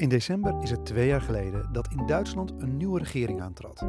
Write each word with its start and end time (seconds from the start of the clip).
In 0.00 0.08
december 0.08 0.62
is 0.62 0.70
het 0.70 0.86
twee 0.86 1.06
jaar 1.06 1.20
geleden 1.20 1.68
dat 1.72 1.88
in 1.90 2.06
Duitsland 2.06 2.52
een 2.58 2.76
nieuwe 2.76 2.98
regering 2.98 3.40
aantrad. 3.40 3.82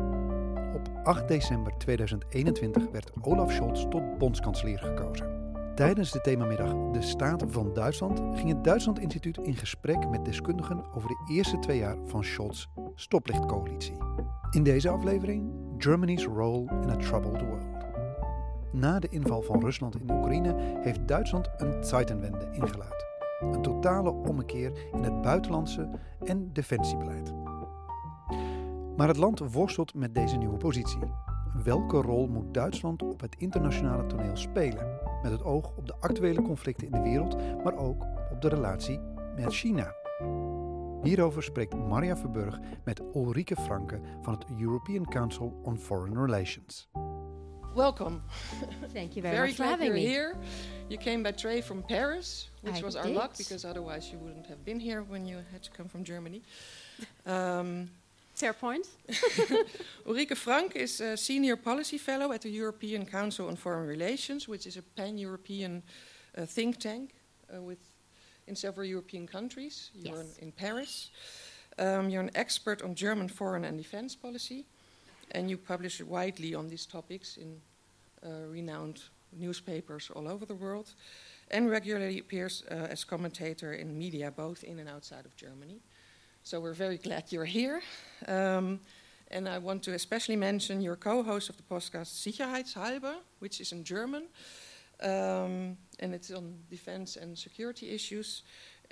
Op 0.76 0.90
8 1.04 1.28
december 1.28 1.78
2021 1.78 2.90
werd 2.92 3.12
Olaf 3.22 3.52
Scholz 3.52 3.86
tot 3.90 4.18
bondskanselier 4.18 4.80
gekozen. 4.80 5.54
Tijdens 5.76 6.12
de 6.12 6.22
themamiddag 6.22 6.92
De 6.92 7.02
Staten 7.02 7.52
van 7.52 7.74
Duitsland 7.74 8.20
ging 8.38 8.50
het 8.50 8.64
Duitsland 8.64 9.00
Instituut 9.00 9.38
in 9.38 9.56
gesprek 9.56 10.10
met 10.10 10.26
deskundigen 10.26 10.86
over 10.94 11.10
de 11.10 11.34
eerste 11.34 11.60
twee 11.60 11.78
jaar 11.78 11.98
van 12.06 12.24
Scholz' 12.24 12.68
stoplichtcoalitie. 12.96 13.98
In 14.50 14.64
deze 14.64 14.90
aflevering 14.90 15.54
Germany's 15.78 16.26
Role 16.26 16.82
in 16.82 16.90
a 16.90 16.96
Troubled 16.96 17.42
World. 17.42 17.86
Na 18.72 19.00
de 19.00 19.10
inval 19.10 19.42
van 19.42 19.60
Rusland 19.60 20.02
in 20.02 20.12
Oekraïne 20.12 20.56
heeft 20.82 21.08
Duitsland 21.08 21.50
een 21.58 21.84
Zeitenwende 21.84 22.50
ingeluid. 22.52 23.11
Een 23.42 23.62
totale 23.62 24.12
ommekeer 24.12 24.72
in 24.92 25.04
het 25.04 25.22
buitenlandse 25.22 25.90
en 26.24 26.54
defensiebeleid. 26.54 27.34
Maar 28.98 29.08
het 29.08 29.18
land 29.18 29.40
worstelt 29.54 29.94
met 29.94 30.16
deze 30.16 30.38
nieuwe 30.38 30.58
positie. 30.58 31.12
Welke 31.64 32.02
rol 32.02 32.28
moet 32.28 32.54
Duitsland 32.54 33.02
op 33.02 33.22
het 33.22 33.36
internationale 33.38 34.06
toneel 34.06 34.38
spelen? 34.38 35.00
Met 35.24 35.32
het 35.32 35.44
oog 35.44 35.78
op 35.78 35.88
de 35.88 35.96
actuele 36.00 36.42
conflicten 36.42 36.86
in 36.86 36.94
de 36.94 37.02
wereld, 37.02 37.38
maar 37.64 37.78
ook 37.78 38.06
op 38.32 38.42
de 38.42 38.50
relatie 38.50 39.00
met 39.36 39.54
China. 39.54 39.94
Hierover 41.04 41.44
spreekt 41.44 41.76
Maria 41.76 42.18
Verburg 42.18 42.60
met 42.84 43.02
Ulrike 43.16 43.56
Franke 43.56 44.00
van 44.22 44.34
het 44.34 44.46
European 44.60 45.06
Council 45.06 45.60
on 45.64 45.78
Foreign 45.78 46.18
Relations. 46.18 46.90
Welcome. 47.76 48.22
Thank 48.94 49.16
you 49.16 49.22
very, 49.22 49.36
Very 49.36 49.48
much 49.50 49.56
for 49.58 49.64
glad 49.64 49.70
having 49.72 49.86
you're 49.88 49.96
me. 49.96 50.06
here. 50.06 50.36
You 50.90 50.98
came 50.98 51.24
by 51.24 51.32
train 51.32 51.62
from 51.64 51.84
Paris, 51.84 52.50
which 52.62 52.82
I 52.82 52.86
was 52.86 52.96
our 52.98 53.06
did. 53.06 53.16
luck 53.16 53.38
because 53.38 53.64
otherwise 53.64 54.12
you 54.12 54.18
wouldn't 54.20 54.46
have 54.48 54.66
been 54.66 54.80
here 54.80 55.04
when 55.04 55.26
you 55.26 55.38
had 55.54 55.64
to 55.64 55.72
come 55.72 55.88
from 55.88 56.04
Germany. 56.04 56.42
Um, 57.26 57.90
Fair 58.36 58.54
point. 58.54 58.88
Ulrike 60.08 60.36
Franke 60.36 60.76
is 60.78 61.00
a 61.02 61.16
senior 61.16 61.56
policy 61.56 61.98
fellow 61.98 62.32
at 62.32 62.42
the 62.42 62.50
European 62.50 63.06
Council 63.06 63.48
on 63.48 63.56
Foreign 63.56 63.88
Relations, 63.88 64.48
which 64.48 64.66
is 64.66 64.78
a 64.78 64.82
pan-European 64.82 65.84
uh, 66.38 66.46
think 66.46 66.78
tank 66.78 67.14
uh, 67.56 67.62
with 67.62 67.78
in 68.48 68.56
several 68.56 68.86
European 68.88 69.28
countries. 69.28 69.92
You're 69.94 70.18
Yes. 70.18 70.38
in 70.40 70.52
Paris. 70.52 71.12
Um, 71.78 72.10
you're 72.10 72.22
an 72.24 72.32
expert 72.36 72.82
on 72.82 72.96
German 72.96 73.28
foreign 73.30 73.64
and 73.66 73.78
defense 73.78 74.16
policy, 74.16 74.66
and 75.32 75.50
you 75.50 75.58
publish 75.58 76.02
widely 76.02 76.56
on 76.56 76.68
these 76.68 76.86
topics 76.86 77.38
in 77.38 77.62
uh, 78.24 78.48
renowned 78.50 79.02
newspapers 79.32 80.12
all 80.14 80.28
over 80.28 80.46
the 80.46 80.56
world, 80.56 80.94
and 81.52 81.70
regularly 81.70 82.20
appears 82.20 82.64
uh, 82.70 82.88
as 82.90 83.04
commentator 83.04 83.74
in 83.74 83.98
media 83.98 84.32
both 84.32 84.64
in 84.64 84.80
and 84.80 84.90
outside 84.90 85.26
of 85.26 85.36
Germany. 85.36 85.82
So 86.44 86.60
we're 86.60 86.74
very 86.74 86.98
glad 86.98 87.32
you're 87.32 87.46
here. 87.46 87.82
Um, 88.28 88.80
and 89.30 89.48
I 89.48 89.60
want 89.60 89.84
to 89.84 89.94
especially 89.94 90.36
mention 90.36 90.82
your 90.82 90.98
co-host 90.98 91.50
of 91.50 91.58
the 91.58 91.64
podcast 91.64 92.20
Sicherheitshalber, 92.20 93.16
which 93.40 93.62
is 93.62 93.72
in 93.72 93.84
German, 93.84 94.24
um, 95.02 95.78
and 96.00 96.14
it's 96.14 96.32
on 96.32 96.56
defense 96.70 97.16
and 97.16 97.38
security 97.38 97.90
issues. 97.92 98.44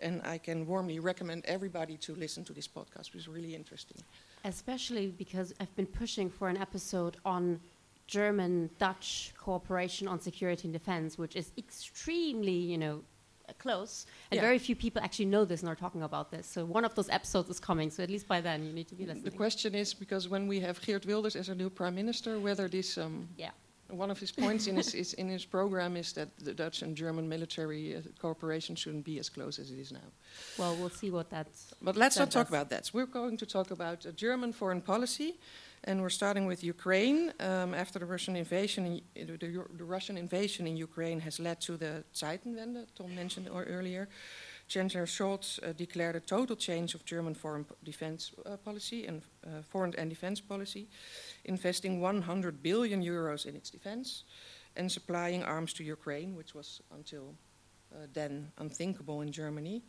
And 0.02 0.22
I 0.24 0.38
can 0.38 0.66
warmly 0.66 1.00
recommend 1.00 1.46
everybody 1.46 1.98
to 1.98 2.16
listen 2.16 2.46
to 2.46 2.54
this 2.54 2.70
podcast. 2.70 3.14
It's 3.14 3.28
really 3.28 3.54
interesting. 3.54 4.02
Especially 4.44 5.08
because 5.08 5.54
I've 5.60 5.76
been 5.76 5.86
pushing 5.86 6.30
for 6.30 6.50
an 6.50 6.58
episode 6.58 7.18
on 7.26 7.60
German 8.08 8.70
Dutch 8.80 9.34
cooperation 9.38 10.08
on 10.08 10.20
security 10.20 10.68
and 10.68 10.74
defense, 10.74 11.18
which 11.18 11.36
is 11.36 11.52
extremely, 11.58 12.52
you 12.54 12.78
know, 12.78 13.02
close. 13.58 14.06
And 14.32 14.38
Yeah. 14.38 14.42
very 14.44 14.60
few 14.60 14.76
people 14.76 15.02
actually 15.02 15.26
know 15.26 15.44
this 15.46 15.62
and 15.62 15.70
are 15.70 15.76
talking 15.76 16.04
about 16.04 16.32
this. 16.32 16.46
So 16.48 16.66
one 16.66 16.86
of 16.86 16.94
those 16.96 17.10
episodes 17.10 17.50
is 17.50 17.60
coming. 17.60 17.90
So 17.90 18.04
at 18.04 18.10
least 18.10 18.28
by 18.28 18.42
then 18.42 18.64
you 18.64 18.74
need 18.74 18.88
to 18.90 18.96
be 18.96 19.06
listening. 19.06 19.26
The 19.26 19.32
question 19.32 19.76
is 19.76 19.94
because 19.94 20.30
when 20.30 20.48
we 20.48 20.60
have 20.62 20.82
Geert 20.82 21.06
Wilders 21.06 21.36
as 21.36 21.50
our 21.50 21.56
new 21.56 21.70
prime 21.70 21.96
minister, 21.96 22.40
whether 22.40 22.68
this 22.68 22.98
um, 22.98 23.28
Yeah. 23.38 23.52
One 23.90 24.12
of 24.12 24.20
his 24.20 24.32
points 24.32 24.68
in 24.68 24.76
his, 24.76 24.94
is 24.94 25.14
in 25.14 25.30
his 25.30 25.46
program 25.46 25.98
is 25.98 26.14
that 26.14 26.30
the 26.38 26.54
Dutch 26.54 26.84
and 26.84 26.96
German 26.96 27.28
military 27.28 27.96
uh, 27.96 28.02
cooperation 28.20 28.76
shouldn't 28.76 29.04
be 29.04 29.20
as 29.20 29.30
close 29.30 29.58
as 29.58 29.72
it 29.72 29.80
is 29.80 29.92
now. 29.92 30.10
Well, 30.58 30.76
we'll 30.76 30.92
see 30.92 31.10
what 31.10 31.30
that's. 31.30 31.74
But 31.82 31.96
let's 31.96 32.16
That 32.16 32.22
not 32.22 32.32
talk 32.32 32.48
does. 32.48 32.54
about 32.56 32.70
that. 32.70 32.92
We're 32.94 33.08
going 33.08 33.38
to 33.38 33.46
talk 33.46 33.72
about 33.72 34.06
uh, 34.06 34.12
German 34.12 34.54
foreign 34.54 34.82
policy, 34.82 35.40
and 35.86 36.02
we're 36.02 36.10
starting 36.12 36.46
with 36.46 36.64
Ukraine. 36.64 37.34
Um, 37.40 37.74
after 37.74 37.98
the 37.98 38.06
Russian 38.06 38.36
invasion, 38.36 39.02
in, 39.16 39.30
uh, 39.30 39.38
the, 39.40 39.66
the 39.78 39.84
Russian 39.84 40.18
invasion 40.18 40.68
in 40.68 40.78
Ukraine 40.78 41.20
has 41.22 41.40
led 41.40 41.60
to 41.62 41.78
the 41.78 42.04
Zeitenwende 42.14 42.86
Ton 42.96 43.16
mentioned 43.16 43.50
or 43.50 43.64
earlier. 43.64 44.08
Chancellor 44.70 45.08
Scholz 45.08 45.60
uh, 45.64 45.74
declared 45.74 46.16
a 46.16 46.20
total 46.20 46.56
change 46.56 46.94
of 46.94 47.04
German 47.04 47.34
foreign 47.34 47.66
defense 47.84 48.32
uh, 48.46 48.56
policy 48.58 49.08
and 49.08 49.24
uh, 49.44 49.64
foreign 49.68 49.96
and 49.98 50.12
defense 50.12 50.40
policy, 50.40 50.88
investing 51.46 52.00
100 52.00 52.62
billion 52.62 53.04
euros 53.04 53.48
in 53.48 53.56
its 53.56 53.72
defense 53.72 54.24
and 54.76 54.92
supplying 54.92 55.44
arms 55.44 55.74
to 55.74 55.84
Ukraine, 55.84 56.36
which 56.36 56.54
was 56.54 56.82
until 56.92 57.34
then 58.14 58.52
unthinkable 58.60 59.22
in 59.22 59.32
Germany. 59.32 59.82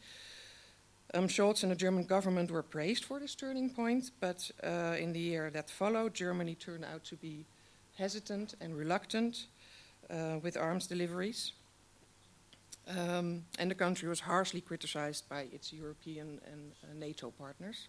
Um, 1.13 1.29
Scholz 1.29 1.63
and 1.63 1.71
the 1.71 1.77
German 1.77 2.05
government 2.05 2.51
were 2.51 2.63
praised 2.63 3.05
for 3.05 3.21
this 3.21 3.35
turning 3.35 3.69
point, 3.69 4.11
but 4.21 4.51
in 4.99 5.13
the 5.13 5.21
year 5.21 5.51
that 5.51 5.69
followed, 5.69 6.15
Germany 6.15 6.55
turned 6.55 6.87
out 6.87 7.05
to 7.05 7.17
be 7.17 7.45
hesitant 7.99 8.55
and 8.63 8.75
reluctant 8.75 9.49
with 10.43 10.57
arms 10.57 10.87
deliveries. 10.87 11.53
Um, 12.89 13.45
and 13.59 13.71
the 13.71 13.75
country 13.75 14.09
was 14.09 14.21
harshly 14.21 14.61
criticized 14.61 15.29
by 15.29 15.43
its 15.53 15.73
European 15.73 16.41
and 16.51 16.73
uh, 16.83 16.95
NATO 16.99 17.31
partners. 17.31 17.89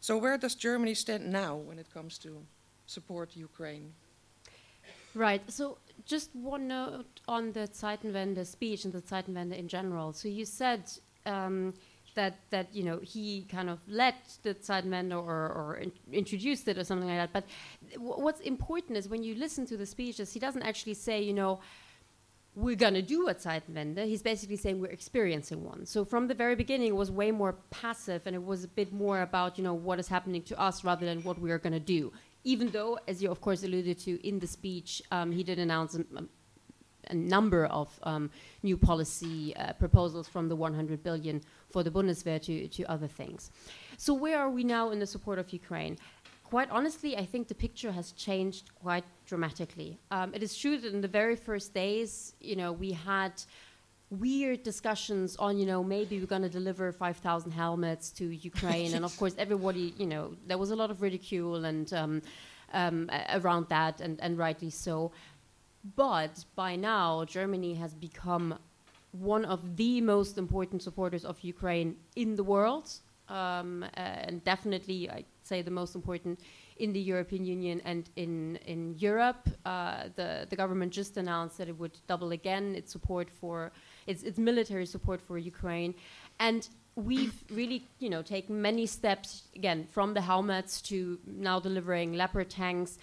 So, 0.00 0.16
where 0.16 0.38
does 0.38 0.54
Germany 0.54 0.94
stand 0.94 1.30
now 1.30 1.56
when 1.56 1.78
it 1.78 1.92
comes 1.92 2.16
to 2.18 2.46
support 2.86 3.36
Ukraine? 3.36 3.92
Right. 5.16 5.42
So 5.50 5.78
just 6.04 6.30
one 6.34 6.68
note 6.68 7.20
on 7.26 7.52
the 7.52 7.66
Zeitenwende 7.68 8.46
speech 8.46 8.84
and 8.84 8.92
the 8.92 9.00
Zeitenwende 9.00 9.58
in 9.58 9.66
general. 9.66 10.12
So 10.12 10.28
you 10.28 10.44
said 10.44 10.82
um, 11.24 11.72
that 12.14 12.34
that 12.50 12.74
you 12.74 12.84
know 12.84 12.98
he 13.02 13.46
kind 13.50 13.70
of 13.70 13.78
led 13.88 14.14
the 14.42 14.54
Zeitenwende 14.54 15.14
or, 15.14 15.48
or 15.58 15.78
in, 15.80 15.90
introduced 16.12 16.68
it 16.68 16.76
or 16.76 16.84
something 16.84 17.08
like 17.08 17.32
that. 17.32 17.32
But 17.32 17.44
what's 17.98 18.40
important 18.40 18.98
is 18.98 19.08
when 19.08 19.22
you 19.22 19.34
listen 19.36 19.64
to 19.66 19.78
the 19.78 19.86
speeches, 19.86 20.34
he 20.34 20.38
doesn't 20.38 20.62
actually 20.62 20.94
say 20.94 21.22
you 21.22 21.32
know 21.32 21.60
we're 22.56 22.74
going 22.74 22.94
to 22.94 23.02
do 23.02 23.28
a 23.28 23.34
Zeitenwende. 23.34 24.06
He's 24.06 24.22
basically 24.22 24.56
saying 24.56 24.80
we're 24.80 24.90
experiencing 24.90 25.62
one. 25.62 25.84
So 25.84 26.06
from 26.06 26.26
the 26.26 26.34
very 26.34 26.56
beginning, 26.56 26.88
it 26.88 26.96
was 26.96 27.10
way 27.10 27.30
more 27.30 27.52
passive, 27.70 28.22
and 28.24 28.34
it 28.34 28.42
was 28.42 28.64
a 28.64 28.68
bit 28.68 28.92
more 28.92 29.20
about 29.20 29.58
you 29.58 29.64
know 29.64 29.74
what 29.74 30.00
is 30.00 30.08
happening 30.08 30.42
to 30.44 30.58
us 30.58 30.82
rather 30.82 31.04
than 31.04 31.22
what 31.22 31.38
we 31.38 31.50
are 31.50 31.58
going 31.58 31.74
to 31.74 31.80
do. 31.80 32.12
Even 32.44 32.70
though, 32.70 32.98
as 33.06 33.22
you 33.22 33.30
of 33.30 33.40
course 33.42 33.62
alluded 33.62 33.98
to 34.00 34.26
in 34.26 34.38
the 34.38 34.46
speech, 34.46 35.02
um, 35.12 35.30
he 35.32 35.42
did 35.42 35.58
announce 35.58 35.96
a, 35.96 36.04
a 37.10 37.14
number 37.14 37.66
of 37.66 37.88
um, 38.04 38.30
new 38.62 38.76
policy 38.76 39.54
uh, 39.56 39.74
proposals 39.74 40.26
from 40.26 40.48
the 40.48 40.56
100 40.56 41.02
billion 41.02 41.42
for 41.70 41.82
the 41.82 41.90
Bundeswehr 41.90 42.40
to, 42.42 42.68
to 42.68 42.84
other 42.84 43.06
things. 43.06 43.50
So 43.98 44.14
where 44.14 44.38
are 44.38 44.50
we 44.50 44.64
now 44.64 44.90
in 44.90 44.98
the 44.98 45.06
support 45.06 45.38
of 45.38 45.52
Ukraine? 45.52 45.98
Quite 46.48 46.70
honestly, 46.70 47.16
I 47.16 47.24
think 47.24 47.48
the 47.48 47.56
picture 47.56 47.90
has 47.90 48.12
changed 48.12 48.72
quite 48.76 49.02
dramatically. 49.26 49.98
Um, 50.12 50.32
it 50.32 50.44
is 50.44 50.56
true 50.56 50.78
that 50.78 50.94
in 50.94 51.00
the 51.00 51.08
very 51.08 51.34
first 51.34 51.74
days, 51.74 52.34
you 52.40 52.54
know, 52.54 52.70
we 52.70 52.92
had 52.92 53.32
weird 54.10 54.62
discussions 54.62 55.34
on, 55.38 55.58
you 55.58 55.66
know, 55.66 55.82
maybe 55.82 56.20
we're 56.20 56.26
going 56.26 56.42
to 56.42 56.48
deliver 56.48 56.92
5,000 56.92 57.50
helmets 57.50 58.10
to 58.12 58.24
Ukraine, 58.26 58.94
and 58.94 59.04
of 59.04 59.16
course, 59.20 59.34
everybody, 59.38 59.92
you 59.98 60.06
know, 60.06 60.36
there 60.46 60.56
was 60.56 60.70
a 60.70 60.76
lot 60.76 60.88
of 60.92 61.02
ridicule 61.02 61.64
and 61.64 61.92
um, 61.92 62.22
um, 62.72 63.10
around 63.34 63.68
that, 63.68 64.00
and, 64.00 64.20
and 64.20 64.38
rightly 64.38 64.70
so. 64.70 65.10
But 65.96 66.44
by 66.54 66.76
now, 66.76 67.24
Germany 67.24 67.74
has 67.74 67.92
become 67.92 68.56
one 69.10 69.44
of 69.44 69.76
the 69.76 70.00
most 70.00 70.38
important 70.38 70.80
supporters 70.80 71.24
of 71.24 71.40
Ukraine 71.40 71.96
in 72.14 72.36
the 72.36 72.44
world, 72.44 72.88
um, 73.28 73.82
uh, 73.82 73.88
and 73.96 74.44
definitely, 74.44 75.10
I'd 75.10 75.24
say, 75.46 75.62
the 75.62 75.70
most 75.70 75.94
important 75.94 76.40
in 76.78 76.92
the 76.92 77.00
European 77.00 77.44
Union 77.44 77.80
and 77.84 78.10
in 78.16 78.56
in 78.66 78.94
Europe. 78.98 79.48
Uh, 79.64 80.04
the 80.16 80.46
the 80.50 80.56
government 80.56 80.92
just 80.92 81.16
announced 81.16 81.58
that 81.58 81.68
it 81.68 81.78
would 81.78 81.96
double 82.06 82.32
again 82.32 82.74
its 82.74 82.92
support 82.92 83.28
for 83.30 83.72
its 84.06 84.22
its 84.22 84.38
military 84.38 84.86
support 84.86 85.20
for 85.20 85.38
Ukraine, 85.38 85.94
and 86.38 86.68
we've 86.94 87.44
really 87.50 87.88
you 87.98 88.10
know 88.10 88.22
taken 88.22 88.60
many 88.60 88.86
steps 88.86 89.44
again 89.54 89.86
from 89.94 90.14
the 90.14 90.20
helmets 90.20 90.80
to 90.82 91.18
now 91.26 91.60
delivering 91.60 92.14
Leopard 92.14 92.50
tanks. 92.50 92.98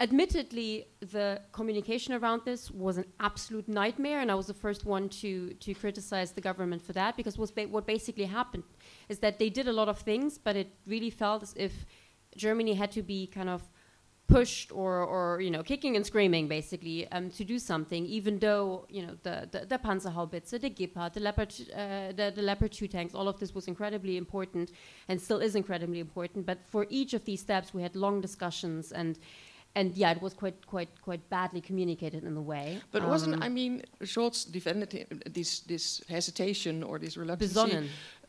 Admittedly, 0.00 0.86
the 1.00 1.40
communication 1.50 2.14
around 2.14 2.42
this 2.44 2.70
was 2.70 2.98
an 2.98 3.04
absolute 3.18 3.66
nightmare, 3.66 4.20
and 4.20 4.30
I 4.30 4.36
was 4.36 4.46
the 4.46 4.54
first 4.54 4.84
one 4.84 5.08
to 5.20 5.54
to 5.54 5.74
criticize 5.74 6.30
the 6.32 6.40
government 6.40 6.82
for 6.82 6.92
that 6.92 7.16
because 7.16 7.36
ba- 7.36 7.66
what 7.68 7.84
basically 7.84 8.26
happened 8.26 8.62
is 9.08 9.18
that 9.18 9.40
they 9.40 9.50
did 9.50 9.66
a 9.66 9.72
lot 9.72 9.88
of 9.88 9.98
things, 9.98 10.38
but 10.38 10.54
it 10.54 10.68
really 10.86 11.10
felt 11.10 11.42
as 11.42 11.52
if 11.56 11.84
Germany 12.36 12.74
had 12.74 12.92
to 12.92 13.02
be 13.02 13.26
kind 13.26 13.48
of 13.48 13.62
pushed 14.28 14.70
or, 14.70 15.02
or 15.02 15.40
you 15.40 15.50
know 15.50 15.62
kicking 15.62 15.96
and 15.96 16.04
screaming 16.04 16.46
basically 16.46 17.10
um, 17.12 17.30
to 17.30 17.44
do 17.44 17.58
something 17.58 18.04
even 18.04 18.38
though 18.38 18.84
you 18.90 19.04
know 19.04 19.16
the 19.22 19.48
the, 19.50 19.64
the 19.64 19.78
Panzerhaubitze 19.78 20.60
the 20.60 20.68
Gepard 20.68 21.14
the 21.14 21.20
Leopard 21.20 21.52
uh, 21.74 22.12
the, 22.12 22.30
the 22.36 22.42
Leopard 22.42 22.70
2 22.70 22.88
tanks 22.88 23.14
all 23.14 23.26
of 23.26 23.40
this 23.40 23.54
was 23.54 23.66
incredibly 23.68 24.18
important 24.18 24.70
and 25.08 25.20
still 25.20 25.38
is 25.38 25.56
incredibly 25.56 25.98
important. 25.98 26.44
But 26.44 26.58
for 26.66 26.86
each 26.90 27.14
of 27.14 27.24
these 27.24 27.40
steps 27.40 27.72
we 27.72 27.80
had 27.80 27.96
long 27.96 28.20
discussions 28.20 28.92
and 28.92 29.18
and 29.78 29.96
yeah, 29.96 30.10
it 30.16 30.20
was 30.20 30.34
quite 30.34 30.58
quite 30.66 30.92
quite 31.08 31.22
badly 31.30 31.60
communicated 31.60 32.22
in 32.24 32.36
a 32.36 32.44
way. 32.52 32.66
But 32.92 33.02
um, 33.02 33.08
wasn't 33.08 33.34
I 33.46 33.48
mean 33.48 33.72
Scholz 34.02 34.38
defended 34.58 34.90
him, 34.92 35.06
this 35.36 35.50
this 35.60 35.84
hesitation 36.08 36.82
or 36.82 36.98
this 36.98 37.16
reluctance? 37.16 37.56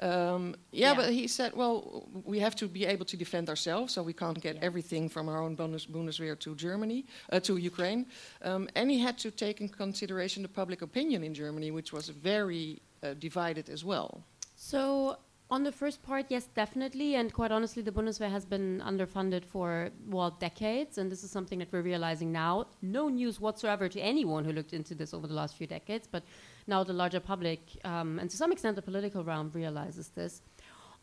Um, 0.01 0.55
yeah, 0.71 0.91
yeah, 0.91 0.93
but 0.99 1.09
he 1.19 1.27
said, 1.27 1.51
well, 1.61 2.07
we 2.23 2.39
have 2.39 2.55
to 2.55 2.67
be 2.67 2.85
able 2.85 3.05
to 3.05 3.17
defend 3.17 3.49
ourselves, 3.49 3.93
so 3.93 4.01
we 4.01 4.13
can't 4.13 4.39
get 4.39 4.55
yeah. 4.55 4.67
everything 4.67 5.09
from 5.09 5.27
our 5.27 5.39
own 5.43 5.55
Bundes 5.55 5.85
Bundeswehr 5.87 6.39
to 6.39 6.55
Germany, 6.55 7.05
uh, 7.33 7.39
to 7.41 7.57
Ukraine. 7.57 8.05
Um, 8.49 8.69
and 8.75 8.89
he 8.89 8.99
had 9.07 9.17
to 9.25 9.29
take 9.31 9.59
in 9.63 9.67
consideration 9.67 10.43
the 10.43 10.53
public 10.61 10.81
opinion 10.81 11.23
in 11.23 11.33
Germany, 11.33 11.71
which 11.71 11.91
was 11.91 12.07
very 12.31 12.81
uh, 13.03 13.13
divided 13.27 13.69
as 13.69 13.83
well. 13.83 14.23
So 14.55 15.17
on 15.51 15.63
the 15.63 15.71
first 15.71 16.03
part, 16.03 16.27
yes, 16.29 16.47
definitely. 16.53 17.15
And 17.15 17.33
quite 17.33 17.51
honestly, 17.51 17.81
the 17.81 17.91
Bundeswehr 17.91 18.29
has 18.29 18.45
been 18.45 18.83
underfunded 18.85 19.43
for, 19.43 19.89
well, 20.07 20.31
decades. 20.39 20.99
And 20.99 21.11
this 21.11 21.23
is 21.23 21.31
something 21.31 21.57
that 21.59 21.71
we're 21.71 21.81
realizing 21.81 22.31
now. 22.31 22.67
No 22.83 23.09
news 23.09 23.39
whatsoever 23.39 23.89
to 23.89 23.99
anyone 23.99 24.45
who 24.45 24.51
looked 24.51 24.73
into 24.73 24.93
this 24.93 25.11
over 25.11 25.25
the 25.25 25.33
last 25.33 25.55
few 25.55 25.65
decades. 25.65 26.07
But 26.09 26.23
now 26.67 26.83
the 26.83 26.93
larger 26.93 27.19
public, 27.19 27.61
um, 27.83 28.19
and 28.19 28.29
to 28.29 28.37
some 28.37 28.51
extent 28.51 28.75
the 28.75 28.83
political 28.83 29.23
realm, 29.23 29.49
realizes 29.53 30.09
this. 30.09 30.43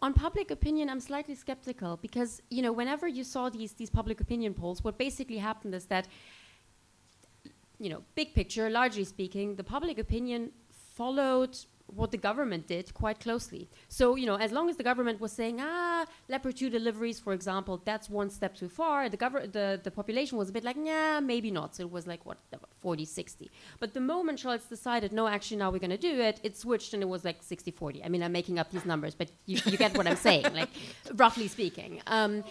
On 0.01 0.13
public 0.13 0.53
opinion, 0.53 0.91
I'm 0.91 1.01
slightly 1.01 1.35
skeptical 1.35 1.97
because, 1.97 2.41
you 2.51 2.63
know, 2.63 2.71
whenever 2.71 3.09
you 3.09 3.25
saw 3.25 3.49
these, 3.49 3.73
these 3.73 3.91
public 3.91 4.21
opinion 4.21 4.55
polls, 4.55 4.85
what 4.85 4.97
basically 4.97 5.39
happened 5.39 5.75
is 5.75 5.87
that, 5.87 6.07
you 7.81 7.91
know, 7.91 8.03
big 8.15 8.33
picture, 8.35 8.71
largely 8.71 9.05
speaking, 9.05 9.57
the 9.57 9.65
public 9.65 9.99
opinion 9.99 10.53
followed 10.71 11.59
what 11.95 12.11
the 12.11 12.17
government 12.17 12.67
did 12.67 12.93
quite 12.95 13.21
closely. 13.21 13.69
So, 13.89 14.17
you 14.17 14.27
know, 14.27 14.37
as 14.37 14.53
long 14.53 14.69
as 14.69 14.77
the 14.77 14.83
government 14.83 15.21
was 15.21 15.33
saying, 15.33 15.59
ah, 15.61 16.05
Leopard 16.29 16.57
2 16.57 16.69
deliveries, 16.69 17.21
for 17.21 17.33
example, 17.33 17.81
that's 17.85 18.11
one 18.11 18.29
step 18.29 18.55
too 18.57 18.69
far, 18.69 19.09
the, 19.09 19.17
gov- 19.17 19.53
the, 19.53 19.81
the 19.83 19.91
population 19.91 20.37
was 20.37 20.49
a 20.49 20.53
bit 20.53 20.65
like, 20.65 20.77
nah, 20.77 21.21
maybe 21.21 21.51
not. 21.51 21.77
So 21.77 21.85
it 21.85 21.91
was 21.91 22.07
like, 22.07 22.27
what, 22.27 22.39
40, 22.81 23.05
60. 23.05 23.51
But 23.79 23.95
the 23.95 24.01
moment 24.01 24.41
Scholz 24.41 24.69
decided, 24.69 25.13
no, 25.13 25.29
actually, 25.29 25.59
now 25.59 25.71
we're 25.71 25.79
going 25.79 25.91
to 25.91 25.97
do 25.97 26.21
it, 26.21 26.41
it 26.43 26.57
switched 26.57 26.93
and 26.93 27.03
it 27.03 27.07
was 27.07 27.25
like 27.25 27.43
60, 27.43 27.71
40. 27.71 28.05
I 28.05 28.09
mean, 28.09 28.23
I'm 28.23 28.33
making 28.33 28.59
up 28.59 28.71
these 28.71 28.85
numbers, 28.85 29.15
but 29.15 29.31
you, 29.47 29.61
you 29.67 29.79
get 29.79 29.97
what 29.97 30.07
I'm 30.07 30.17
saying, 30.17 30.45
like, 30.55 30.71
roughly 31.15 31.49
speaking. 31.49 32.03
Um, 32.07 32.45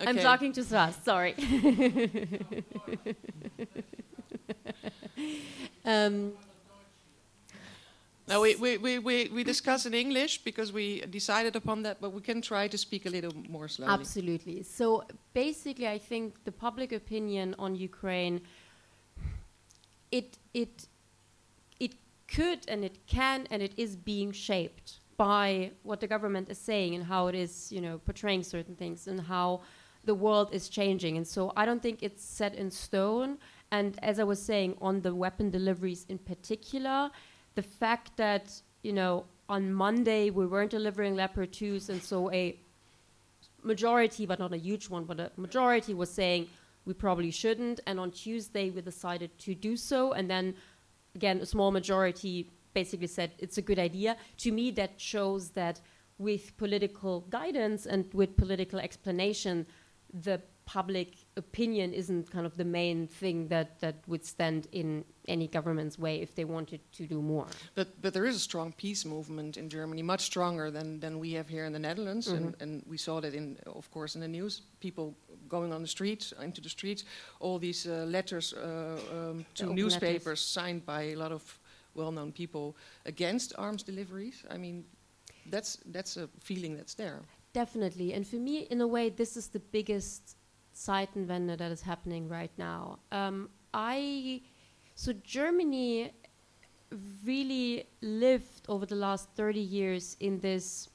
okay. 0.00 0.08
I'm 0.08 0.18
talking 0.18 0.52
too 0.52 0.64
fast, 0.64 1.04
sorry. 1.04 1.34
um, 5.84 6.32
no, 8.28 8.40
we, 8.40 8.54
we, 8.56 8.78
we, 8.78 8.98
we, 8.98 9.28
we 9.28 9.44
discuss 9.44 9.84
in 9.84 9.94
English 9.94 10.38
because 10.44 10.72
we 10.72 11.00
decided 11.02 11.56
upon 11.56 11.82
that, 11.82 12.00
but 12.00 12.12
we 12.12 12.20
can 12.20 12.40
try 12.40 12.68
to 12.68 12.78
speak 12.78 13.04
a 13.06 13.10
little 13.10 13.32
more 13.48 13.68
slowly. 13.68 13.92
Absolutely. 13.92 14.62
So 14.62 15.04
basically, 15.34 15.88
I 15.88 15.98
think 15.98 16.44
the 16.44 16.52
public 16.52 16.92
opinion 16.92 17.54
on 17.58 17.74
Ukraine, 17.74 18.40
it, 20.12 20.38
it, 20.54 20.86
it 21.80 21.94
could 22.28 22.60
and 22.68 22.84
it 22.84 23.06
can 23.06 23.48
and 23.50 23.60
it 23.60 23.72
is 23.76 23.96
being 23.96 24.30
shaped 24.30 25.00
by 25.16 25.72
what 25.82 26.00
the 26.00 26.06
government 26.06 26.48
is 26.48 26.58
saying 26.58 26.94
and 26.94 27.04
how 27.04 27.26
it 27.26 27.34
is, 27.34 27.72
you 27.72 27.80
know, 27.80 27.98
portraying 27.98 28.44
certain 28.44 28.76
things 28.76 29.08
and 29.08 29.20
how 29.20 29.60
the 30.04 30.14
world 30.14 30.48
is 30.52 30.68
changing. 30.68 31.16
And 31.16 31.26
so 31.26 31.52
I 31.56 31.66
don't 31.66 31.82
think 31.82 32.02
it's 32.02 32.24
set 32.24 32.54
in 32.54 32.70
stone. 32.70 33.38
And 33.72 33.98
as 34.02 34.18
I 34.18 34.24
was 34.24 34.40
saying, 34.40 34.76
on 34.80 35.00
the 35.00 35.14
weapon 35.14 35.50
deliveries 35.50 36.06
in 36.08 36.18
particular, 36.18 37.10
the 37.54 37.62
fact 37.62 38.16
that 38.16 38.62
you 38.82 38.92
know 38.92 39.24
on 39.48 39.72
Monday 39.72 40.30
we 40.30 40.46
weren't 40.46 40.70
delivering 40.70 41.14
Leopard 41.14 41.52
2s, 41.52 41.88
and 41.88 42.02
so 42.02 42.30
a 42.32 42.58
majority, 43.62 44.26
but 44.26 44.38
not 44.38 44.52
a 44.52 44.58
huge 44.58 44.88
one, 44.88 45.04
but 45.04 45.20
a 45.20 45.30
majority 45.36 45.94
was 45.94 46.10
saying 46.10 46.48
we 46.84 46.94
probably 46.94 47.30
shouldn't. 47.30 47.80
And 47.86 48.00
on 48.00 48.10
Tuesday 48.10 48.70
we 48.70 48.80
decided 48.80 49.38
to 49.40 49.54
do 49.54 49.76
so, 49.76 50.12
and 50.12 50.28
then 50.28 50.54
again 51.14 51.38
a 51.40 51.46
small 51.46 51.70
majority 51.70 52.50
basically 52.74 53.06
said 53.06 53.32
it's 53.38 53.58
a 53.58 53.62
good 53.62 53.78
idea. 53.78 54.16
To 54.38 54.52
me, 54.52 54.70
that 54.72 55.00
shows 55.00 55.50
that 55.50 55.80
with 56.18 56.56
political 56.56 57.20
guidance 57.28 57.86
and 57.86 58.12
with 58.14 58.36
political 58.36 58.78
explanation, 58.78 59.66
the 60.12 60.40
public 60.64 61.21
opinion 61.36 61.92
isn't 61.92 62.30
kind 62.30 62.44
of 62.44 62.56
the 62.56 62.64
main 62.64 63.06
thing 63.06 63.48
that, 63.48 63.80
that 63.80 63.96
would 64.06 64.24
stand 64.24 64.68
in 64.72 65.04
any 65.28 65.48
government's 65.48 65.98
way 65.98 66.20
if 66.20 66.34
they 66.34 66.44
wanted 66.44 66.80
to 66.92 67.06
do 67.06 67.22
more. 67.22 67.46
But, 67.74 67.88
but 68.02 68.12
there 68.12 68.26
is 68.26 68.36
a 68.36 68.40
strong 68.40 68.72
peace 68.72 69.04
movement 69.04 69.56
in 69.56 69.68
Germany, 69.68 70.02
much 70.02 70.20
stronger 70.20 70.70
than, 70.70 71.00
than 71.00 71.18
we 71.18 71.32
have 71.32 71.48
here 71.48 71.64
in 71.64 71.72
the 71.72 71.78
Netherlands. 71.78 72.28
Mm-hmm. 72.28 72.36
And, 72.36 72.56
and 72.60 72.82
we 72.86 72.98
saw 72.98 73.20
that, 73.20 73.34
in, 73.34 73.56
of 73.66 73.90
course, 73.90 74.14
in 74.14 74.20
the 74.20 74.28
news, 74.28 74.62
people 74.80 75.14
going 75.48 75.72
on 75.72 75.82
the 75.82 75.88
streets, 75.88 76.32
into 76.42 76.60
the 76.60 76.68
streets, 76.68 77.04
all 77.40 77.58
these 77.58 77.86
uh, 77.86 78.04
letters 78.08 78.52
uh, 78.52 78.98
um, 79.12 79.46
to 79.54 79.72
newspapers 79.72 80.26
letters. 80.26 80.40
signed 80.40 80.84
by 80.84 81.02
a 81.02 81.14
lot 81.14 81.32
of 81.32 81.58
well-known 81.94 82.32
people 82.32 82.76
against 83.06 83.52
arms 83.58 83.82
deliveries. 83.82 84.44
I 84.50 84.58
mean, 84.58 84.84
that's, 85.50 85.78
that's 85.86 86.16
a 86.16 86.28
feeling 86.40 86.76
that's 86.76 86.94
there. 86.94 87.20
Definitely. 87.52 88.14
And 88.14 88.26
for 88.26 88.36
me, 88.36 88.66
in 88.70 88.80
a 88.80 88.86
way, 88.86 89.10
this 89.10 89.36
is 89.36 89.48
the 89.48 89.60
biggest 89.60 90.36
Zeitenwende 90.74 91.56
that 91.56 91.70
is 91.72 91.82
happening 91.82 92.28
right 92.28 92.52
now. 92.58 92.98
Um, 93.10 93.50
I 93.74 94.42
so 94.94 95.12
Germany 95.24 96.12
really 97.24 97.86
lived 98.02 98.66
over 98.68 98.84
the 98.84 98.94
last 98.94 99.28
30 99.36 99.60
years 99.60 100.16
in 100.20 100.40
this 100.40 100.88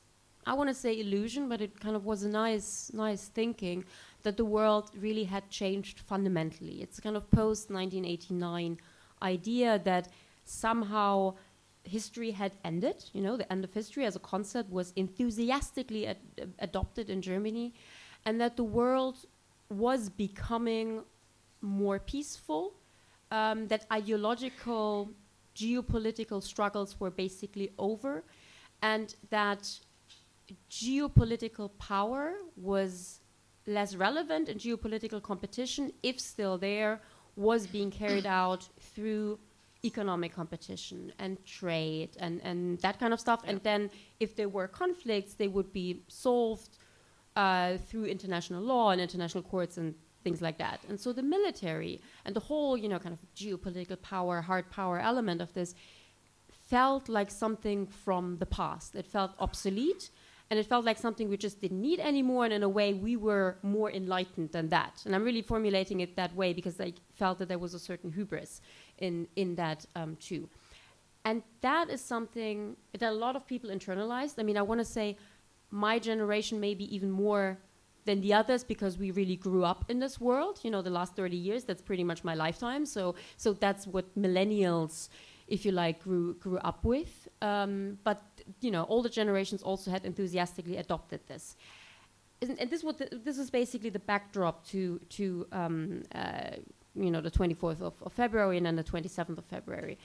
I 0.46 0.54
want 0.54 0.70
to 0.70 0.74
say 0.74 0.98
illusion, 0.98 1.50
but 1.50 1.60
it 1.60 1.78
kind 1.78 1.96
of 1.96 2.06
was 2.06 2.24
a 2.24 2.30
nice 2.30 2.92
nice 2.94 3.28
thinking 3.28 3.84
that 4.24 4.38
the 4.38 4.46
world 4.46 4.92
really 4.98 5.26
had 5.26 5.50
changed 5.50 6.00
fundamentally. 6.00 6.82
It's 6.82 7.00
a 7.00 7.02
kind 7.02 7.18
of 7.18 7.30
post 7.30 7.70
1989 7.70 8.78
idea 9.22 9.80
that 9.84 10.10
somehow 10.46 11.36
history 11.84 12.32
had 12.32 12.54
ended. 12.64 13.04
You 13.14 13.22
know, 13.22 13.36
the 13.38 13.52
end 13.52 13.64
of 13.64 13.74
history 13.74 14.06
as 14.06 14.16
a 14.16 14.20
concept 14.20 14.70
was 14.72 14.94
enthusiastically 14.96 16.08
ad 16.08 16.18
adopted 16.60 17.10
in 17.10 17.22
Germany, 17.22 17.74
and 18.26 18.40
that 18.40 18.56
the 18.56 18.64
world 18.64 19.18
was 19.69 20.10
becoming 20.10 21.02
more 21.62 22.00
peaceful, 22.00 22.74
um, 23.31 23.68
that 23.68 23.86
ideological, 23.92 25.09
geopolitical 25.56 26.42
struggles 26.42 27.00
were 27.00 27.12
basically 27.12 27.71
over, 27.78 28.24
and 28.81 29.16
that 29.30 29.80
geopolitical 30.69 31.69
power 31.80 32.36
was 32.56 33.19
less 33.66 33.95
relevant 33.95 34.47
and 34.47 34.59
geopolitical 34.59 35.21
competition, 35.21 35.92
if 36.04 36.19
still 36.19 36.57
there, 36.57 37.02
was 37.36 37.68
being 37.68 37.92
carried 37.92 38.26
out 38.42 38.68
through 38.80 39.38
economic 39.83 40.33
competition 40.33 41.14
and 41.19 41.44
trade 41.45 42.09
and, 42.19 42.42
and 42.44 42.80
that 42.80 43.00
kind 43.00 43.14
of 43.14 43.19
stuff. 43.19 43.42
Yeah. 43.44 43.52
And 43.52 43.64
then 43.64 43.90
if 44.19 44.36
there 44.36 44.50
were 44.50 44.68
conflicts, 44.68 45.33
they 45.33 45.47
would 45.47 45.71
be 45.74 46.02
solved 46.07 46.77
uh, 47.38 47.78
through 47.88 48.06
international 48.06 48.62
law 48.62 48.90
and 48.90 49.00
international 49.00 49.44
courts 49.44 49.78
and 49.78 49.94
things 50.24 50.42
like 50.42 50.58
that. 50.58 50.80
And 50.90 51.00
so 51.00 51.14
the 51.14 51.22
military 51.22 52.02
and 52.26 52.36
the 52.36 52.40
whole, 52.40 52.76
you 52.76 52.90
know, 52.90 53.00
kind 53.00 53.14
of 53.18 53.22
geopolitical 53.36 54.02
power, 54.02 54.42
hard 54.42 54.70
power 54.72 55.00
element 55.00 55.40
of 55.40 55.54
this 55.54 55.76
felt 56.68 57.08
like 57.08 57.30
something 57.32 57.86
from 57.86 58.38
the 58.40 58.46
past. 58.48 58.96
It 58.96 59.06
felt 59.06 59.32
obsolete 59.40 60.10
and 60.50 60.60
it 60.60 60.66
felt 60.66 60.84
like 60.84 60.98
something 60.98 61.30
we 61.30 61.38
just 61.38 61.62
didn't 61.62 61.82
need 61.82 62.00
anymore. 62.00 62.46
And 62.46 62.54
in 62.54 62.64
a 62.64 62.70
way, 62.80 62.94
we 62.94 63.16
were 63.16 63.58
more 63.62 63.92
enlightened 63.92 64.52
than 64.52 64.70
that. 64.70 65.04
And 65.06 65.14
I'm 65.14 65.24
really 65.24 65.44
formulating 65.44 66.00
it 66.00 66.16
that 66.16 66.34
way 66.36 66.54
because 66.54 66.82
I 66.82 66.94
felt 67.14 67.38
that 67.40 67.50
there 67.50 67.60
was 67.60 67.74
a 67.76 67.80
certain 67.80 68.12
hubris 68.12 68.62
in, 68.98 69.28
in 69.36 69.56
that 69.56 69.86
um, 69.96 70.16
too. 70.16 70.50
And 71.24 71.44
that 71.62 71.90
is 71.90 72.02
something 72.02 72.78
that 72.98 73.10
a 73.10 73.20
lot 73.26 73.36
of 73.36 73.46
people 73.46 73.70
internalized. 73.70 74.36
I 74.40 74.44
mean, 74.44 74.58
I 74.58 74.62
want 74.62 74.80
to 74.80 74.86
say, 74.86 75.18
my 75.71 76.00
generation 76.00 76.59
maybe 76.59 76.83
even 76.95 77.12
more 77.12 77.57
than 78.06 78.21
the 78.21 78.33
others 78.33 78.64
because 78.64 78.97
we 78.97 79.12
really 79.12 79.36
grew 79.36 79.64
up 79.66 79.86
in 79.90 80.00
this 80.00 80.19
world 80.19 80.59
you 80.64 80.71
know 80.71 80.81
the 80.81 80.90
last 80.90 81.16
30 81.16 81.36
years 81.36 81.64
that's 81.66 81.81
pretty 81.81 82.04
much 82.04 82.24
my 82.24 82.33
lifetime. 82.33 82.86
So 82.86 83.16
so 83.36 83.54
that's 83.54 83.86
what 83.86 84.06
millennials 84.18 85.09
if 85.47 85.66
you 85.66 85.71
like 85.71 86.04
grew 86.04 86.33
grew 86.36 86.57
up 86.59 86.83
with. 86.83 87.28
Um, 87.42 88.00
but 88.04 88.21
you 88.62 88.71
know 88.71 88.86
older 88.90 89.09
generations 89.09 89.62
also 89.62 89.92
had 89.92 90.06
enthusiastically 90.06 90.78
adopted 90.78 91.21
this. 91.28 91.56
And, 92.42 92.59
and 92.59 92.69
this 92.69 92.83
what 92.83 92.97
this 93.26 93.38
is 93.38 93.50
basically 93.50 93.90
the 93.90 94.00
backdrop 94.12 94.66
to 94.68 95.00
to 95.18 95.47
um, 95.52 96.04
uh, 96.16 96.52
you 96.95 97.12
know 97.12 97.21
the 97.21 97.31
24th 97.31 97.81
of, 97.81 97.94
of 98.02 98.14
February 98.14 98.57
and 98.57 98.66
then 98.66 98.76
the 98.76 98.83
27th 98.83 99.38
of 99.38 99.45
February. 99.45 99.97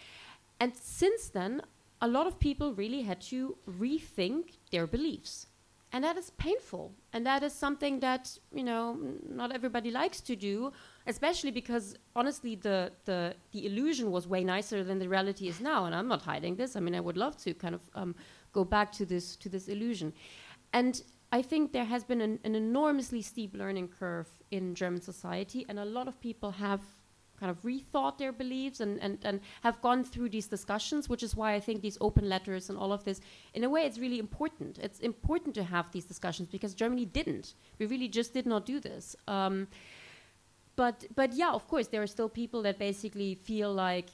And 0.60 0.76
since 0.76 1.28
then 1.28 1.62
a 2.00 2.08
lot 2.08 2.26
of 2.26 2.40
people 2.40 2.74
really 2.74 3.02
had 3.02 3.20
to 3.20 3.56
rethink 3.80 4.58
their 4.72 4.88
beliefs 4.88 5.46
and 5.92 6.02
that 6.04 6.16
is 6.16 6.30
painful. 6.30 6.94
And 7.12 7.26
that 7.26 7.42
is 7.42 7.52
something 7.52 8.00
that 8.00 8.38
you 8.52 8.64
know 8.64 8.98
not 9.28 9.52
everybody 9.52 9.90
likes 9.90 10.20
to 10.22 10.36
do 10.36 10.72
especially 11.06 11.50
because 11.50 11.96
honestly 12.14 12.54
the, 12.54 12.92
the 13.04 13.34
the 13.52 13.66
illusion 13.66 14.10
was 14.10 14.26
way 14.26 14.44
nicer 14.44 14.84
than 14.84 14.98
the 14.98 15.08
reality 15.08 15.48
is 15.48 15.60
now. 15.60 15.84
And 15.84 15.94
i'm 15.94 16.08
not 16.08 16.22
hiding 16.22 16.56
this. 16.56 16.76
I 16.76 16.80
mean 16.80 16.94
i 16.94 17.00
would 17.00 17.16
love 17.16 17.36
to 17.38 17.54
kind 17.54 17.74
of 17.74 17.82
um, 17.94 18.14
go 18.52 18.64
back 18.64 18.92
to 18.92 19.06
this 19.06 19.36
to 19.36 19.48
this 19.48 19.68
illusion. 19.68 20.12
And 20.72 21.02
i 21.32 21.42
think 21.42 21.72
there 21.72 21.84
has 21.84 22.04
been 22.04 22.20
an, 22.20 22.38
an 22.44 22.54
enormously 22.54 23.22
steep 23.22 23.54
learning 23.54 23.88
curve 23.88 24.28
in 24.50 24.74
german 24.74 25.00
society. 25.00 25.66
And 25.68 25.78
a 25.78 25.84
lot 25.84 26.08
of 26.08 26.20
people 26.20 26.50
have 26.52 26.80
kind 27.42 27.50
of 27.50 27.60
rethought 27.62 28.18
their 28.18 28.30
beliefs 28.30 28.78
and, 28.78 29.00
and, 29.00 29.18
and 29.24 29.40
have 29.62 29.82
gone 29.82 30.04
through 30.04 30.28
these 30.28 30.46
discussions, 30.46 31.08
which 31.08 31.24
is 31.24 31.34
why 31.34 31.54
I 31.54 31.60
think 31.66 31.82
these 31.82 31.98
open 32.00 32.28
letters 32.28 32.70
and 32.70 32.78
all 32.78 32.92
of 32.92 33.02
this, 33.02 33.20
in 33.54 33.64
a 33.64 33.70
way, 33.74 33.82
it's 33.82 33.98
really 33.98 34.20
important. 34.20 34.78
It's 34.78 35.00
important 35.00 35.52
to 35.56 35.64
have 35.64 35.90
these 35.90 36.04
discussions 36.04 36.48
because 36.48 36.72
Germany 36.72 37.04
didn't. 37.04 37.54
We 37.80 37.86
really 37.86 38.06
just 38.06 38.32
did 38.32 38.46
not 38.46 38.64
do 38.64 38.78
this. 38.78 39.16
Um, 39.26 39.66
but, 40.76 41.04
but 41.16 41.32
yeah, 41.32 41.50
of 41.50 41.66
course, 41.66 41.88
there 41.88 42.00
are 42.00 42.06
still 42.06 42.28
people 42.28 42.62
that 42.62 42.78
basically 42.78 43.34
feel 43.34 43.74
like 43.74 44.10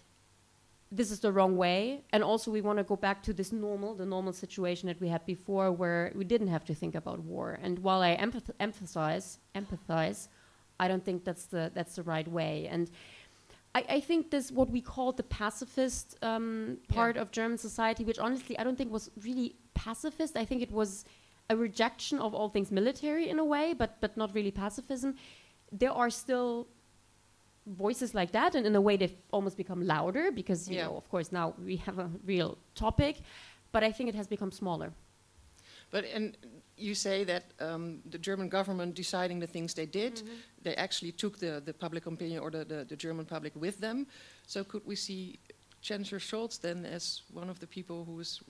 this 0.90 1.10
is 1.10 1.20
the 1.20 1.30
wrong 1.30 1.54
way. 1.58 2.04
And 2.14 2.24
also, 2.24 2.50
we 2.50 2.62
want 2.62 2.78
to 2.78 2.84
go 2.84 2.96
back 2.96 3.22
to 3.24 3.34
this 3.34 3.52
normal, 3.52 3.94
the 3.94 4.06
normal 4.06 4.32
situation 4.32 4.86
that 4.86 4.98
we 5.02 5.08
had 5.08 5.26
before 5.26 5.70
where 5.70 6.12
we 6.14 6.24
didn't 6.24 6.48
have 6.48 6.64
to 6.64 6.74
think 6.74 6.94
about 6.94 7.18
war. 7.20 7.58
And 7.62 7.78
while 7.80 8.00
I 8.00 8.16
empath- 8.16 8.56
emphasize, 8.58 9.38
empathize, 9.54 10.28
I 10.80 10.88
don't 10.88 11.04
think 11.04 11.24
that's 11.24 11.46
the, 11.46 11.70
that's 11.74 11.96
the 11.96 12.04
right 12.04 12.26
way. 12.28 12.68
And 12.70 12.90
I, 13.74 13.84
I, 13.88 14.00
think 14.00 14.30
this 14.30 14.50
what 14.50 14.70
we 14.70 14.80
call 14.80 15.12
the 15.12 15.22
pacifist 15.22 16.16
um, 16.22 16.78
part 16.88 17.16
yeah. 17.16 17.22
of 17.22 17.30
German 17.30 17.58
society, 17.58 18.04
which 18.04 18.18
honestly 18.18 18.58
I 18.58 18.64
don't 18.64 18.76
think 18.76 18.90
was 18.92 19.10
really 19.22 19.56
pacifist. 19.74 20.36
I 20.36 20.44
think 20.44 20.62
it 20.62 20.72
was 20.72 21.04
a 21.50 21.56
rejection 21.56 22.18
of 22.18 22.34
all 22.34 22.48
things 22.48 22.70
military 22.70 23.28
in 23.28 23.38
a 23.38 23.44
way, 23.44 23.74
but 23.74 24.00
but 24.00 24.16
not 24.16 24.34
really 24.34 24.50
pacifism. 24.50 25.14
There 25.70 25.92
are 25.92 26.10
still 26.10 26.68
voices 27.66 28.14
like 28.14 28.32
that, 28.32 28.54
and 28.54 28.66
in 28.66 28.74
a 28.74 28.80
way 28.80 28.96
they've 28.96 29.16
almost 29.30 29.56
become 29.56 29.86
louder 29.86 30.30
because 30.32 30.68
you 30.68 30.76
yeah. 30.76 30.86
know, 30.86 30.96
of 30.96 31.08
course, 31.10 31.30
now 31.30 31.54
we 31.64 31.76
have 31.76 31.98
a 31.98 32.10
real 32.24 32.58
topic. 32.74 33.16
But 33.70 33.84
I 33.84 33.92
think 33.92 34.08
it 34.08 34.14
has 34.14 34.26
become 34.26 34.50
smaller. 34.50 34.92
But 35.90 36.04
and 36.06 36.36
you 36.78 36.94
say 36.94 37.24
that 37.24 37.44
um, 37.60 38.00
the 38.10 38.18
German 38.18 38.48
government 38.48 38.94
deciding 38.94 39.38
the 39.40 39.46
things 39.46 39.74
they 39.74 39.86
did, 39.86 40.16
mm-hmm. 40.16 40.34
they 40.62 40.74
actually 40.74 41.12
took 41.12 41.38
the, 41.38 41.62
the 41.64 41.72
public 41.72 42.06
opinion 42.06 42.40
or 42.40 42.50
the, 42.50 42.64
the, 42.64 42.84
the, 42.84 42.96
German 42.96 43.24
public 43.24 43.52
with 43.56 43.78
them. 43.80 44.06
So 44.46 44.64
could 44.64 44.86
we 44.86 44.94
see 44.94 45.38
Chancellor 45.80 46.18
Scholz 46.18 46.60
then 46.60 46.84
as 46.84 47.22
one 47.32 47.50
of 47.50 47.60
the 47.60 47.66
people 47.66 48.04
who 48.04 48.20
is 48.20 48.40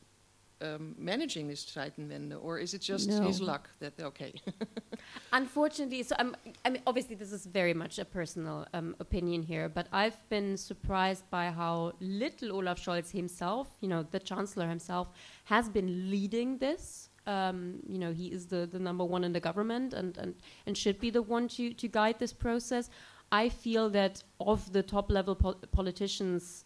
um, 0.60 0.94
managing 0.98 1.48
this 1.48 1.64
Zeitenwende, 1.64 2.36
or 2.42 2.58
is 2.58 2.74
it 2.74 2.80
just 2.80 3.08
no. 3.08 3.22
his 3.22 3.40
luck 3.40 3.70
that 3.80 3.96
they're 3.96 4.06
okay? 4.06 4.34
Unfortunately, 5.32 6.02
so 6.02 6.16
I'm, 6.18 6.36
i 6.64 6.70
mean, 6.70 6.82
obviously 6.86 7.14
this 7.14 7.32
is 7.32 7.46
very 7.46 7.74
much 7.74 7.98
a 7.98 8.04
personal 8.04 8.66
um, 8.74 8.96
opinion 9.00 9.42
here, 9.42 9.68
but 9.68 9.86
I've 9.92 10.18
been 10.28 10.56
surprised 10.56 11.28
by 11.30 11.50
how 11.50 11.92
little 12.00 12.52
Olaf 12.52 12.84
Scholz 12.84 13.10
himself, 13.10 13.68
you 13.80 13.88
know, 13.88 14.02
the 14.02 14.18
Chancellor 14.18 14.68
himself, 14.68 15.08
has 15.44 15.68
been 15.68 16.10
leading 16.10 16.58
this. 16.58 17.07
Um, 17.36 17.80
you 17.86 17.98
know, 18.02 18.12
he 18.20 18.26
is 18.36 18.46
the, 18.46 18.60
the 18.74 18.78
number 18.78 19.04
one 19.04 19.22
in 19.28 19.32
the 19.34 19.44
government 19.48 19.92
and, 19.92 20.16
and, 20.22 20.34
and 20.66 20.74
should 20.82 20.98
be 20.98 21.10
the 21.10 21.20
one 21.36 21.46
to, 21.56 21.74
to 21.74 21.86
guide 21.86 22.18
this 22.18 22.32
process. 22.32 22.84
I 23.30 23.50
feel 23.50 23.90
that 23.90 24.14
of 24.52 24.72
the 24.72 24.82
top 24.82 25.06
level 25.10 25.34
pol- 25.34 25.60
politicians 25.78 26.64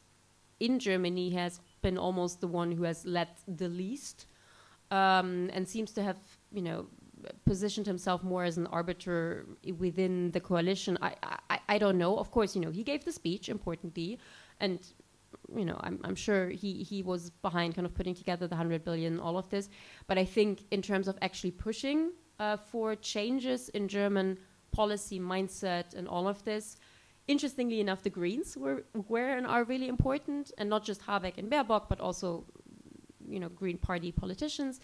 in 0.60 0.78
Germany, 0.78 1.30
he 1.30 1.36
has 1.36 1.60
been 1.86 1.98
almost 1.98 2.40
the 2.40 2.46
one 2.46 2.70
who 2.70 2.84
has 2.84 3.04
led 3.04 3.30
the 3.48 3.68
least 3.68 4.26
um, 4.92 5.50
and 5.52 5.68
seems 5.68 5.90
to 5.92 6.02
have, 6.02 6.18
you 6.52 6.62
know, 6.62 6.86
positioned 7.44 7.86
himself 7.86 8.22
more 8.22 8.44
as 8.44 8.56
an 8.56 8.66
arbiter 8.68 9.46
within 9.78 10.30
the 10.30 10.40
coalition. 10.40 10.96
I, 11.02 11.14
I, 11.50 11.58
I 11.74 11.78
don't 11.78 11.98
know. 11.98 12.16
Of 12.16 12.30
course, 12.30 12.54
you 12.54 12.62
know, 12.62 12.70
he 12.70 12.84
gave 12.84 13.04
the 13.04 13.12
speech 13.12 13.48
importantly, 13.48 14.18
and 14.60 14.78
you 15.56 15.64
know, 15.64 15.78
I'm, 15.80 16.00
I'm 16.04 16.14
sure 16.14 16.48
he, 16.48 16.82
he 16.82 17.02
was 17.02 17.30
behind 17.30 17.74
kind 17.74 17.86
of 17.86 17.94
putting 17.94 18.14
together 18.14 18.46
the 18.46 18.54
100 18.54 18.84
billion, 18.84 19.20
all 19.20 19.38
of 19.38 19.48
this. 19.50 19.68
But 20.06 20.18
I 20.18 20.24
think 20.24 20.64
in 20.70 20.82
terms 20.82 21.08
of 21.08 21.16
actually 21.22 21.52
pushing 21.52 22.12
uh, 22.38 22.56
for 22.56 22.94
changes 22.96 23.68
in 23.70 23.88
German 23.88 24.38
policy 24.70 25.20
mindset 25.20 25.94
and 25.94 26.08
all 26.08 26.26
of 26.28 26.42
this, 26.44 26.76
interestingly 27.28 27.80
enough, 27.80 28.02
the 28.02 28.10
Greens 28.10 28.56
were, 28.56 28.84
were 29.08 29.30
and 29.36 29.46
are 29.46 29.64
really 29.64 29.88
important, 29.88 30.52
and 30.58 30.68
not 30.68 30.84
just 30.84 31.02
Habeck 31.02 31.38
and 31.38 31.50
Baerbock, 31.50 31.88
but 31.88 32.00
also, 32.00 32.44
you 33.28 33.40
know, 33.40 33.48
Green 33.48 33.78
Party 33.78 34.12
politicians. 34.12 34.80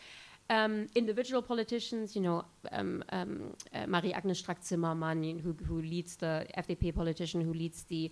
Um, 0.50 0.86
individual 0.94 1.42
politicians, 1.42 2.16
you 2.16 2.22
know, 2.22 2.44
um, 2.72 3.04
um, 3.10 3.54
uh, 3.74 3.86
Marie-Agnes 3.86 4.40
Strack-Zimmermann, 4.40 5.40
who, 5.40 5.54
who 5.66 5.82
leads 5.82 6.16
the 6.16 6.46
FDP 6.56 6.94
politician, 6.94 7.42
who 7.42 7.52
leads 7.52 7.82
the 7.82 8.10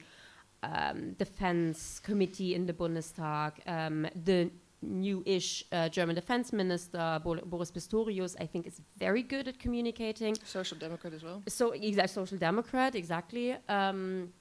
um, 0.62 1.12
defense 1.12 2.00
committee 2.00 2.54
in 2.54 2.66
the 2.66 2.72
Bundestag, 2.72 3.52
um, 3.66 4.06
the 4.24 4.50
new-ish 4.82 5.64
uh, 5.72 5.88
German 5.88 6.14
defense 6.14 6.52
minister 6.52 7.20
Boris 7.22 7.70
Pistorius, 7.70 8.36
I 8.40 8.46
think, 8.46 8.66
is 8.66 8.80
very 8.98 9.22
good 9.22 9.48
at 9.48 9.58
communicating. 9.58 10.36
Social 10.44 10.78
Democrat 10.78 11.12
as 11.14 11.22
well. 11.22 11.42
So, 11.48 11.72
exact 11.72 12.10
social 12.10 12.38
Democrat, 12.38 12.94
exactly. 12.94 13.56
Um, 13.68 14.32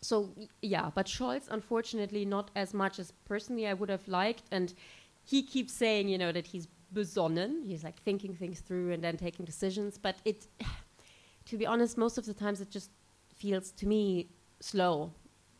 so 0.00 0.28
yeah, 0.60 0.90
but 0.94 1.06
Scholz, 1.06 1.48
unfortunately, 1.50 2.24
not 2.26 2.50
as 2.54 2.74
much 2.74 2.98
as 2.98 3.12
personally 3.24 3.66
I 3.66 3.72
would 3.72 3.88
have 3.88 4.06
liked, 4.06 4.44
and 4.50 4.74
he 5.24 5.42
keeps 5.42 5.72
saying, 5.72 6.08
you 6.08 6.18
know, 6.18 6.30
that 6.32 6.46
he's 6.46 6.68
besonnen. 6.92 7.64
He's 7.66 7.82
like 7.82 8.00
thinking 8.02 8.34
things 8.34 8.60
through 8.60 8.92
and 8.92 9.02
then 9.02 9.16
taking 9.16 9.44
decisions. 9.44 9.98
But 9.98 10.16
it, 10.24 10.46
to 11.46 11.56
be 11.56 11.66
honest, 11.66 11.96
most 11.96 12.18
of 12.18 12.26
the 12.26 12.34
times 12.34 12.60
it 12.60 12.70
just 12.70 12.90
feels 13.34 13.72
to 13.72 13.86
me 13.86 14.28
slow 14.60 15.12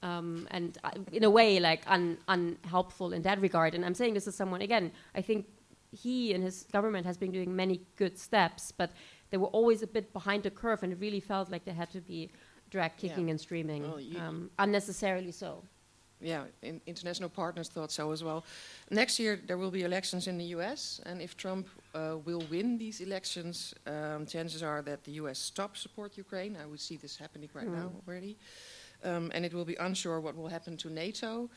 um, 0.04 0.46
and 0.50 0.78
uh, 0.84 0.90
in 1.12 1.24
a 1.24 1.30
way 1.30 1.58
like 1.58 1.82
un, 1.86 2.18
unhelpful 2.28 3.12
in 3.12 3.22
that 3.22 3.40
regard. 3.40 3.74
And 3.74 3.84
I'm 3.84 3.94
saying 3.94 4.14
this 4.14 4.28
as 4.28 4.36
someone 4.36 4.60
again. 4.60 4.92
I 5.14 5.22
think 5.22 5.46
he 5.90 6.34
and 6.34 6.44
his 6.44 6.66
government 6.72 7.06
has 7.06 7.16
been 7.16 7.32
doing 7.32 7.56
many 7.56 7.80
good 7.96 8.18
steps, 8.18 8.70
but 8.70 8.90
they 9.30 9.38
were 9.38 9.52
always 9.58 9.82
a 9.82 9.86
bit 9.86 10.12
behind 10.12 10.42
the 10.42 10.50
curve, 10.50 10.82
and 10.82 10.92
it 10.92 11.00
really 11.00 11.20
felt 11.20 11.50
like 11.50 11.64
they 11.64 11.72
had 11.72 11.90
to 11.90 12.00
be 12.00 12.30
drag 12.70 12.96
kicking 12.96 13.26
yeah. 13.26 13.32
and 13.32 13.40
screaming, 13.40 13.82
well, 13.82 14.28
um, 14.28 14.50
unnecessarily 14.58 15.32
so. 15.32 15.62
Yeah, 16.20 16.44
in 16.62 16.80
international 16.86 17.28
partners 17.28 17.68
thought 17.68 17.92
so 17.92 18.10
as 18.12 18.24
well. 18.24 18.44
Next 18.90 19.18
year 19.18 19.38
there 19.46 19.58
will 19.58 19.70
be 19.70 19.82
elections 19.82 20.26
in 20.26 20.38
the 20.38 20.44
U.S., 20.56 21.00
and 21.06 21.20
if 21.20 21.36
Trump 21.36 21.68
uh, 21.94 22.16
will 22.24 22.44
win 22.50 22.78
these 22.78 23.00
elections, 23.00 23.74
um, 23.86 24.26
chances 24.26 24.62
are 24.62 24.80
that 24.82 25.04
the 25.04 25.12
U.S. 25.22 25.38
stops 25.38 25.80
support 25.80 26.16
Ukraine. 26.16 26.56
I 26.62 26.66
would 26.66 26.80
see 26.80 26.96
this 26.96 27.16
happening 27.16 27.50
right 27.54 27.68
mm. 27.68 27.74
now 27.74 27.92
already 28.06 28.36
um, 29.02 29.30
and 29.34 29.44
it 29.44 29.52
will 29.52 29.64
be 29.64 29.76
unsure 29.76 30.20
what 30.20 30.36
will 30.36 30.48
happen 30.48 30.76
to 30.78 30.90
NATO. 30.90 31.50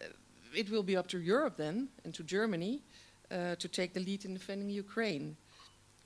Uh, 0.00 0.06
it 0.54 0.70
will 0.70 0.82
be 0.82 0.96
up 0.96 1.08
to 1.08 1.18
Europe 1.18 1.56
then 1.56 1.88
and 2.04 2.14
to 2.14 2.22
Germany 2.22 2.82
uh, 3.30 3.54
to 3.56 3.68
take 3.68 3.92
the 3.94 4.00
lead 4.00 4.24
in 4.24 4.34
defending 4.34 4.68
Ukraine. 4.68 5.36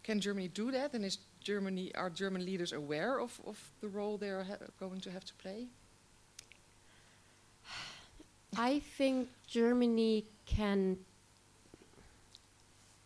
Can 0.03 0.21
Germany 0.21 0.49
do 0.49 0.71
that? 0.71 0.95
And 0.95 1.05
is 1.05 1.19
Germany 1.41 1.95
are 1.95 2.11
German 2.11 2.45
leaders 2.45 2.73
aware 2.73 3.21
of, 3.21 3.41
of 3.47 3.59
the 3.81 3.89
role 3.89 4.17
they 4.17 4.31
are 4.31 4.47
going 4.81 5.01
to 5.01 5.11
have 5.11 5.25
to 5.25 5.35
play? 5.35 5.69
I 8.57 8.81
think 8.97 9.29
Germany 9.47 10.25
can 10.47 10.99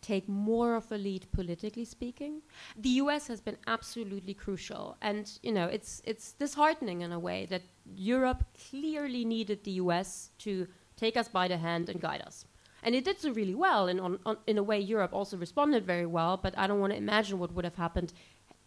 take 0.02 0.28
more 0.28 0.74
of 0.74 0.90
a 0.92 0.98
lead 0.98 1.26
politically 1.32 1.84
speaking. 1.84 2.42
The 2.76 2.90
US 3.02 3.28
has 3.28 3.40
been 3.40 3.56
absolutely 3.66 4.34
crucial 4.34 4.96
and 5.00 5.30
you 5.42 5.52
know 5.52 5.66
it's 5.66 6.02
it's 6.04 6.32
disheartening 6.32 7.00
in 7.00 7.12
a 7.12 7.18
way 7.18 7.46
that 7.46 7.62
Europe 7.94 8.44
clearly 8.68 9.24
needed 9.24 9.64
the 9.64 9.72
US 9.82 10.30
to 10.40 10.66
take 10.96 11.16
us 11.16 11.28
by 11.28 11.48
the 11.48 11.56
hand 11.56 11.88
and 11.88 12.00
guide 12.00 12.22
us. 12.22 12.44
And 12.82 12.94
it 12.96 13.04
did 13.04 13.20
so 13.20 13.30
really 13.30 13.54
well 13.54 13.86
and 13.88 14.00
on, 14.00 14.18
on, 14.26 14.36
in 14.46 14.58
a 14.58 14.62
way 14.62 14.78
Europe 14.80 15.12
also 15.12 15.36
responded 15.36 15.86
very 15.86 16.06
well, 16.06 16.36
but 16.36 16.52
I 16.58 16.66
don't 16.66 16.80
want 16.80 16.92
to 16.92 16.96
imagine 16.96 17.38
what 17.38 17.52
would 17.54 17.64
have 17.64 17.76
happened 17.76 18.12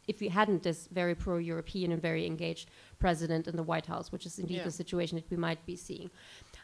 if 0.07 0.19
we 0.19 0.29
hadn't 0.29 0.63
this 0.63 0.87
very 0.91 1.15
pro-European 1.15 1.91
and 1.91 2.01
very 2.01 2.25
engaged 2.25 2.69
president 2.99 3.47
in 3.47 3.55
the 3.55 3.63
White 3.63 3.87
House, 3.87 4.11
which 4.11 4.25
is 4.25 4.39
indeed 4.39 4.57
yeah. 4.57 4.63
the 4.63 4.71
situation 4.71 5.17
that 5.17 5.29
we 5.29 5.37
might 5.37 5.65
be 5.65 5.75
seeing. 5.75 6.09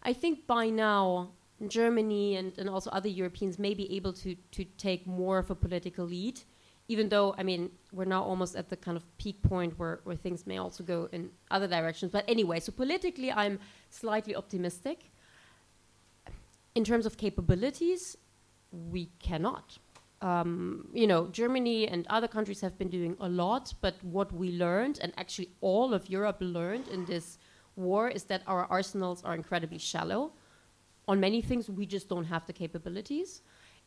I 0.03 0.13
think 0.13 0.47
by 0.47 0.69
now 0.69 1.31
Germany 1.69 2.35
and, 2.35 2.57
and 2.57 2.69
also 2.69 2.89
other 2.89 3.09
Europeans 3.09 3.59
may 3.59 3.73
be 3.73 3.95
able 3.95 4.13
to, 4.13 4.35
to 4.51 4.65
take 4.77 5.05
more 5.05 5.37
of 5.37 5.51
a 5.51 5.55
political 5.55 6.05
lead, 6.05 6.41
even 6.87 7.09
though, 7.09 7.35
I 7.37 7.43
mean, 7.43 7.71
we're 7.91 8.05
now 8.05 8.23
almost 8.23 8.55
at 8.55 8.69
the 8.69 8.75
kind 8.75 8.97
of 8.97 9.05
peak 9.17 9.41
point 9.43 9.77
where, 9.77 9.99
where 10.03 10.15
things 10.15 10.47
may 10.47 10.57
also 10.57 10.83
go 10.83 11.07
in 11.11 11.29
other 11.51 11.67
directions. 11.67 12.11
But 12.11 12.25
anyway, 12.27 12.59
so 12.59 12.71
politically, 12.71 13.31
I'm 13.31 13.59
slightly 13.89 14.35
optimistic. 14.35 15.11
In 16.73 16.83
terms 16.83 17.05
of 17.05 17.17
capabilities, 17.17 18.17
we 18.71 19.09
cannot. 19.19 19.77
Um, 20.21 20.87
you 20.93 21.07
know, 21.07 21.27
Germany 21.27 21.87
and 21.87 22.05
other 22.07 22.27
countries 22.27 22.61
have 22.61 22.77
been 22.77 22.89
doing 22.89 23.15
a 23.19 23.27
lot, 23.29 23.73
but 23.81 23.95
what 24.03 24.31
we 24.31 24.51
learned, 24.51 24.99
and 25.01 25.13
actually 25.17 25.49
all 25.61 25.93
of 25.93 26.09
Europe 26.09 26.37
learned 26.39 26.87
in 26.87 27.05
this 27.05 27.37
war, 27.75 28.07
is 28.07 28.23
that 28.25 28.43
our 28.47 28.65
arsenals 28.65 29.23
are 29.23 29.33
incredibly 29.33 29.79
shallow 29.79 30.33
on 31.08 31.20
many 31.20 31.41
things 31.41 31.70
we 31.70 31.86
just 31.86 32.08
don't 32.10 32.25
have 32.25 32.46
the 32.46 32.53
capabilities 32.53 33.41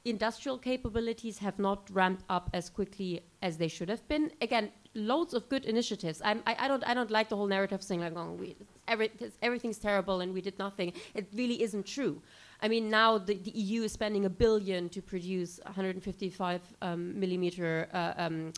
industrial 0.04 0.58
capabilities 0.58 1.38
have 1.38 1.58
not 1.58 1.88
ramped 1.90 2.24
up 2.28 2.50
as 2.52 2.68
quickly 2.68 3.22
as 3.42 3.56
they 3.56 3.68
should 3.68 3.88
have 3.88 4.06
been. 4.08 4.30
Again, 4.40 4.70
loads 4.94 5.34
of 5.34 5.48
good 5.48 5.64
initiatives. 5.64 6.20
I, 6.24 6.36
I 6.46 6.68
don't 6.68 6.84
I 6.86 6.94
don't 6.94 7.10
like 7.10 7.28
the 7.28 7.36
whole 7.36 7.46
narrative 7.46 7.82
saying 7.82 8.00
like, 8.00 8.12
oh, 8.16 8.32
we, 8.32 8.56
every, 8.86 9.10
everything's 9.42 9.78
terrible 9.78 10.20
and 10.20 10.32
we 10.32 10.40
did 10.40 10.58
nothing. 10.58 10.92
It 11.14 11.28
really 11.34 11.62
isn't 11.62 11.86
true. 11.86 12.20
I 12.60 12.68
mean, 12.68 12.88
now 12.88 13.18
the, 13.18 13.34
the 13.34 13.50
EU 13.50 13.82
is 13.82 13.92
spending 13.92 14.24
a 14.26 14.30
billion 14.30 14.88
to 14.90 15.02
produce 15.02 15.60
155 15.64 16.60
um, 16.82 17.18
millimeter. 17.18 17.88
Uh, 17.92 18.12
um, 18.16 18.52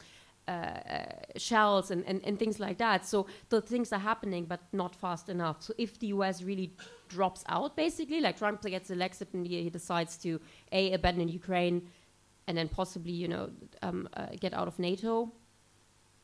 shells 1.37 1.91
and, 1.91 2.05
and, 2.07 2.21
and 2.25 2.39
things 2.39 2.61
like 2.61 2.79
that. 2.79 3.05
So 3.07 3.27
the 3.49 3.61
things 3.61 3.93
are 3.93 3.99
happening, 3.99 4.45
but 4.45 4.61
not 4.73 4.95
fast 4.95 5.29
enough. 5.29 5.63
So 5.63 5.75
if 5.79 5.99
the 5.99 6.09
US 6.09 6.43
really 6.43 6.73
drops 7.09 7.45
out, 7.49 7.77
basically, 7.77 8.21
like 8.21 8.39
Trump 8.39 8.63
gets 8.63 8.91
elected 8.91 9.29
and 9.33 9.47
he, 9.47 9.63
he 9.63 9.71
decides 9.71 10.17
to 10.19 10.41
a 10.73 10.93
abandon 10.93 11.29
Ukraine, 11.29 11.89
and 12.47 12.57
then 12.57 12.69
possibly 12.69 13.13
you 13.13 13.29
know 13.29 13.51
um, 13.83 14.09
uh, 14.17 14.27
get 14.41 14.55
out 14.55 14.69
of 14.69 14.79
NATO, 14.79 15.33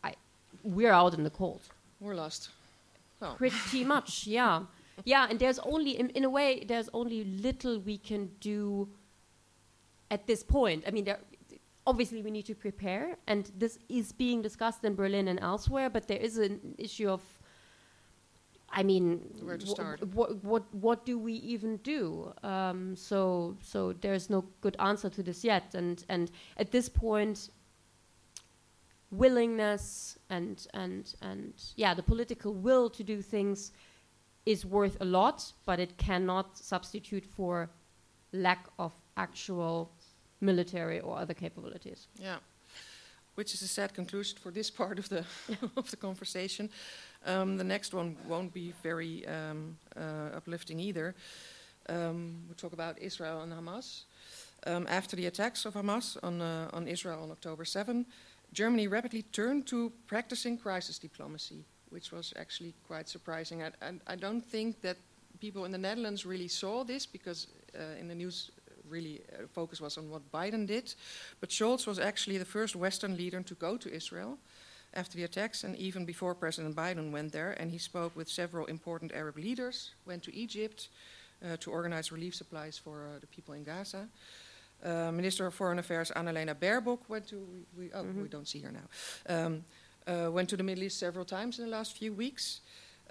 I 0.05 0.14
we're 0.62 0.93
out 0.93 1.14
in 1.14 1.25
the 1.25 1.31
cold. 1.31 1.62
We're 2.00 2.14
lost. 2.14 2.50
Oh. 3.21 3.35
Pretty 3.37 3.85
much, 3.95 4.26
yeah, 4.26 4.62
yeah. 5.05 5.26
And 5.29 5.38
there's 5.38 5.59
only 5.61 5.99
in, 5.99 6.11
in 6.11 6.25
a 6.25 6.31
way 6.31 6.64
there's 6.67 6.88
only 6.93 7.25
little 7.25 7.81
we 7.81 7.99
can 7.99 8.31
do 8.41 8.88
at 10.11 10.26
this 10.26 10.43
point. 10.43 10.85
I 10.87 10.91
mean, 10.91 11.05
there 11.05 11.19
obviously 11.87 12.23
we 12.23 12.31
need 12.31 12.47
to 12.47 12.55
prepare, 12.55 13.17
and 13.27 13.51
this 13.57 13.79
is 13.89 14.12
being 14.12 14.43
discussed 14.43 14.85
in 14.85 14.95
Berlin 14.95 15.29
and 15.29 15.41
elsewhere. 15.41 15.91
But 15.91 16.09
there 16.09 16.19
is 16.19 16.39
an 16.39 16.75
issue 16.79 17.09
of, 17.09 17.23
I 18.71 18.83
mean, 18.83 19.21
where 19.43 19.59
to 19.59 19.67
start? 19.67 20.03
What 20.15 20.43
what 20.45 20.62
what 20.75 21.05
do 21.05 21.19
we 21.19 21.35
even 21.35 21.79
do? 21.79 22.33
Um, 22.43 22.97
so 22.97 23.57
so 23.62 23.93
there's 23.93 24.31
no 24.31 24.45
good 24.61 24.77
answer 24.79 25.11
to 25.11 25.23
this 25.23 25.45
yet, 25.45 25.75
and 25.75 26.05
and 26.09 26.31
at 26.57 26.71
this 26.71 26.89
point, 26.89 27.51
willingness 29.11 30.19
and 30.31 30.67
and 30.75 31.15
and 31.23 31.55
yeah, 31.77 31.95
the 31.95 32.03
political 32.03 32.55
will 32.55 32.89
to 32.91 33.03
do 33.03 33.23
things 33.23 33.73
is 34.45 34.67
worth 34.67 34.97
a 35.01 35.05
lot, 35.05 35.53
but 35.67 35.79
it 35.79 35.97
cannot 35.99 36.59
substitute 36.59 37.25
for 37.25 37.71
lack 38.33 38.67
of 38.79 38.93
actual 39.17 39.93
military 40.42 41.00
or 41.00 41.18
other 41.18 41.34
capabilities. 41.34 42.08
Yeah, 42.20 42.38
which 43.34 43.54
is 43.54 43.62
a 43.62 43.68
sad 43.68 43.94
conclusion 43.94 44.38
for 44.42 44.50
this 44.50 44.70
part 44.70 44.99
of 44.99 45.08
the 45.08 45.25
of 45.76 45.90
the 45.90 45.96
conversation. 45.96 46.68
Um, 47.25 47.56
the 47.56 47.64
next 47.64 47.94
one 47.94 48.16
won't 48.28 48.52
be 48.52 48.75
very 48.82 49.26
um, 49.26 49.76
uh, 49.96 50.37
uplifting 50.37 50.80
either. 50.80 51.14
Um, 51.88 52.44
we'll 52.46 52.56
talk 52.56 52.72
about 52.72 52.99
Israel 52.99 53.42
and 53.42 53.52
Hamas. 53.52 54.04
Um, 54.66 54.87
after 54.88 55.16
the 55.16 55.26
attacks 55.26 55.64
of 55.64 55.75
Hamas 55.75 56.16
on 56.22 56.40
uh, 56.40 56.68
on 56.72 56.88
Israel 56.88 57.22
on 57.22 57.30
October 57.30 57.64
7, 57.64 58.06
Germany 58.52 58.88
rapidly 58.88 59.22
turned 59.22 59.66
to 59.66 59.92
practicing 60.06 60.58
crisis 60.58 60.99
diplomacy, 60.99 61.64
which 61.90 62.12
was 62.12 62.32
actually 62.37 62.75
quite 62.87 63.08
surprising. 63.08 63.62
I, 63.62 63.70
I, 63.80 63.92
I 64.06 64.16
don't 64.16 64.44
think 64.44 64.80
that 64.82 64.96
people 65.40 65.64
in 65.64 65.72
the 65.72 65.78
Netherlands 65.78 66.25
really 66.25 66.49
saw 66.49 66.84
this 66.84 67.06
because 67.06 67.49
uh, 67.75 68.00
in 68.00 68.08
the 68.08 68.14
news 68.14 68.50
really 68.92 69.20
uh, 69.32 69.46
focus 69.52 69.80
was 69.80 69.99
on 69.99 70.11
what 70.11 70.30
Biden 70.30 70.66
did. 70.66 70.94
But 71.40 71.50
Scholz 71.50 71.87
was 71.87 71.99
actually 71.99 72.38
the 72.38 72.44
first 72.44 72.76
Western 72.76 73.16
leader 73.16 73.42
to 73.42 73.54
go 73.54 73.76
to 73.76 73.88
Israel 73.92 74.38
after 74.94 75.16
the 75.16 75.25
attacks 75.25 75.64
and 75.64 75.75
even 75.76 76.04
before 76.04 76.34
President 76.34 76.76
Biden 76.76 77.11
went 77.11 77.32
there. 77.32 77.52
And 77.61 77.70
he 77.70 77.78
spoke 77.78 78.14
with 78.14 78.28
several 78.28 78.66
important 78.66 79.12
Arab 79.12 79.37
leaders, 79.37 79.94
went 80.06 80.22
to 80.25 80.34
Egypt 80.34 80.88
uh, 81.44 81.56
to 81.61 81.70
organize 81.70 82.12
relief 82.12 82.34
supplies 82.34 82.78
for 82.78 83.06
uh, 83.06 83.18
the 83.20 83.26
people 83.26 83.54
in 83.54 83.64
Gaza. 83.64 84.08
Uh, 84.84 85.12
Minister 85.12 85.46
of 85.46 85.54
Foreign 85.54 85.78
Affairs 85.78 86.11
Annalena 86.16 86.54
Baerbock 86.54 86.99
went 87.08 87.28
to, 87.28 87.37
we, 87.37 87.84
we 87.84 87.92
oh, 87.92 88.02
mm-hmm. 88.02 88.22
we 88.22 88.28
don't 88.28 88.49
see 88.49 88.61
her 88.61 88.72
now, 88.72 89.34
um, 89.34 89.64
uh, 90.06 90.30
went 90.30 90.49
to 90.49 90.56
the 90.56 90.62
Middle 90.62 90.84
East 90.84 90.99
several 90.99 91.25
times 91.25 91.58
in 91.58 91.64
the 91.64 91.70
last 91.70 91.96
few 91.96 92.12
weeks. 92.12 92.61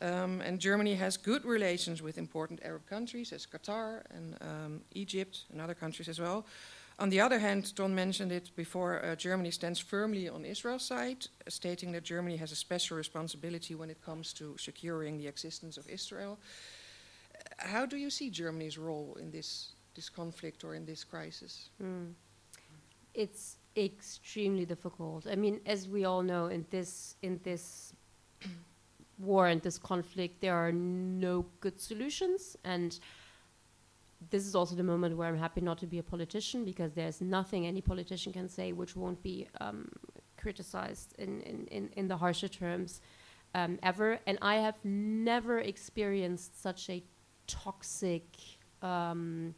Um, 0.01 0.41
and 0.41 0.60
Germany 0.60 0.96
has 0.96 1.17
good 1.17 1.46
relations 1.46 2.01
with 2.01 2.17
important 2.17 2.60
Arab 2.63 2.86
countries, 2.88 3.31
as 3.31 3.46
Qatar 3.46 4.01
and 4.10 4.38
um, 4.41 4.81
Egypt 4.94 5.46
and 5.51 5.61
other 5.61 5.75
countries 5.75 6.09
as 6.09 6.20
well. 6.20 6.46
On 6.98 7.09
the 7.09 7.22
other 7.22 7.40
hand, 7.40 7.75
Ton 7.75 7.96
mentioned 7.96 8.31
it 8.31 8.55
before, 8.55 9.03
uh, 9.03 9.16
Germany 9.16 9.51
stands 9.51 9.79
firmly 9.79 10.29
on 10.29 10.46
Israel's 10.46 10.85
side, 10.85 11.27
uh, 11.46 11.50
stating 11.50 11.92
that 11.94 12.03
Germany 12.03 12.37
has 12.37 12.51
a 12.51 12.55
special 12.55 12.98
responsibility 12.98 13.75
when 13.75 13.90
it 13.90 14.01
comes 14.01 14.33
to 14.33 14.55
securing 14.57 15.18
the 15.18 15.27
existence 15.27 15.77
of 15.77 15.87
Israel. 15.87 16.37
Uh, 17.33 17.68
how 17.68 17.85
do 17.85 17.98
you 17.98 18.09
see 18.09 18.29
Germany's 18.29 18.77
role 18.77 19.18
in 19.20 19.31
this, 19.31 19.74
this 19.96 20.09
conflict 20.09 20.64
or 20.64 20.75
in 20.75 20.85
this 20.85 21.03
crisis? 21.03 21.70
Mm. 21.81 22.14
It's 23.14 23.57
extremely 23.75 24.66
difficult. 24.66 25.27
I 25.27 25.35
mean, 25.35 25.59
as 25.66 25.87
we 25.87 26.05
all 26.05 26.24
know, 26.24 26.48
in 26.48 26.66
this 26.70 27.16
in 27.22 27.40
this 27.44 27.94
war 29.22 29.48
and 29.48 29.62
this 29.62 29.77
conflict, 29.77 30.42
there 30.42 30.55
are 30.55 30.72
no 30.72 31.46
good 31.60 31.79
solutions. 31.79 32.57
And 32.64 33.00
this 34.29 34.46
is 34.46 34.55
also 34.55 34.75
the 34.75 34.84
moment 34.84 35.18
where 35.18 35.27
I'm 35.27 35.38
happy 35.38 35.62
not 35.62 35.77
to 35.79 35.88
be 35.88 35.98
a 35.98 36.03
politician 36.03 36.66
because 36.66 36.94
there's 36.94 37.22
nothing 37.22 37.66
any 37.66 37.81
politician 37.81 38.31
can 38.34 38.50
say 38.50 38.72
which 38.72 38.96
won't 38.96 39.22
be 39.24 39.48
um, 39.60 39.90
criticized 40.38 41.16
in, 41.18 41.42
in, 41.42 41.68
in, 41.68 41.90
in, 41.96 42.07
the 42.07 42.18
harsher 42.18 42.48
terms 42.48 43.01
um, 43.55 43.79
ever. 43.84 44.20
And 44.27 44.38
I 44.42 44.55
have 44.55 44.75
never 44.84 45.60
experienced 45.60 46.62
such 46.62 46.90
a 46.90 47.03
toxic, 47.48 48.25
um, 48.81 49.55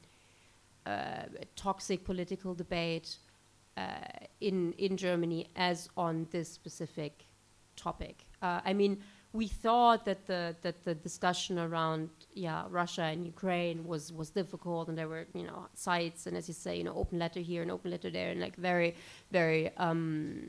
uh, 0.86 1.24
toxic 1.56 2.04
political 2.04 2.54
debate 2.54 3.18
uh, 3.78 3.84
in 4.40 4.74
in 4.74 4.98
Germany 4.98 5.48
as 5.56 5.90
on 5.98 6.28
this 6.32 6.50
specific 6.50 7.26
topic. 7.76 8.26
Uh, 8.42 8.62
I 8.64 8.74
mean, 8.74 9.02
we 9.34 9.48
thought 9.48 10.06
that 10.06 10.28
the 10.28 10.56
that 10.62 10.84
the 10.86 10.94
discussion 10.94 11.58
around 11.58 12.10
yeah 12.34 12.64
Russia 12.70 13.04
and 13.04 13.26
Ukraine 13.26 13.84
was 13.86 14.14
was 14.14 14.30
difficult 14.30 14.88
and 14.90 14.98
there 14.98 15.08
were 15.08 15.26
you 15.34 15.44
know 15.44 15.68
sites 15.74 16.28
and 16.28 16.38
as 16.38 16.48
you 16.48 16.54
say 16.54 16.78
you 16.78 16.84
know 16.84 16.96
open 16.96 17.18
letter 17.20 17.40
here 17.40 17.64
and 17.64 17.72
open 17.72 17.90
letter 17.92 18.12
there 18.12 18.30
and 18.30 18.40
like 18.40 18.56
very 18.56 18.96
very 19.32 19.76
um, 19.78 20.40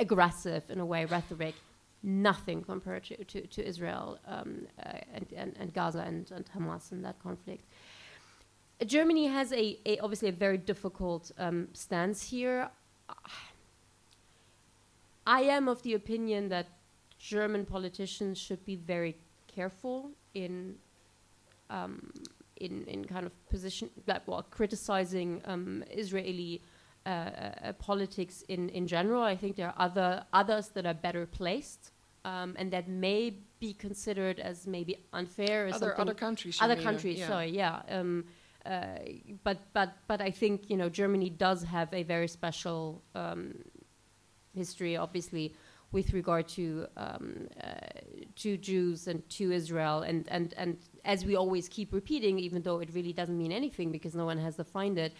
aggressive 0.00 0.62
in 0.70 0.80
a 0.80 0.86
way 0.86 1.04
rhetoric 1.04 1.54
nothing 2.02 2.62
compared 2.62 3.04
to, 3.04 3.24
to, 3.24 3.46
to 3.48 3.66
Israel 3.66 4.18
um, 4.26 4.66
uh, 4.84 4.92
and, 5.12 5.26
and, 5.36 5.56
and 5.58 5.74
Gaza 5.74 6.00
and, 6.00 6.30
and 6.30 6.48
Hamas 6.56 6.92
in 6.92 7.02
that 7.02 7.20
conflict. 7.20 7.64
Germany 8.86 9.26
has 9.26 9.52
a, 9.52 9.76
a 9.84 9.98
obviously 9.98 10.28
a 10.28 10.32
very 10.32 10.58
difficult 10.58 11.32
um, 11.38 11.66
stance 11.72 12.30
here. 12.30 12.70
I 15.26 15.42
am 15.42 15.68
of 15.68 15.82
the 15.82 15.94
opinion 15.94 16.48
that 16.50 16.68
German 17.18 17.64
politicians 17.64 18.38
should 18.38 18.64
be 18.64 18.76
very 18.76 19.16
careful 19.46 20.10
in 20.34 20.76
um, 21.70 22.12
in 22.56 22.84
in 22.84 23.04
kind 23.04 23.26
of 23.26 23.32
position 23.48 23.90
that 24.06 24.26
well 24.26 24.42
criticizing 24.50 25.42
um, 25.44 25.84
Israeli 25.90 26.62
uh, 27.06 27.08
uh, 27.08 27.72
politics 27.74 28.42
in 28.48 28.68
in 28.70 28.86
general. 28.86 29.22
I 29.22 29.36
think 29.36 29.56
there 29.56 29.68
are 29.68 29.78
other 29.78 30.24
others 30.32 30.68
that 30.68 30.86
are 30.86 30.94
better 30.94 31.26
placed. 31.26 31.92
Um, 32.24 32.56
and 32.58 32.70
that 32.72 32.88
may 32.88 33.32
be 33.58 33.72
considered 33.72 34.38
as 34.40 34.66
maybe 34.66 34.96
unfair. 35.12 35.66
Or 35.66 35.74
other 35.74 36.00
other 36.00 36.14
countries. 36.14 36.58
Other 36.60 36.76
countries. 36.76 37.18
Yeah. 37.20 37.28
Sorry, 37.28 37.50
yeah. 37.50 37.80
Um, 37.88 38.24
uh, 38.66 38.98
but 39.44 39.58
but 39.72 39.90
but 40.08 40.20
I 40.20 40.30
think 40.30 40.68
you 40.68 40.76
know 40.76 40.88
Germany 40.90 41.30
does 41.30 41.62
have 41.62 41.94
a 41.94 42.02
very 42.02 42.28
special 42.28 43.02
um, 43.14 43.54
history, 44.54 44.96
obviously, 44.96 45.54
with 45.92 46.12
regard 46.12 46.48
to 46.48 46.86
um, 46.96 47.48
uh, 47.62 47.70
to 48.36 48.56
Jews 48.56 49.08
and 49.08 49.28
to 49.30 49.52
Israel, 49.52 50.02
and, 50.02 50.28
and 50.28 50.54
and 50.56 50.76
as 51.04 51.24
we 51.24 51.36
always 51.36 51.68
keep 51.68 51.92
repeating, 51.92 52.38
even 52.38 52.62
though 52.62 52.80
it 52.80 52.90
really 52.92 53.12
doesn't 53.12 53.38
mean 53.38 53.52
anything 53.52 53.90
because 53.90 54.14
no 54.14 54.26
one 54.26 54.38
has 54.38 54.56
defined 54.56 54.98
it. 54.98 55.14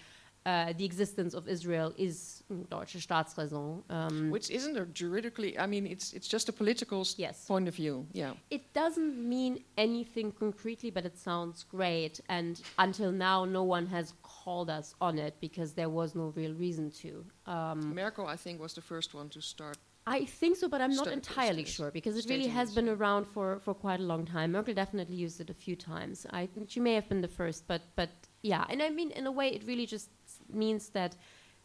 Uh, 0.46 0.72
the 0.78 0.85
existence 0.85 1.35
of 1.35 1.46
Israel 1.46 1.92
is 1.98 2.42
deutsche 2.70 2.96
Staatsräson, 3.07 3.83
um, 3.90 4.31
which 4.31 4.50
isn't 4.50 4.76
a 4.78 4.87
juridically. 4.87 5.59
I 5.59 5.66
mean, 5.66 5.87
it's 5.87 6.12
it's 6.12 6.28
just 6.28 6.48
a 6.48 6.52
political 6.52 7.07
yes. 7.16 7.44
point 7.44 7.68
of 7.68 7.74
view. 7.74 8.07
Yeah, 8.12 8.33
it 8.50 8.72
doesn't 8.72 9.16
mean 9.28 9.64
anything 9.76 10.33
concretely, 10.33 10.90
but 10.90 11.04
it 11.04 11.18
sounds 11.18 11.64
great. 11.64 12.20
And 12.28 12.62
until 12.78 13.12
now, 13.12 13.44
no 13.44 13.62
one 13.62 13.87
has 13.88 14.14
called 14.22 14.70
us 14.70 14.94
on 15.00 15.18
it 15.18 15.35
because 15.40 15.72
there 15.74 15.90
was 15.90 16.14
no 16.14 16.33
real 16.35 16.54
reason 16.54 16.90
to. 17.02 17.24
Um, 17.54 17.94
Merkel, 17.94 18.26
I 18.26 18.37
think, 18.37 18.61
was 18.61 18.74
the 18.74 18.87
first 18.92 19.14
one 19.14 19.28
to 19.30 19.40
start 19.40 19.78
I 20.08 20.24
think 20.24 20.56
so, 20.56 20.68
but 20.68 20.80
I'm 20.80 20.94
not 20.94 21.08
entirely 21.08 21.64
sure 21.64 21.90
because 21.90 22.16
it 22.16 22.24
really 22.30 22.48
has 22.48 22.74
been 22.74 22.88
around 22.88 23.26
for, 23.26 23.61
for 23.61 23.74
quite 23.74 24.00
a 24.00 24.02
long 24.02 24.24
time. 24.24 24.52
Merkel 24.52 24.72
definitely 24.72 25.16
used 25.16 25.38
it 25.42 25.50
a 25.50 25.54
few 25.54 25.76
times. 25.76 26.26
I 26.30 26.46
think 26.46 26.70
she 26.70 26.80
may 26.80 26.94
have 26.94 27.08
been 27.11 27.20
the 27.20 27.34
first, 27.40 27.68
but 27.68 27.82
but 27.94 28.08
yeah, 28.42 28.64
and 28.70 28.82
I 28.82 28.88
mean 28.88 29.11
in 29.11 29.26
a 29.26 29.30
way 29.30 29.48
it 29.48 29.64
really 29.66 29.84
just 29.84 30.08
means 30.50 30.88
that 30.90 31.14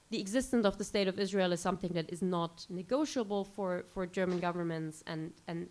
the 0.10 0.20
existence 0.20 0.66
of 0.66 0.78
the 0.78 0.84
state 0.84 1.08
of 1.08 1.20
Israel 1.20 1.54
is 1.54 1.62
something 1.62 1.94
that 1.94 2.12
is 2.12 2.22
not 2.22 2.66
negotiable 2.70 3.46
for, 3.46 3.86
for 3.94 4.06
German 4.06 4.40
governments 4.40 5.04
and 5.08 5.32
and 5.48 5.70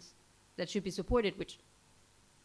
that 0.57 0.71
should 0.71 0.85
be 0.85 0.91
supported, 0.91 1.39
which 1.39 1.59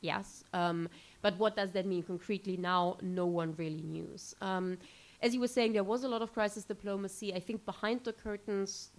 yes. 0.02 0.44
Um, 0.54 0.90
but 1.22 1.38
what 1.38 1.56
does 1.56 1.72
that 1.72 1.86
mean 1.86 2.04
concretely 2.04 2.58
now? 2.58 2.98
No 3.02 3.26
one 3.26 3.56
really 3.58 3.84
knows. 3.84 4.36
Um, 4.42 4.78
as 5.22 5.34
you 5.34 5.40
were 5.40 5.48
saying, 5.48 5.74
there 5.74 5.84
was 5.84 6.04
a 6.04 6.08
lot 6.08 6.22
of 6.22 6.34
crisis 6.34 6.64
diplomacy. 6.64 7.34
I 7.34 7.40
think 7.40 7.66
behind 7.66 8.04
the 8.04 8.14
curtains, 8.14 8.92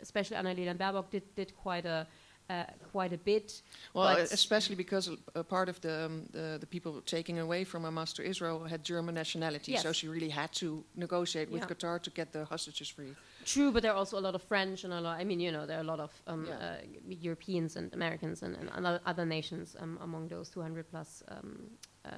especially 0.00 0.36
Annalena 0.36 0.76
Baerbock 0.76 1.10
did, 1.10 1.34
did 1.34 1.56
quite 1.56 1.86
a 1.86 2.06
uh, 2.50 2.64
quite 2.90 3.12
a 3.12 3.18
bit. 3.18 3.62
Well, 3.94 4.16
especially 4.16 4.74
because 4.74 5.08
a 5.36 5.44
part 5.44 5.68
of 5.68 5.80
the, 5.82 6.06
um, 6.06 6.26
the, 6.32 6.58
the 6.58 6.66
people 6.66 7.00
taking 7.02 7.38
away 7.38 7.62
from 7.62 7.84
Hamas 7.84 8.12
to 8.14 8.24
Israel 8.24 8.64
had 8.64 8.82
German 8.82 9.14
nationality, 9.14 9.72
yes. 9.72 9.82
so 9.82 9.92
she 9.92 10.08
really 10.08 10.28
had 10.28 10.50
to 10.54 10.84
negotiate 10.96 11.48
with 11.48 11.62
yeah. 11.62 11.68
Qatar 11.68 12.02
to 12.02 12.10
get 12.10 12.32
the 12.32 12.44
hostages 12.44 12.88
free. 12.88 13.14
True, 13.44 13.70
but 13.70 13.82
there 13.82 13.92
are 13.92 13.96
also 13.96 14.18
a 14.18 14.24
lot 14.28 14.34
of 14.34 14.42
French 14.42 14.82
and 14.82 14.92
a 14.92 15.00
lot. 15.00 15.20
I 15.20 15.24
mean, 15.24 15.38
you 15.38 15.52
know, 15.52 15.64
there 15.64 15.78
are 15.78 15.82
a 15.82 15.90
lot 15.94 16.00
of 16.00 16.10
um, 16.26 16.46
yeah. 16.48 16.54
uh, 16.54 16.76
Europeans 17.08 17.76
and 17.76 17.92
Americans 17.94 18.42
and, 18.42 18.56
and 18.56 19.00
other 19.06 19.24
nations 19.24 19.76
um, 19.78 19.98
among 20.02 20.26
those 20.26 20.50
200 20.50 20.90
plus 20.90 21.22
um, 21.28 21.70
uh, 22.04 22.10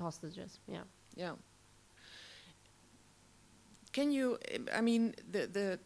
hostages. 0.00 0.58
Yeah. 0.66 0.84
Yeah. 1.16 1.32
Can 3.92 4.12
you? 4.12 4.38
I 4.72 4.80
mean, 4.80 5.14
the 5.30 5.46
the 5.46 5.78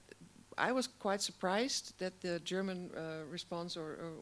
I 0.58 0.72
was 0.72 0.86
quite 0.86 1.20
surprised 1.20 1.98
that 1.98 2.20
the 2.20 2.40
German 2.40 2.90
uh, 2.96 3.24
response 3.30 3.76
or, 3.76 3.82
or, 3.82 4.12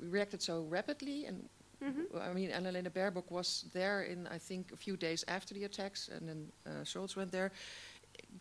reacted 0.00 0.42
so 0.42 0.62
rapidly. 0.68 1.26
And 1.26 1.48
mm-hmm. 1.82 2.18
I 2.18 2.32
mean, 2.32 2.50
Annalena 2.50 2.90
Baerbock 2.90 3.30
was 3.30 3.66
there 3.72 4.02
in, 4.02 4.26
I 4.26 4.38
think, 4.38 4.72
a 4.72 4.76
few 4.76 4.96
days 4.96 5.24
after 5.28 5.54
the 5.54 5.64
attacks, 5.64 6.08
and 6.08 6.28
then 6.28 6.52
uh, 6.66 6.84
Scholz 6.84 7.16
went 7.16 7.32
there. 7.32 7.52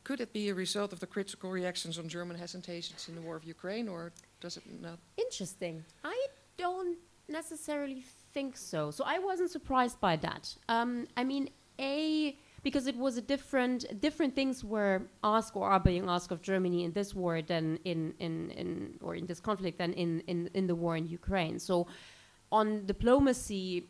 Could 0.03 0.19
it 0.21 0.33
be 0.33 0.49
a 0.49 0.53
result 0.53 0.91
of 0.93 0.99
the 0.99 1.07
critical 1.07 1.49
reactions 1.49 1.97
on 1.97 2.07
German 2.09 2.37
hesitations 2.37 3.07
in 3.07 3.15
the 3.15 3.21
war 3.21 3.35
of 3.35 3.43
Ukraine, 3.43 3.87
or 3.87 4.11
does 4.41 4.57
it 4.57 4.63
not? 4.81 4.99
Interesting. 5.17 5.83
I 6.03 6.27
don't 6.57 6.97
necessarily 7.29 8.03
think 8.33 8.57
so. 8.57 8.91
So 8.91 9.03
I 9.05 9.19
wasn't 9.19 9.51
surprised 9.51 9.99
by 9.99 10.17
that. 10.17 10.55
Um, 10.67 11.07
I 11.15 11.23
mean, 11.23 11.49
a 11.79 12.35
because 12.63 12.87
it 12.87 12.95
was 12.95 13.17
a 13.17 13.21
different 13.21 13.99
different 14.01 14.35
things 14.35 14.63
were 14.63 15.01
asked 15.23 15.55
or 15.55 15.67
are 15.67 15.79
being 15.79 16.07
asked 16.07 16.31
of 16.31 16.41
Germany 16.41 16.83
in 16.83 16.91
this 16.91 17.15
war 17.15 17.41
than 17.41 17.79
in 17.85 18.13
in, 18.19 18.51
in 18.51 18.99
or 19.01 19.15
in 19.15 19.25
this 19.25 19.39
conflict 19.39 19.77
than 19.77 19.93
in, 19.93 20.21
in 20.27 20.49
in 20.53 20.67
the 20.67 20.75
war 20.75 20.95
in 20.95 21.07
Ukraine. 21.07 21.59
So 21.59 21.87
on 22.51 22.85
diplomacy, 22.85 23.87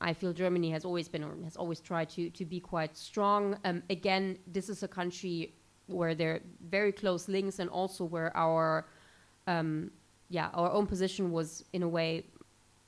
I 0.00 0.12
feel 0.12 0.32
Germany 0.32 0.70
has 0.70 0.84
always 0.84 1.08
been 1.08 1.22
or 1.22 1.34
has 1.44 1.56
always 1.56 1.80
tried 1.80 2.10
to 2.10 2.30
to 2.30 2.44
be 2.44 2.60
quite 2.60 2.96
strong. 2.96 3.56
Um, 3.64 3.82
again, 3.90 4.38
this 4.46 4.68
is 4.68 4.82
a 4.82 4.88
country 4.88 5.54
where 5.86 6.14
there 6.14 6.32
are 6.32 6.40
very 6.68 6.92
close 6.92 7.28
links 7.28 7.58
and 7.58 7.68
also 7.70 8.04
where 8.04 8.34
our 8.36 8.86
um, 9.46 9.90
yeah 10.30 10.48
our 10.54 10.70
own 10.72 10.86
position 10.86 11.30
was 11.30 11.64
in 11.72 11.82
a 11.82 11.88
way 11.88 12.24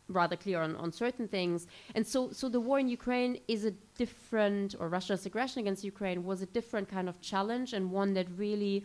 rather 0.08 0.36
clear 0.36 0.60
on, 0.60 0.76
on 0.76 0.92
certain 0.92 1.26
things. 1.28 1.66
And 1.94 2.06
so, 2.06 2.30
so 2.30 2.48
the 2.48 2.60
war 2.60 2.78
in 2.78 2.88
Ukraine 2.88 3.38
is 3.48 3.64
a 3.64 3.72
different, 3.96 4.74
or 4.78 4.88
Russia's 4.88 5.26
aggression 5.26 5.60
against 5.60 5.84
Ukraine 5.84 6.24
was 6.24 6.42
a 6.42 6.46
different 6.46 6.88
kind 6.88 7.08
of 7.08 7.20
challenge 7.20 7.72
and 7.72 7.90
one 7.90 8.14
that 8.14 8.26
really, 8.36 8.84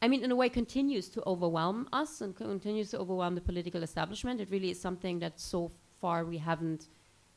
I 0.00 0.08
mean, 0.08 0.24
in 0.24 0.30
a 0.30 0.36
way, 0.36 0.48
continues 0.48 1.08
to 1.10 1.22
overwhelm 1.26 1.88
us 1.92 2.20
and 2.20 2.34
continues 2.34 2.90
to 2.90 2.98
overwhelm 2.98 3.34
the 3.34 3.40
political 3.40 3.82
establishment. 3.82 4.40
It 4.40 4.50
really 4.50 4.70
is 4.70 4.80
something 4.80 5.18
that 5.18 5.38
so 5.40 5.70
far 6.00 6.24
we 6.24 6.38
haven't 6.38 6.88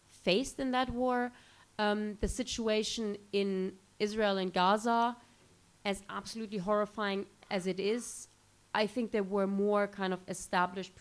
faced 0.10 0.60
in 0.60 0.72
that 0.72 0.90
war. 0.90 1.32
Um, 1.80 2.18
the 2.22 2.28
situation 2.28 3.18
in 3.34 3.74
Israel 4.00 4.38
and 4.38 4.52
Gaza, 4.54 5.16
as 5.86 6.02
absolutely 6.10 6.58
horrifying 6.58 7.26
as 7.52 7.68
it 7.68 7.80
is, 7.80 8.28
I 8.74 8.88
think 8.88 9.12
there 9.12 9.24
were 9.24 9.48
more 9.48 9.88
kind 9.88 10.14
of 10.14 10.20
established, 10.28 10.92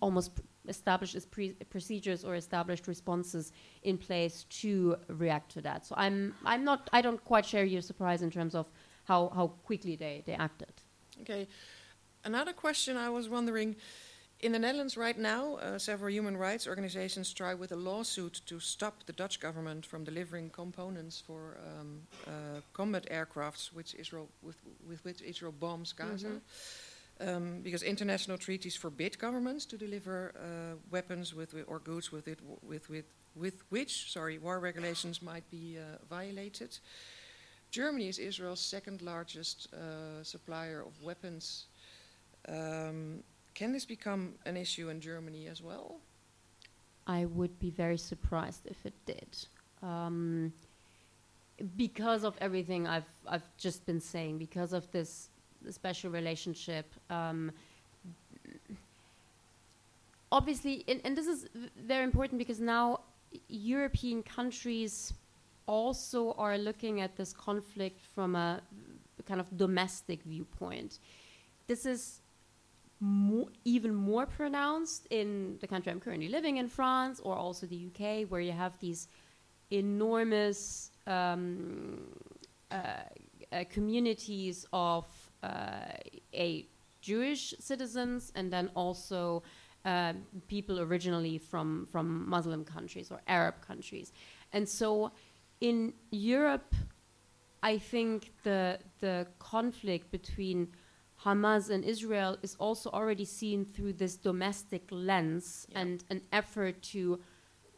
almost 0.00 0.32
established 0.68 1.30
pre- 1.30 1.54
procedures 1.70 2.24
or 2.24 2.34
established 2.34 2.86
responses 2.86 3.52
in 3.82 3.98
place 3.98 4.44
to 4.44 4.96
react 5.08 5.50
to 5.52 5.60
that. 5.62 5.86
So 5.86 5.94
I'm 5.98 6.34
I'm 6.44 6.64
not 6.64 6.88
I 6.92 7.02
don't 7.02 7.22
quite 7.24 7.46
share 7.46 7.64
your 7.64 7.82
surprise 7.82 8.22
in 8.22 8.30
terms 8.30 8.54
of 8.54 8.66
how 9.04 9.30
how 9.34 9.48
quickly 9.64 9.96
they 9.96 10.22
they 10.26 10.34
acted. 10.34 10.72
Okay, 11.22 11.48
another 12.24 12.52
question 12.52 12.96
I 12.96 13.10
was 13.10 13.28
wondering. 13.28 13.76
In 14.40 14.50
the 14.50 14.58
Netherlands 14.58 14.96
right 14.96 15.16
now, 15.16 15.54
uh, 15.54 15.78
several 15.78 16.10
human 16.10 16.36
rights 16.36 16.66
organizations 16.66 17.32
try 17.32 17.54
with 17.54 17.70
a 17.70 17.76
lawsuit 17.76 18.40
to 18.46 18.58
stop 18.58 19.04
the 19.06 19.12
Dutch 19.12 19.38
government 19.38 19.86
from 19.86 20.02
delivering 20.02 20.50
components 20.50 21.22
for 21.24 21.58
um, 21.64 22.00
uh, 22.26 22.60
combat 22.72 23.06
aircrafts, 23.08 23.72
which 23.72 23.94
Israel 23.94 24.28
with, 24.42 24.56
with 24.88 25.04
which 25.04 25.22
Israel 25.22 25.52
bombs 25.52 25.92
Gaza. 25.92 26.26
Mm-hmm 26.26 26.38
um, 27.20 27.60
because 27.62 27.82
international 27.82 28.38
treaties 28.38 28.76
forbid 28.76 29.18
governments 29.18 29.64
to 29.66 29.76
deliver 29.76 30.34
uh, 30.36 30.76
weapons 30.90 31.34
with, 31.34 31.54
or 31.66 31.78
goods 31.78 32.10
with, 32.10 32.28
it, 32.28 32.38
with, 32.62 32.88
with, 32.88 33.04
with 33.34 33.62
which 33.70 34.12
sorry, 34.12 34.38
war 34.38 34.58
regulations 34.60 35.22
might 35.22 35.48
be 35.50 35.78
uh, 35.78 35.98
violated. 36.08 36.78
Germany 37.70 38.08
is 38.08 38.18
Israel's 38.18 38.60
second 38.60 39.00
largest 39.02 39.68
uh, 39.72 40.22
supplier 40.22 40.82
of 40.82 41.02
weapons. 41.02 41.66
Um, 42.48 43.22
can 43.54 43.72
this 43.72 43.86
become 43.86 44.34
an 44.44 44.56
issue 44.56 44.88
in 44.88 45.00
Germany 45.00 45.46
as 45.46 45.62
well? 45.62 46.00
I 47.06 47.24
would 47.24 47.58
be 47.58 47.70
very 47.70 47.98
surprised 47.98 48.66
if 48.66 48.84
it 48.84 48.94
did. 49.06 49.36
Um, 49.82 50.52
because 51.76 52.24
of 52.24 52.34
everything 52.40 52.86
I've 52.86 53.08
I've 53.26 53.48
just 53.56 53.86
been 53.86 54.00
saying, 54.00 54.38
because 54.38 54.72
of 54.72 54.90
this 54.90 55.28
special 55.70 56.10
relationship. 56.10 56.92
Um, 57.10 57.52
obviously, 60.30 60.84
and, 60.88 61.00
and 61.04 61.16
this 61.16 61.26
is 61.26 61.48
very 61.76 62.04
important 62.04 62.38
because 62.38 62.60
now 62.60 63.00
European 63.48 64.22
countries 64.22 65.12
also 65.66 66.32
are 66.32 66.58
looking 66.58 67.00
at 67.00 67.16
this 67.16 67.32
conflict 67.32 68.00
from 68.14 68.34
a 68.34 68.60
kind 69.26 69.40
of 69.40 69.56
domestic 69.56 70.22
viewpoint. 70.24 70.98
This 71.66 71.86
is 71.86 72.20
more, 73.00 73.48
even 73.64 73.94
more 73.94 74.26
pronounced 74.26 75.06
in 75.10 75.58
the 75.60 75.66
country 75.66 75.92
I'm 75.92 76.00
currently 76.00 76.28
living 76.28 76.56
in, 76.56 76.68
France, 76.68 77.20
or 77.20 77.36
also 77.36 77.66
the 77.66 77.86
UK, 77.88 78.30
where 78.30 78.40
you 78.40 78.52
have 78.52 78.78
these 78.78 79.08
enormous 79.70 80.90
um, 81.06 81.98
uh, 82.70 82.76
uh, 83.52 83.64
communities 83.70 84.66
of 84.72 85.06
a 85.42 86.66
Jewish 87.00 87.54
citizens 87.58 88.32
and 88.34 88.52
then 88.52 88.70
also 88.74 89.42
uh, 89.84 90.12
people 90.46 90.80
originally 90.80 91.38
from 91.38 91.86
from 91.90 92.28
Muslim 92.28 92.64
countries 92.64 93.10
or 93.10 93.20
Arab 93.26 93.60
countries, 93.60 94.12
and 94.52 94.68
so 94.68 95.10
in 95.60 95.92
Europe, 96.10 96.74
I 97.62 97.78
think 97.78 98.32
the 98.42 98.78
the 99.00 99.26
conflict 99.38 100.10
between 100.10 100.68
Hamas 101.24 101.70
and 101.70 101.84
Israel 101.84 102.36
is 102.42 102.56
also 102.56 102.90
already 102.90 103.24
seen 103.24 103.64
through 103.64 103.92
this 103.94 104.16
domestic 104.16 104.82
lens 104.90 105.66
yeah. 105.70 105.80
and 105.80 106.04
an 106.10 106.20
effort 106.32 106.82
to 106.82 107.20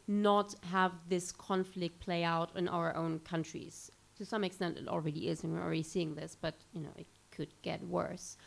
not 0.07 0.55
have 0.71 0.93
this 1.09 1.31
conflict 1.31 1.99
play 1.99 2.23
out 2.23 2.55
in 2.55 2.67
our 2.67 2.95
own 2.95 3.19
countries. 3.19 3.91
To 4.17 4.25
some 4.25 4.43
extent, 4.43 4.77
it 4.77 4.87
already 4.87 5.27
is, 5.27 5.43
and 5.43 5.53
we're 5.53 5.61
already 5.61 5.83
seeing 5.83 6.15
this. 6.15 6.35
But 6.39 6.55
you 6.73 6.81
know, 6.81 6.93
it 6.97 7.07
could 7.35 7.53
get 7.61 7.79
worse. 7.83 8.37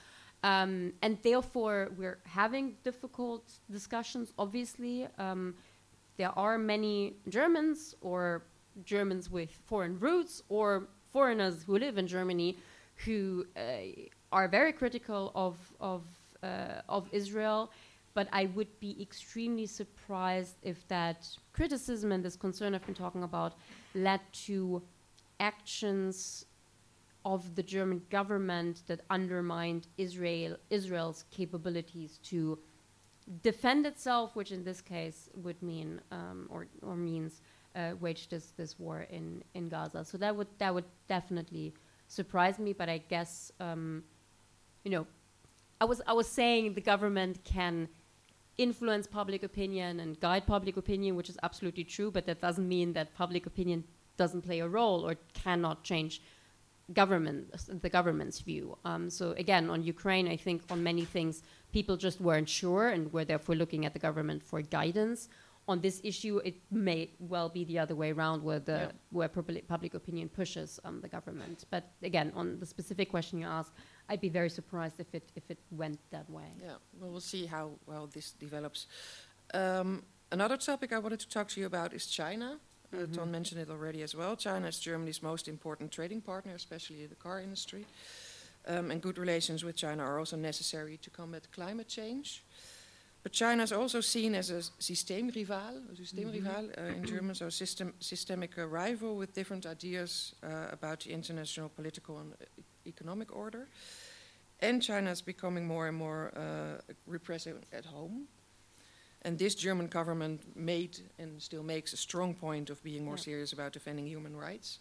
Um, 0.43 0.93
and 1.03 1.19
therefore, 1.23 1.91
we're 1.97 2.19
having 2.25 2.77
difficult 2.85 3.45
discussions, 3.71 4.33
obviously. 4.39 5.09
Um, 5.19 5.55
there 6.17 6.37
are 6.39 6.59
many 6.59 7.15
Germans 7.29 7.95
or 8.01 8.45
Germans 8.85 9.31
with 9.31 9.51
foreign 9.67 9.99
roots 9.99 10.43
or 10.49 10.89
foreigners 11.13 11.65
who 11.65 11.79
live 11.79 11.99
in 11.99 12.07
Germany 12.07 12.57
who 13.05 13.47
uh, 13.57 13.61
are 14.33 14.49
very 14.49 14.73
critical 14.73 15.33
of, 15.35 15.57
of, 15.81 16.03
uh, 16.43 16.83
of 16.89 17.09
Israel. 17.13 17.71
But 18.15 18.29
I 18.33 18.47
would 18.47 18.81
be 18.81 19.01
extremely 19.01 19.67
surprised 19.67 20.57
if 20.63 20.87
that 20.89 21.29
criticism 21.53 22.11
and 22.11 22.25
this 22.25 22.37
concern 22.37 22.75
I've 22.75 22.85
been 22.85 22.95
talking 22.95 23.23
about 23.23 23.55
led 23.95 24.21
to 24.47 24.83
actions 25.39 26.47
of 27.35 27.55
the 27.59 27.63
German 27.63 28.01
government 28.09 28.75
that 28.89 29.01
undermined 29.11 29.83
Israel 29.99 30.57
Israel's 30.71 31.21
capabilities 31.31 32.13
to 32.31 32.59
defend 33.43 33.85
itself, 33.93 34.35
which 34.39 34.51
in 34.57 34.65
this 34.65 34.81
case 34.81 35.29
would 35.45 35.61
mean 35.63 36.01
um, 36.11 36.39
or 36.55 36.61
or 36.89 36.97
means 36.97 37.33
uh, 37.77 37.93
wage 38.01 38.23
this 38.33 38.47
this 38.61 38.79
war 38.79 38.99
in 39.17 39.27
in 39.59 39.69
Gaza. 39.69 40.05
So 40.05 40.17
that 40.25 40.35
would 40.39 40.51
that 40.63 40.73
would 40.75 40.89
definitely 41.17 41.67
surprise 42.19 42.59
me. 42.59 42.73
But 42.73 42.89
I 42.89 42.99
guess 43.15 43.53
um, 43.61 44.05
you 44.85 44.91
know, 44.95 45.07
I 45.83 45.85
was 45.85 46.01
I 46.07 46.15
was 46.15 46.29
saying 46.41 46.75
the 46.81 46.87
government 46.95 47.45
can 47.45 47.89
influence 48.57 49.07
public 49.07 49.43
opinion 49.51 50.01
and 50.01 50.19
guide 50.19 50.45
public 50.47 50.77
opinion, 50.79 51.15
which 51.19 51.29
is 51.29 51.39
absolutely 51.43 51.85
true. 51.85 52.11
But 52.11 52.25
that 52.25 52.41
doesn't 52.41 52.69
mean 52.77 52.95
that 52.95 53.15
public 53.23 53.45
opinion 53.53 53.85
doesn't 54.17 54.43
play 54.49 54.61
a 54.61 54.69
role 54.79 55.01
or 55.07 55.15
cannot 55.45 55.85
change 55.85 56.23
government, 56.93 57.55
the 57.83 57.89
government's 57.91 58.41
view. 58.41 58.77
Um, 58.85 59.11
so 59.11 59.33
again, 59.33 59.69
on 59.71 59.83
Ukraine, 59.83 60.27
I 60.29 60.37
think 60.37 60.63
on 60.71 60.83
many 60.83 61.05
things, 61.05 61.43
people 61.73 61.97
just 61.97 62.21
weren't 62.21 62.49
sure 62.49 62.89
and 62.89 63.13
were 63.13 63.25
therefore 63.25 63.55
looking 63.57 63.85
at 63.87 63.93
the 63.93 63.99
government 63.99 64.43
for 64.43 64.63
guidance. 64.63 65.29
on 65.75 65.83
this 65.83 66.01
issue, 66.03 66.39
it 66.51 66.57
may 66.71 67.11
well 67.19 67.51
be 67.51 67.63
the 67.63 67.79
other 67.79 67.95
way 67.95 68.11
around, 68.11 68.43
where 68.43 68.59
the 68.71 68.79
Yeah. 68.79 68.93
where 69.19 69.29
public, 69.29 69.69
public 69.69 69.93
opinion 69.93 70.27
pushes 70.31 70.81
um, 70.87 70.97
the 71.03 71.09
government. 71.17 71.59
But 71.75 71.85
again, 72.03 72.33
on 72.35 72.59
the 72.59 72.65
specific 72.75 73.07
question 73.11 73.35
you 73.43 73.47
asked, 73.59 73.75
I'd 74.09 74.23
be 74.29 74.31
very 74.31 74.49
surprised 74.49 74.99
if 74.99 75.11
it 75.19 75.25
if 75.41 75.45
it 75.55 75.59
went 75.71 75.99
that 76.15 76.27
way. 76.31 76.51
Yeah, 76.67 76.77
well, 76.99 77.11
we'll 77.13 77.29
see 77.35 77.45
how 77.45 77.65
well 77.91 78.07
this 78.17 78.29
develops. 78.45 78.87
Um, 79.53 79.89
another 80.33 80.57
topic 80.57 80.89
I 80.97 80.99
wanted 81.05 81.21
to 81.21 81.29
talk 81.37 81.47
to 81.53 81.61
you 81.61 81.67
about 81.67 81.93
is 81.93 82.07
China. 82.21 82.49
Uh. 82.93 83.07
Ton 83.13 83.31
mentioned 83.31 83.61
it 83.61 83.71
already 83.71 84.03
as 84.03 84.15
well. 84.15 84.37
China 84.37 84.69
is 84.69 84.79
Germany's 84.79 85.23
most 85.23 85.49
important 85.49 85.93
trading 85.93 86.21
partner, 86.21 86.55
especially 86.55 87.03
in 87.03 87.09
the 87.09 87.17
car 87.17 87.41
industry. 87.41 87.85
Um, 88.67 88.91
and 88.91 89.01
good 89.01 89.19
relations 89.19 89.65
with 89.65 89.77
China 89.77 90.03
are 90.03 90.19
also 90.19 90.37
necessary 90.37 90.99
to 90.99 91.11
combat 91.11 91.47
climate 91.53 91.89
change. 91.89 92.43
But 93.23 93.33
China 93.33 93.63
is 93.63 93.73
also 93.73 94.01
seen 94.01 94.35
as 94.35 94.51
a 94.51 94.63
systeemrivaal, 94.81 95.91
a 95.91 95.95
systeemrivaal 95.95 96.79
uh, 96.79 96.97
in 96.97 97.05
German, 97.05 97.35
so 97.35 97.51
system, 97.51 97.93
systemic 98.01 98.57
uh, 98.59 98.67
rival 98.67 99.17
with 99.17 99.35
different 99.35 99.67
ideas 99.67 100.35
uh, 100.43 100.67
about 100.71 101.01
the 101.01 101.13
international 101.13 101.69
political 101.69 102.19
and 102.19 102.33
e- 102.33 102.63
economic 102.87 103.35
order. 103.35 103.69
And 104.61 104.83
China 104.83 105.11
is 105.11 105.23
becoming 105.23 105.67
more 105.67 105.89
and 105.89 105.97
more 105.97 106.33
uh, 106.37 106.81
repressive 107.07 107.57
at 107.73 107.85
home. 107.85 108.29
And 109.29 109.39
this 109.39 109.55
German 109.55 109.89
government 109.89 110.41
made 110.57 111.01
and 111.19 111.43
still 111.43 111.63
makes 111.63 111.93
a 111.93 111.99
strong 111.99 112.35
point 112.35 112.71
of 112.71 112.83
being 112.83 113.05
more 113.05 113.17
Yeah. 113.17 113.25
serious 113.25 113.53
about 113.53 113.75
defending 113.75 114.07
human 114.07 114.35
rights. 114.35 114.79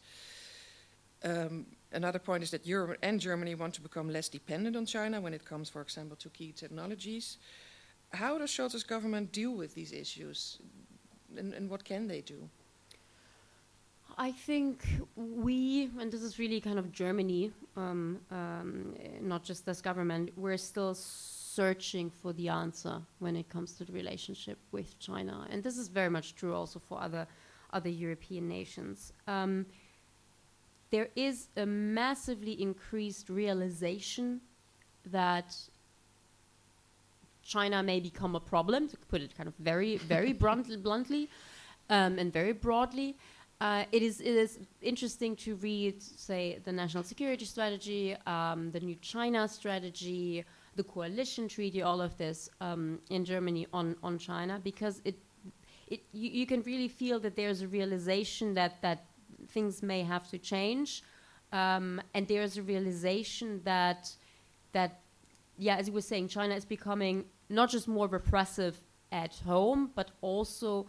Um, 1.23 1.65
another 1.91 2.19
point 2.19 2.43
is 2.43 2.51
that 2.51 2.65
Europe 2.65 2.97
and 3.01 3.19
Germany 3.19 3.55
want 3.55 3.73
to 3.73 3.81
become 3.81 4.09
less 4.09 4.29
dependent 4.29 4.75
on 4.77 4.85
China 4.85 5.19
when 5.19 5.33
it 5.33 5.43
comes, 5.43 5.69
for 5.69 5.81
example, 5.81 6.15
to 6.15 6.29
key 6.29 6.53
technologies. 6.53 7.37
How 8.13 8.37
does 8.37 8.49
Scholz's 8.51 8.85
government 8.85 9.33
deal 9.33 9.51
with 9.51 9.73
these 9.75 9.91
issues, 9.91 10.59
and, 11.35 11.53
and 11.53 11.69
what 11.69 11.83
can 11.83 12.07
they 12.07 12.21
do? 12.21 12.49
I 14.17 14.31
think 14.31 14.85
we, 15.17 15.89
and 15.99 16.09
this 16.09 16.21
is 16.21 16.39
really 16.39 16.61
kind 16.61 16.79
of 16.79 16.93
Germany, 16.93 17.51
um, 17.75 18.21
um, 18.31 18.95
not 19.19 19.43
just 19.43 19.65
this 19.65 19.81
government, 19.81 20.29
we're 20.37 20.57
still 20.57 20.95
searching 21.57 22.07
for 22.21 22.31
the 22.33 22.47
answer 22.63 22.95
when 23.23 23.35
it 23.41 23.47
comes 23.49 23.69
to 23.77 23.83
the 23.87 23.93
relationship 24.01 24.57
with 24.71 24.89
China, 24.99 25.35
and 25.49 25.57
this 25.63 25.77
is 25.81 25.87
very 25.99 26.11
much 26.17 26.27
true 26.39 26.53
also 26.59 26.79
for 26.87 26.95
other 27.07 27.25
other 27.77 27.93
European 28.05 28.45
nations. 28.57 28.97
Um, 29.35 29.65
there 30.95 31.09
is 31.15 31.37
a 31.57 31.65
massively 31.65 32.53
increased 32.67 33.27
realization 33.29 34.27
that 35.17 35.49
China 37.53 37.77
may 37.81 37.99
become 37.99 38.33
a 38.35 38.43
problem, 38.53 38.87
to 38.93 38.97
put 39.13 39.21
it 39.25 39.35
kind 39.37 39.47
of 39.51 39.55
very, 39.71 39.97
very 39.97 40.33
blunt, 40.41 40.67
bluntly 40.83 41.23
um, 41.89 42.19
and 42.19 42.31
very 42.31 42.55
broadly. 42.67 43.09
Uh, 43.59 43.83
it 43.91 44.01
is 44.09 44.15
it 44.21 44.35
is 44.45 44.59
interesting 44.81 45.35
to 45.45 45.55
read, 45.55 45.95
say, 46.27 46.43
the 46.67 46.71
national 46.71 47.03
security 47.03 47.45
strategy, 47.45 48.15
um, 48.35 48.59
the 48.75 48.81
new 48.89 48.97
China 49.13 49.47
strategy, 49.47 50.45
the 50.77 50.83
coalition 50.83 51.47
treaty, 51.47 51.81
all 51.81 51.99
of 52.01 52.17
this 52.17 52.49
um, 52.61 52.99
in 53.09 53.25
Germany 53.25 53.67
on 53.73 53.95
on 54.01 54.17
China, 54.17 54.61
because 54.63 55.01
it 55.03 55.17
it 55.87 56.01
you, 56.13 56.29
you 56.39 56.45
can 56.45 56.61
really 56.61 56.87
feel 56.87 57.19
that 57.19 57.35
there's 57.35 57.61
a 57.61 57.67
realization 57.67 58.53
that 58.53 58.81
that 58.81 59.05
things 59.49 59.83
may 59.83 60.01
have 60.03 60.29
to 60.29 60.37
change, 60.37 61.03
um, 61.51 62.01
and 62.13 62.27
there's 62.27 62.57
a 62.57 62.63
realization 62.63 63.61
that 63.63 64.15
that 64.71 65.01
yeah, 65.57 65.75
as 65.75 65.87
you 65.87 65.93
were 65.93 66.07
saying, 66.13 66.27
China 66.29 66.55
is 66.55 66.65
becoming 66.65 67.25
not 67.49 67.69
just 67.69 67.87
more 67.87 68.07
repressive 68.07 68.79
at 69.11 69.35
home, 69.37 69.91
but 69.95 70.11
also 70.21 70.87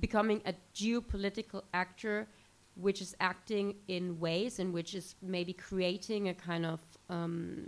becoming 0.00 0.42
a 0.46 0.54
geopolitical 0.74 1.62
actor 1.72 2.26
which 2.74 3.02
is 3.02 3.14
acting 3.20 3.74
in 3.88 4.18
ways 4.18 4.58
in 4.58 4.72
which 4.72 4.94
is 4.94 5.14
maybe 5.20 5.52
creating 5.52 6.28
a 6.28 6.34
kind 6.34 6.64
of 6.64 6.80
um, 7.10 7.66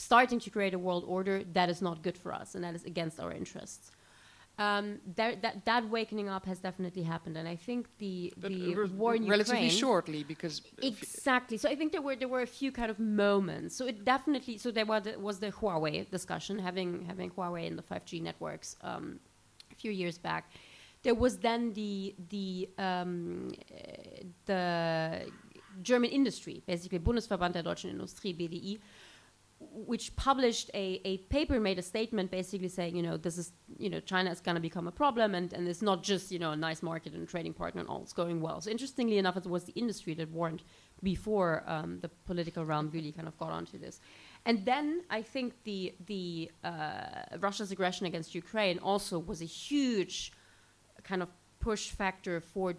starting 0.00 0.38
to 0.40 0.50
create 0.50 0.74
a 0.74 0.78
world 0.78 1.04
order 1.06 1.42
that 1.52 1.68
is 1.68 1.82
not 1.82 2.02
good 2.02 2.16
for 2.16 2.32
us 2.32 2.54
and 2.54 2.64
that 2.64 2.74
is 2.74 2.84
against 2.84 3.20
our 3.20 3.32
interests. 3.32 3.90
Um, 4.58 4.98
that, 5.14 5.40
that 5.42 5.64
that 5.66 5.88
wakening 5.88 6.28
up 6.28 6.44
has 6.46 6.58
definitely 6.58 7.04
happened, 7.04 7.36
and 7.36 7.46
I 7.46 7.54
think 7.54 7.86
the 7.98 8.32
But 8.36 8.50
the 8.50 8.74
re- 8.74 8.88
war 8.88 9.14
in 9.14 9.28
relatively 9.28 9.66
Ukraine 9.66 9.78
shortly, 9.78 10.24
because 10.24 10.62
uh, 10.82 10.84
Exactly. 10.84 11.56
So 11.58 11.68
I 11.68 11.76
think 11.76 11.92
there 11.92 12.02
were 12.02 12.16
there 12.16 12.26
were 12.26 12.42
a 12.42 12.52
few 12.60 12.72
kind 12.72 12.90
of 12.90 12.98
moments. 12.98 13.76
So 13.76 13.86
it 13.86 14.04
definitely. 14.04 14.58
So 14.58 14.72
there 14.72 14.84
was 14.84 15.04
the, 15.04 15.16
was 15.20 15.38
the 15.38 15.52
Huawei 15.52 16.10
discussion, 16.10 16.58
having 16.58 17.04
having 17.04 17.30
Huawei 17.30 17.68
in 17.68 17.76
the 17.76 17.82
five 17.82 18.04
G 18.04 18.18
networks 18.18 18.74
um, 18.80 19.20
a 19.70 19.76
few 19.76 19.92
years 19.92 20.18
back. 20.18 20.50
There 21.04 21.14
was 21.14 21.38
then 21.38 21.72
the 21.74 22.16
the 22.28 22.68
um, 22.78 23.52
uh, 23.70 24.24
the 24.46 25.30
German 25.82 26.10
industry, 26.10 26.62
basically 26.66 26.98
Bundesverband 26.98 27.54
der 27.54 27.62
deutschen 27.62 27.90
Industrie 27.90 28.34
(BDI), 28.34 28.80
which 29.86 30.14
published 30.16 30.70
a, 30.74 31.00
a 31.04 31.18
paper, 31.28 31.60
made 31.60 31.78
a 31.78 31.82
statement 31.82 32.30
basically 32.30 32.68
saying, 32.68 32.96
you 32.96 33.02
know, 33.02 33.16
this 33.16 33.38
is, 33.38 33.52
you 33.78 33.88
know, 33.88 34.00
China 34.00 34.30
is 34.30 34.40
going 34.40 34.54
to 34.54 34.60
become 34.60 34.88
a 34.88 34.92
problem 34.92 35.34
and, 35.34 35.52
and 35.52 35.68
it's 35.68 35.82
not 35.82 36.02
just, 36.02 36.32
you 36.32 36.38
know, 36.38 36.52
a 36.52 36.56
nice 36.56 36.82
market 36.82 37.12
and 37.14 37.28
trading 37.28 37.52
partner 37.52 37.80
and 37.80 37.88
all 37.88 38.02
is 38.02 38.12
going 38.12 38.40
well. 38.40 38.60
So 38.60 38.70
interestingly 38.70 39.18
enough, 39.18 39.36
it 39.36 39.46
was 39.46 39.64
the 39.64 39.72
industry 39.72 40.14
that 40.14 40.30
warned 40.30 40.62
before 41.02 41.62
um, 41.66 41.98
the 42.00 42.08
political 42.08 42.64
realm 42.64 42.90
really 42.90 43.12
kind 43.12 43.28
of 43.28 43.38
got 43.38 43.50
onto 43.50 43.78
this. 43.78 44.00
And 44.46 44.64
then 44.64 45.02
I 45.10 45.22
think 45.22 45.54
the, 45.64 45.94
the 46.06 46.50
uh, 46.64 47.38
Russia's 47.38 47.70
aggression 47.70 48.06
against 48.06 48.34
Ukraine 48.34 48.78
also 48.78 49.18
was 49.18 49.42
a 49.42 49.46
huge 49.46 50.32
kind 51.04 51.22
of 51.22 51.28
push 51.60 51.90
factor 51.90 52.40
for 52.40 52.74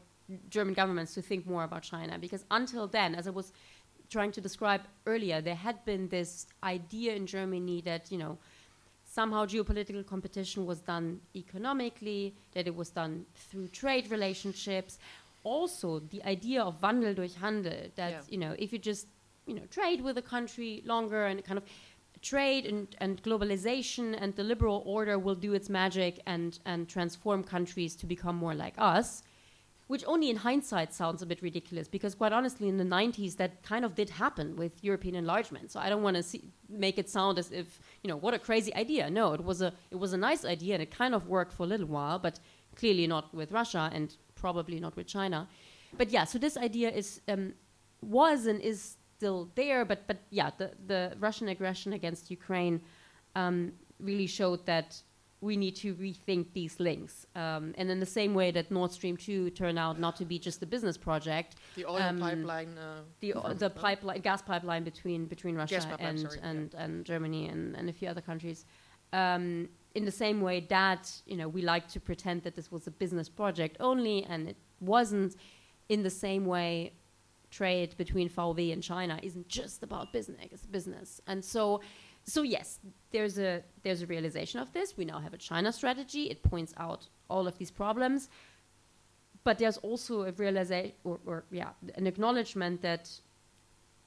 German 0.50 0.74
governments 0.74 1.14
to 1.16 1.22
think 1.22 1.48
more 1.48 1.64
about 1.64 1.84
China 1.84 2.18
because 2.20 2.46
until 2.52 2.88
then, 2.88 3.16
as 3.16 3.28
I 3.28 3.32
was 3.32 3.52
trying 4.10 4.32
to 4.32 4.42
describe 4.42 4.82
earlier, 5.06 5.42
there 5.42 5.56
had 5.56 5.84
been 5.86 6.08
this 6.10 6.48
idea 6.64 7.14
in 7.14 7.26
Germany 7.26 7.82
that, 7.82 8.12
you 8.12 8.18
know, 8.18 8.38
somehow 9.06 9.46
geopolitical 9.46 10.06
competition 10.06 10.66
was 10.66 10.80
done 10.80 11.20
economically, 11.36 12.34
that 12.54 12.68
it 12.68 12.76
was 12.76 12.90
done 12.90 13.26
through 13.36 13.68
trade 13.68 14.10
relationships. 14.12 15.00
Also, 15.44 16.00
the 16.00 16.24
idea 16.26 16.62
of 16.62 16.80
Wandel 16.82 17.16
durch 17.16 17.36
Handel, 17.36 17.90
that, 17.96 18.12
Yeah. 18.12 18.22
you 18.30 18.38
know, 18.38 18.56
if 18.60 18.74
you 18.74 18.80
just, 18.80 19.08
you 19.46 19.54
know, 19.56 19.66
trade 19.72 20.02
with 20.02 20.18
a 20.18 20.22
country 20.22 20.84
longer 20.86 21.26
and 21.26 21.44
kind 21.44 21.58
of 21.58 21.64
trade 22.22 22.66
and, 22.66 22.88
and 23.00 23.24
globalization 23.24 24.16
and 24.22 24.36
the 24.36 24.44
liberal 24.44 24.84
order 24.86 25.18
will 25.18 25.36
do 25.36 25.54
its 25.54 25.70
magic 25.70 26.20
and, 26.26 26.60
and 26.66 26.88
transform 26.90 27.44
countries 27.44 27.96
to 27.96 28.06
become 28.06 28.36
more 28.36 28.54
like 28.54 28.74
us 28.78 29.24
which 29.90 30.04
only 30.06 30.30
in 30.30 30.36
hindsight 30.36 30.94
sounds 30.94 31.24
a 31.24 31.26
bit 31.26 31.42
ridiculous 31.42 31.88
because 31.88 32.14
quite 32.14 32.32
honestly 32.32 32.68
in 32.70 32.78
the 32.78 32.84
90s 32.84 33.38
that 33.38 33.64
kind 33.64 33.84
of 33.84 33.96
did 33.96 34.10
happen 34.24 34.56
with 34.56 34.84
european 34.84 35.16
enlargement. 35.16 35.72
So 35.72 35.80
i 35.80 35.90
don't 35.90 36.04
want 36.04 36.16
to 36.22 36.40
make 36.86 37.00
it 37.00 37.10
sound 37.10 37.40
as 37.40 37.52
if 37.52 37.68
you 38.04 38.08
know 38.08 38.20
what 38.26 38.34
a 38.36 38.40
crazy 38.48 38.74
idea. 38.84 39.10
No 39.10 39.34
it 39.34 39.44
was 39.44 39.60
a 39.68 39.74
it 39.90 40.00
was 40.04 40.14
a 40.14 40.22
nice 40.30 40.46
idea 40.46 40.74
and 40.76 40.84
it 40.84 40.92
kind 40.92 41.14
of 41.16 41.28
worked 41.28 41.54
for 41.58 41.64
a 41.64 41.70
little 41.74 41.88
while 41.98 42.20
but 42.20 42.40
clearly 42.76 43.08
not 43.08 43.34
with 43.34 43.52
russia 43.52 43.90
and 43.96 44.16
probably 44.36 44.80
not 44.80 44.96
with 44.96 45.08
china. 45.08 45.40
But 45.98 46.12
yeah 46.16 46.26
so 46.26 46.38
this 46.38 46.56
idea 46.56 46.90
is 46.92 47.22
um, 47.28 47.54
was 48.20 48.46
and 48.46 48.62
is 48.62 48.98
still 49.18 49.50
there 49.56 49.86
but 49.86 50.00
but 50.10 50.18
yeah 50.30 50.52
the 50.60 50.68
the 50.92 51.02
russian 51.20 51.48
aggression 51.56 51.94
against 51.94 52.30
ukraine 52.30 52.80
um, 53.36 53.58
really 54.00 54.28
showed 54.28 54.62
that 54.68 55.02
we 55.42 55.56
need 55.56 55.76
to 55.78 55.96
rethink 55.96 56.48
these 56.54 56.80
links. 56.80 57.26
Um, 57.36 57.74
and 57.78 57.90
in 57.90 58.00
the 58.00 58.06
same 58.06 58.34
way 58.34 58.52
that 58.52 58.70
Nord 58.72 58.92
Stream 58.92 59.16
2 59.16 59.52
turned 59.52 59.80
out 59.80 60.00
not 60.00 60.16
to 60.18 60.26
be 60.26 60.38
just 60.38 60.62
a 60.62 60.66
business 60.66 60.98
project, 60.98 61.56
the 61.76 61.86
oil 61.86 62.02
um, 62.02 62.20
pipeline. 62.20 62.78
Uh, 62.78 63.02
the, 63.22 63.34
the 63.56 63.70
pipeline, 63.70 64.20
gas 64.20 64.42
pipeline 64.42 64.84
between, 64.84 65.26
between 65.26 65.56
Russia 65.56 65.80
pipeline, 65.80 66.10
and, 66.10 66.20
sorry, 66.20 66.40
and, 66.44 66.74
and 66.74 67.06
Germany 67.06 67.48
and, 67.48 67.76
and 67.76 67.90
a 67.90 67.94
few 67.94 68.10
other 68.10 68.22
countries, 68.22 68.66
um, 69.14 69.70
in 69.96 70.04
the 70.06 70.12
same 70.12 70.42
way 70.42 70.60
that, 70.70 71.12
you 71.26 71.38
know, 71.38 71.48
we 71.48 71.62
like 71.62 71.88
to 71.90 72.00
pretend 72.00 72.44
that 72.44 72.56
this 72.56 72.72
was 72.72 72.86
a 72.88 72.92
business 72.92 73.30
project 73.30 73.78
only 73.80 74.26
and 74.26 74.50
it 74.50 74.58
wasn't, 74.82 75.36
in 75.88 76.04
the 76.04 76.10
same 76.10 76.46
way 76.46 76.94
trade 77.50 77.96
between 77.98 78.30
VW 78.30 78.72
and 78.72 78.84
China 78.84 79.20
isn't 79.24 79.48
just 79.48 79.84
about 79.84 80.14
business, 80.14 80.38
it's 80.52 80.66
business. 80.66 81.20
And 81.28 81.44
so 81.44 81.82
so 82.30 82.44
yes, 82.44 82.80
there's 83.12 83.40
a 83.40 83.64
there's 83.84 84.02
a 84.02 84.08
realization 84.08 84.60
of 84.60 84.72
this. 84.72 84.96
We 84.96 85.06
now 85.06 85.20
have 85.20 85.34
a 85.34 85.38
China 85.38 85.72
strategy. 85.72 86.24
It 86.30 86.44
points 86.44 86.74
out 86.78 87.08
all 87.30 87.48
of 87.48 87.58
these 87.58 87.72
problems, 87.72 88.30
but 89.44 89.58
there's 89.58 89.78
also 89.78 90.24
a 90.24 90.32
realization, 90.32 90.94
or, 91.04 91.20
or 91.26 91.44
yeah, 91.52 91.70
an 91.96 92.08
acknowledgement 92.08 92.82
that 92.82 93.10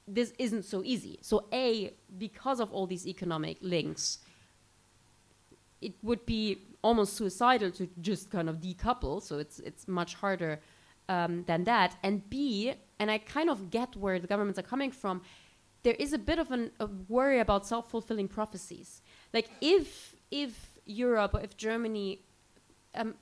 this 0.07 0.33
isn't 0.39 0.63
so 0.63 0.83
easy. 0.83 1.19
So 1.21 1.45
a 1.51 1.93
because 2.17 2.59
of 2.59 2.71
all 2.71 2.87
these 2.87 3.05
economic 3.07 3.57
links, 3.61 4.19
it 5.81 5.93
would 6.01 6.25
be 6.25 6.59
almost 6.81 7.15
suicidal 7.15 7.71
to 7.71 7.89
just 8.01 8.29
kind 8.29 8.49
of 8.49 8.57
decouple. 8.61 9.21
So 9.21 9.37
it's 9.37 9.59
it's 9.59 9.87
much 9.87 10.15
harder 10.15 10.59
um, 11.09 11.43
than 11.45 11.63
that. 11.65 11.95
And 12.03 12.29
b, 12.29 12.73
and 12.99 13.11
I 13.11 13.17
kind 13.17 13.49
of 13.49 13.69
get 13.69 13.95
where 13.95 14.19
the 14.19 14.27
governments 14.27 14.59
are 14.59 14.63
coming 14.63 14.91
from 14.91 15.21
there 15.83 15.95
is 15.99 16.13
a 16.13 16.17
bit 16.17 16.39
of 16.39 16.51
an, 16.51 16.71
a 16.79 16.87
worry 17.07 17.39
about 17.39 17.65
self-fulfilling 17.65 18.29
prophecies. 18.29 19.01
Like 19.33 19.49
if 19.61 20.15
if 20.31 20.79
Europe 20.85 21.35
or 21.35 21.41
if 21.41 21.55
Germany 21.55 22.19
um, 22.95 23.15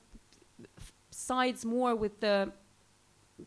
sides 1.10 1.64
more 1.64 1.94
with 1.94 2.20
the 2.20 2.52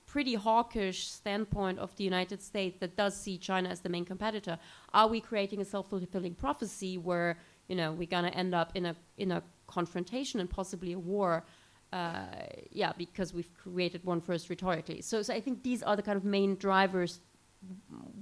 pretty 0.06 0.36
hawkish 0.36 1.08
standpoint 1.08 1.80
of 1.80 1.95
the 1.95 2.04
United 2.04 2.41
States 2.41 2.78
that 2.80 2.95
does 2.95 3.15
see 3.15 3.38
China 3.38 3.69
as 3.69 3.80
the 3.80 3.89
main 3.89 4.04
competitor. 4.04 4.60
Are 4.93 5.08
we 5.08 5.21
creating 5.21 5.62
a 5.62 5.65
self-fulfilling 5.65 6.36
prophecy 6.36 6.97
where 6.97 7.38
you 7.67 7.75
know 7.75 7.93
we're 7.93 8.08
gonna 8.08 8.30
end 8.30 8.54
up 8.54 8.71
in 8.75 8.86
a 8.86 8.95
in 9.17 9.32
a 9.32 9.41
confrontation 9.67 10.39
and 10.39 10.49
possibly 10.49 10.93
a 10.93 10.99
war? 10.99 11.45
Uh, 11.93 12.25
yeah, 12.71 12.91
because 12.97 13.34
we've 13.34 13.54
created 13.54 14.04
one 14.04 14.19
first 14.19 14.49
rhetorically. 14.49 15.01
So, 15.01 15.21
so 15.21 15.34
I 15.34 15.39
think 15.39 15.63
these 15.63 15.82
are 15.82 15.95
the 15.95 16.01
kind 16.01 16.17
of 16.17 16.25
main 16.25 16.56
drivers 16.56 17.21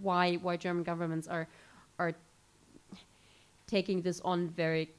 why 0.02 0.36
why 0.36 0.58
German 0.58 0.84
governments 0.84 1.28
are 1.28 1.48
are 2.00 2.14
taking 3.68 4.02
this 4.02 4.20
on 4.22 4.50
very 4.50 4.90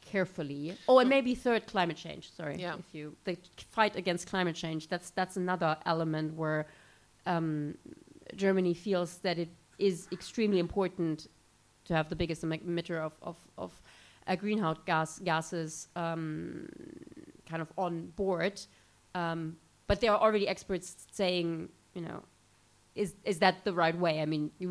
carefully. 0.00 0.76
Oh, 0.88 0.98
and 0.98 1.08
maybe 1.08 1.34
third, 1.34 1.66
climate 1.66 1.96
change. 1.96 2.32
Sorry, 2.32 2.56
Yeah. 2.56 2.76
if 2.78 2.94
you 2.94 3.16
the 3.24 3.36
fight 3.70 3.96
against 3.96 4.26
climate 4.28 4.56
change. 4.56 4.88
That's 4.88 5.10
that's 5.10 5.36
another 5.36 5.76
element 5.86 6.34
where 6.34 6.66
um, 7.26 7.76
Germany 8.36 8.74
feels 8.74 9.18
that 9.18 9.38
it 9.38 9.48
is 9.78 10.08
extremely 10.12 10.58
important 10.58 11.28
to 11.86 11.94
have 11.94 12.08
the 12.08 12.16
biggest 12.16 12.42
emitter 12.42 12.98
of 12.98 13.12
of, 13.22 13.36
of 13.56 13.72
uh, 14.26 14.36
greenhouse 14.36 14.78
gas 14.86 15.18
gases 15.18 15.88
um, 15.96 16.68
kind 17.48 17.62
of 17.62 17.72
on 17.76 18.06
board. 18.16 18.60
Um, 19.14 19.56
but 19.86 20.00
there 20.00 20.12
are 20.12 20.20
already 20.20 20.46
experts 20.46 21.06
saying, 21.10 21.68
you 21.94 22.02
know, 22.02 22.22
is 23.02 23.14
is 23.24 23.38
that 23.44 23.54
the 23.64 23.74
right 23.82 23.96
way? 24.04 24.14
I 24.24 24.26
mean, 24.26 24.50
you, 24.58 24.70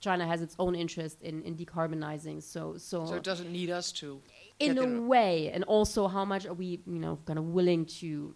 China 0.00 0.26
has 0.32 0.40
its 0.46 0.54
own 0.58 0.74
interest 0.74 1.16
in, 1.22 1.42
in 1.48 1.52
decarbonizing, 1.56 2.42
so 2.42 2.62
so, 2.76 3.06
So 3.06 3.14
it 3.14 3.22
doesn't 3.32 3.50
need 3.50 3.70
us 3.70 3.92
to. 4.00 4.20
in 4.58 4.78
a 4.78 4.88
way, 5.14 5.50
and 5.54 5.62
also 5.64 6.00
how 6.16 6.24
much 6.24 6.44
are 6.46 6.54
we, 6.54 6.68
you 6.86 7.00
know, 7.04 7.18
kind 7.28 7.38
of 7.38 7.46
willing 7.58 7.82
to 8.00 8.34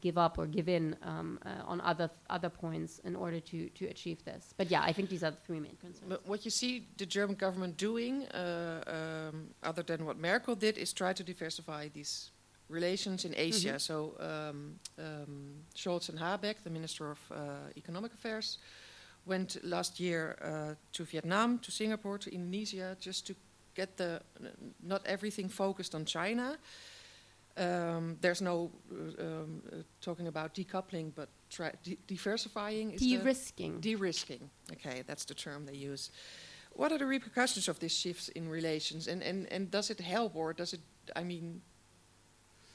give 0.00 0.18
up 0.18 0.36
or 0.38 0.46
give 0.58 0.68
in 0.68 0.96
um, 1.02 1.38
uh, 1.46 1.72
on 1.72 1.80
other 1.92 2.10
other 2.36 2.50
points 2.64 2.92
in 3.04 3.14
order 3.24 3.40
to 3.50 3.68
to 3.78 3.84
achieve 3.94 4.18
this? 4.24 4.42
But 4.56 4.66
yeah, 4.74 4.82
I 4.82 4.92
think 4.92 5.08
these 5.08 5.22
are 5.26 5.30
the 5.30 5.42
three 5.46 5.60
main 5.60 5.76
concerns. 5.76 6.10
But 6.14 6.26
what 6.26 6.44
you 6.44 6.50
see 6.50 6.72
the 7.02 7.06
German 7.06 7.36
government 7.36 7.76
doing, 7.76 8.26
uh, 8.28 8.82
um, 8.96 9.36
other 9.62 9.82
than 9.90 10.04
what 10.08 10.16
Merkel 10.18 10.56
did, 10.56 10.74
is 10.78 10.92
try 10.92 11.12
to 11.12 11.22
diversify 11.32 11.88
these 11.98 12.31
relations 12.72 13.24
in 13.24 13.32
Asia. 13.36 13.74
Mhm. 13.74 13.80
So 13.80 13.96
um, 14.18 14.78
um, 14.98 15.64
Scholz 15.74 16.08
and 16.08 16.18
Habeck, 16.18 16.56
the 16.62 16.70
Minister 16.70 17.10
of 17.10 17.18
uh, 17.30 17.36
Economic 17.76 18.12
Affairs, 18.12 18.58
went 19.24 19.56
last 19.62 20.00
year 20.00 20.36
uh, 20.42 20.74
to 20.92 21.04
Vietnam, 21.04 21.58
to 21.58 21.70
Singapore, 21.70 22.18
to 22.18 22.30
Indonesia, 22.30 22.96
just 23.00 23.26
to 23.26 23.34
get 23.74 23.96
the 23.96 24.20
not 24.80 25.00
everything 25.06 25.50
focused 25.50 25.94
on 25.94 26.04
China. 26.04 26.58
Um, 27.56 28.16
there's 28.20 28.40
no 28.40 28.70
uh, 28.90 29.22
um, 29.22 29.62
uh, 29.70 29.82
talking 30.00 30.26
about 30.26 30.54
decoupling, 30.54 31.12
but 31.14 31.28
try 31.50 31.70
de- 31.82 31.98
diversifying. 32.06 32.92
Is 32.92 33.00
De-risking. 33.00 33.80
De-risking. 33.80 34.50
Okay, 34.72 35.02
that's 35.06 35.24
the 35.26 35.34
term 35.34 35.66
they 35.66 35.76
use. 35.76 36.10
What 36.74 36.90
are 36.92 36.98
the 36.98 37.06
repercussions 37.06 37.68
of 37.68 37.78
these 37.78 37.92
shifts 37.94 38.28
in 38.30 38.48
relations, 38.48 39.06
and, 39.06 39.22
and, 39.22 39.46
and 39.52 39.70
does 39.70 39.90
it 39.90 40.00
help, 40.00 40.34
or 40.34 40.54
does 40.54 40.72
it? 40.72 40.80
I 41.14 41.22
mean, 41.22 41.60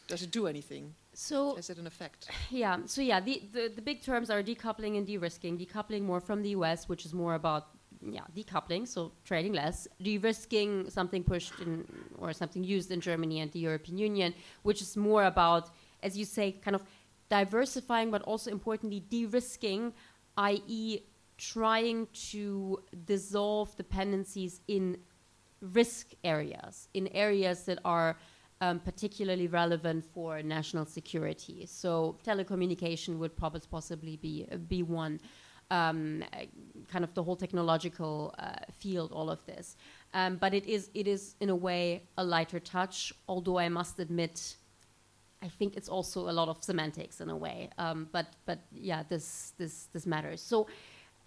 does 0.08 0.22
it 0.24 0.32
do 0.32 0.48
anything? 0.48 0.96
so 1.14 1.56
Has 1.56 1.70
it 1.70 1.78
an 1.78 1.88
effect? 1.88 2.30
Yeah. 2.50 2.78
So 2.86 3.02
yeah, 3.02 3.20
the, 3.20 3.42
the 3.52 3.72
the 3.76 3.82
big 3.82 4.02
terms 4.02 4.30
are 4.30 4.44
decoupling 4.44 4.98
and 4.98 5.06
de-risking. 5.06 5.58
Decoupling 5.58 6.04
more 6.04 6.22
from 6.22 6.42
the 6.42 6.50
U.S., 6.50 6.88
which 6.88 7.06
is 7.06 7.14
more 7.14 7.36
about 7.36 7.64
yeah 8.02 8.26
decoupling, 8.36 8.88
so 8.88 9.12
trading 9.26 9.54
less. 9.54 9.88
De-risking 10.02 10.90
something 10.90 11.24
pushed 11.24 11.54
in 11.60 11.86
or 12.18 12.34
something 12.34 12.64
used 12.64 12.92
in 12.92 13.00
Germany 13.02 13.40
and 13.42 13.52
the 13.52 13.60
European 13.60 13.98
Union, 13.98 14.34
which 14.64 14.82
is 14.82 14.96
more 14.96 15.26
about, 15.26 15.72
as 16.04 16.18
you 16.18 16.26
say, 16.26 16.52
kind 16.52 16.76
of 16.76 16.84
diversifying, 17.30 18.10
but 18.12 18.22
also 18.22 18.52
importantly 18.52 19.00
de-risking, 19.00 19.94
i.e., 20.38 21.00
trying 21.38 22.08
to 22.32 22.82
dissolve 23.06 23.76
dependencies 23.76 24.62
in 24.68 24.98
risk 25.62 26.14
areas, 26.24 26.88
in 26.94 27.08
areas 27.10 27.64
that 27.64 27.80
are 27.84 28.18
um, 28.62 28.80
particularly 28.80 29.48
relevant 29.48 30.06
for 30.14 30.42
national 30.42 30.86
security. 30.86 31.66
So 31.68 32.18
telecommunication 32.26 33.18
would 33.20 33.36
probably 33.36 33.62
possibly 33.70 34.18
be 34.18 34.46
be 34.68 34.84
one. 34.84 35.20
Um, 35.70 36.24
kind 36.88 37.04
of 37.04 37.14
the 37.14 37.22
whole 37.22 37.36
technological 37.36 38.34
uh, 38.40 38.54
field, 38.72 39.12
all 39.12 39.30
of 39.30 39.46
this, 39.46 39.76
um, 40.14 40.38
but 40.38 40.54
it 40.54 40.66
is 40.66 40.90
it 40.94 41.08
is 41.08 41.36
in 41.42 41.50
a 41.50 41.56
way 41.56 42.04
a 42.18 42.24
lighter 42.24 42.62
touch. 42.62 43.12
Although 43.28 43.60
I 43.60 43.68
must 43.68 44.00
admit, 44.00 44.56
I 45.42 45.50
think 45.50 45.76
it's 45.76 45.90
also 45.90 46.30
a 46.30 46.32
lot 46.32 46.48
of 46.48 46.64
semantics 46.64 47.20
in 47.20 47.30
a 47.30 47.36
way. 47.36 47.70
Um, 47.78 48.08
but 48.14 48.28
but 48.46 48.60
yeah, 48.72 49.04
this 49.10 49.52
this 49.58 49.90
this 49.92 50.06
matters. 50.06 50.42
So 50.42 50.68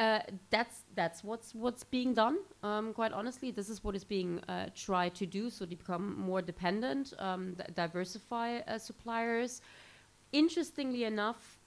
uh, 0.00 0.20
that's 0.48 0.84
that's 0.94 1.22
what's 1.22 1.54
what's 1.54 1.84
being 1.84 2.14
done. 2.14 2.38
Um, 2.62 2.94
quite 2.94 3.12
honestly, 3.12 3.50
this 3.50 3.68
is 3.68 3.84
what 3.84 3.94
is 3.94 4.02
being 4.02 4.40
uh, 4.48 4.70
tried 4.74 5.14
to 5.16 5.26
do. 5.26 5.50
So 5.50 5.66
to 5.66 5.76
become 5.76 6.18
more 6.18 6.40
dependent, 6.40 7.12
um, 7.18 7.54
diversify 7.74 8.60
uh, 8.60 8.78
suppliers. 8.78 9.60
Interestingly 10.32 11.04
enough, 11.04 11.58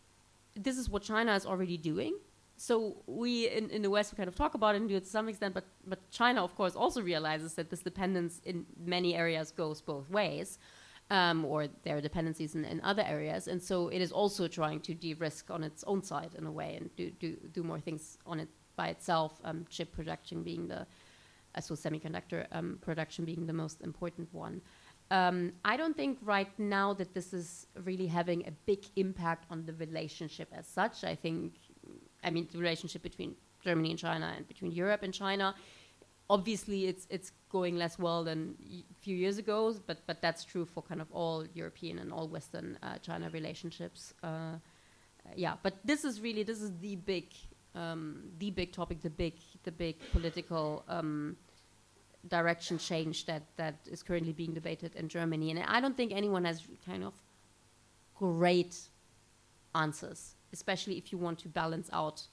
this 0.56 0.78
is 0.80 0.89
what 0.89 1.04
China 1.04 1.36
is 1.36 1.46
already 1.46 1.78
doing. 1.78 2.15
So 2.58 2.98
we 3.06 3.50
in, 3.50 3.69
in 3.69 3.84
the 3.84 3.91
West 3.91 4.12
we 4.12 4.17
kind 4.17 4.28
of 4.28 4.36
talk 4.36 4.56
about 4.56 4.74
it 4.74 4.82
and 4.82 4.89
do 4.89 4.96
it 4.96 5.04
to 5.04 5.10
some 5.10 5.30
extent, 5.30 5.54
but 5.54 5.65
but 5.86 6.00
China 6.10 6.43
of 6.43 6.56
course 6.56 6.76
also 6.76 7.04
realizes 7.04 7.54
that 7.54 7.69
this 7.69 7.82
dependence 7.82 8.41
in 8.46 8.65
many 8.84 9.13
areas 9.15 9.52
goes 9.52 9.80
both 9.80 10.10
ways, 10.10 10.58
um, 11.10 11.46
or 11.46 11.68
their 11.84 12.02
dependencies 12.02 12.56
in, 12.56 12.66
in 12.66 12.82
other 12.82 13.04
areas, 13.04 13.48
and 13.48 13.62
so 13.62 13.89
it 13.89 14.02
is 14.02 14.12
also 14.12 14.48
trying 14.48 14.80
to 14.82 14.94
de-risk 14.94 15.52
on 15.52 15.63
its 15.63 15.84
own 15.86 16.02
side 16.02 16.32
in 16.38 16.46
a 16.46 16.52
way 16.52 16.76
and 16.76 16.96
do 16.96 17.12
do, 17.12 17.36
do 17.52 17.63
more 17.63 17.80
things 17.80 18.18
on 18.26 18.39
it 18.39 18.50
by 18.76 18.88
itself. 18.88 19.39
Um, 19.44 19.66
chip 19.70 19.92
production 19.92 20.44
being 20.44 20.68
the 20.68 20.88
uh, 21.56 21.62
so 21.62 21.76
semiconductor 21.76 22.48
um, 22.52 22.80
production 22.82 23.26
being 23.26 23.46
the 23.46 23.54
most 23.54 23.82
important 23.82 24.34
one. 24.34 24.62
Um, 25.12 25.54
I 25.63 25.78
don't 25.78 25.96
think 25.96 26.18
right 26.24 26.50
now 26.58 26.94
that 26.94 27.13
this 27.13 27.34
is 27.34 27.68
really 27.84 28.08
having 28.08 28.48
a 28.48 28.52
big 28.66 28.86
impact 28.96 29.46
on 29.52 29.66
the 29.66 29.74
relationship 29.74 30.50
as 30.52 30.66
such. 30.66 31.04
I 31.04 31.13
think, 31.13 31.54
I 32.24 32.32
mean, 32.32 32.48
the 32.52 32.58
relationship 32.58 33.04
between 33.04 33.36
Germany 33.63 33.92
and 33.92 34.00
China 34.00 34.34
and 34.36 34.48
between 34.48 34.72
Europe 34.72 35.04
and 35.04 35.13
China. 35.13 35.56
Obviously, 36.30 36.88
it's 36.88 37.06
it's 37.10 37.32
going 37.54 37.78
less 37.78 37.98
well 38.00 38.24
than 38.24 38.56
a 38.70 38.84
few 39.06 39.16
years 39.16 39.38
ago, 39.38 39.60
but 39.88 40.00
but 40.10 40.22
that's 40.26 40.44
true 40.44 40.66
for 40.66 40.82
kind 40.82 41.02
of 41.06 41.08
all 41.12 41.46
European 41.54 42.00
and 42.00 42.12
all 42.12 42.28
Western 42.28 42.78
uh, 42.82 42.98
China 43.08 43.30
relationships. 43.30 44.13
Uh, 44.24 44.56
yeah, 45.36 45.56
but 45.62 45.74
this 45.86 46.04
is 46.04 46.20
really 46.20 46.44
this 46.44 46.62
is 46.62 46.72
the 46.82 46.96
big 46.96 47.28
um, 47.76 48.24
the 48.39 48.50
big 48.52 48.74
topic, 48.74 49.02
the 49.02 49.16
big 49.24 49.36
the 49.63 49.72
big 49.72 49.96
political. 50.12 50.84
Um, 50.89 51.38
direction 52.30 52.78
change 52.78 53.26
that 53.26 53.44
that 53.58 53.76
is 53.92 54.02
currently 54.02 54.32
being 54.32 54.54
debated 54.54 54.96
in 54.96 55.10
Germany, 55.10 55.52
and 55.52 55.60
I 55.60 55.82
don't 55.82 55.98
think 55.98 56.13
anyone 56.13 56.46
has 56.46 56.62
kind 56.86 57.04
of 57.04 57.13
great 58.16 58.76
answers, 59.76 60.36
especially 60.54 60.96
if 60.98 61.12
you 61.12 61.18
want 61.18 61.38
to 61.39 61.50
balance 61.50 61.89
out 61.92 62.28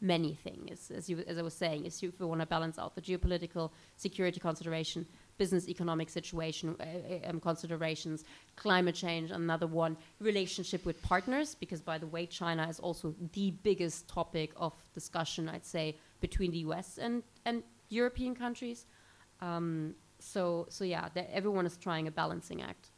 many 0.00 0.34
things. 0.34 0.90
As 0.90 1.08
you 1.08 1.24
as 1.26 1.38
I 1.38 1.42
was 1.42 1.54
saying, 1.54 1.86
is 1.86 2.02
you, 2.02 2.08
if 2.10 2.20
you 2.20 2.26
want 2.26 2.40
to 2.40 2.46
balance 2.46 2.78
out 2.78 2.94
the 2.94 3.00
geopolitical 3.00 3.70
security 3.96 4.40
consideration, 4.40 5.06
business 5.38 5.68
economic 5.68 6.10
situation 6.10 6.76
uh, 6.80 6.84
uh, 6.84 7.30
um, 7.30 7.40
considerations, 7.40 8.24
climate 8.56 8.94
change, 8.94 9.30
another 9.30 9.66
one, 9.66 9.96
relationship 10.20 10.84
with 10.84 11.00
partners, 11.02 11.54
because 11.54 11.80
by 11.80 11.98
the 11.98 12.06
way, 12.06 12.26
China 12.26 12.66
is 12.68 12.78
also 12.80 13.14
the 13.32 13.50
biggest 13.62 14.08
topic 14.08 14.52
of 14.56 14.74
discussion, 14.94 15.48
I'd 15.48 15.64
say, 15.64 15.96
between 16.20 16.50
the 16.50 16.58
U.S. 16.58 16.98
and 16.98 17.22
and 17.44 17.62
European 17.88 18.34
countries. 18.34 18.86
Um, 19.40 19.94
so, 20.18 20.66
so 20.68 20.84
yeah, 20.84 21.08
everyone 21.32 21.66
is 21.66 21.76
trying 21.76 22.08
a 22.08 22.10
balancing 22.10 22.62
act. 22.62 22.90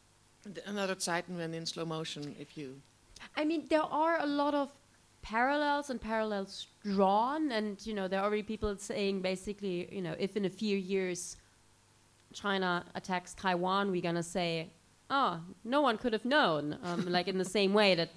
Another 0.66 0.94
Zeitenwende 0.94 1.54
in 1.54 1.66
slow 1.66 1.84
motion, 1.84 2.34
if 2.38 2.56
you. 2.56 2.80
I 3.36 3.44
mean, 3.44 3.66
there 3.68 3.82
are 3.82 4.20
a 4.20 4.26
lot 4.26 4.54
of 4.54 4.72
parallels 5.22 5.90
and 5.90 6.00
parallels 6.00 6.66
drawn, 6.82 7.52
and 7.52 7.84
you 7.86 7.94
know, 7.94 8.08
there 8.08 8.20
are 8.20 8.24
already 8.24 8.42
people 8.42 8.76
saying 8.76 9.20
basically, 9.20 9.88
you 9.94 10.02
know, 10.02 10.14
if 10.18 10.36
in 10.36 10.44
a 10.44 10.50
few 10.50 10.76
years 10.76 11.36
China 12.32 12.84
attacks 12.94 13.34
Taiwan, 13.34 13.90
we're 13.90 14.02
gonna 14.02 14.22
say, 14.22 14.70
oh, 15.10 15.40
no 15.64 15.80
one 15.80 15.98
could 15.98 16.12
have 16.12 16.24
known, 16.24 16.78
um, 16.84 17.06
like 17.16 17.28
in 17.28 17.38
the 17.38 17.44
same 17.44 17.72
way 17.72 17.94
that 17.94 18.10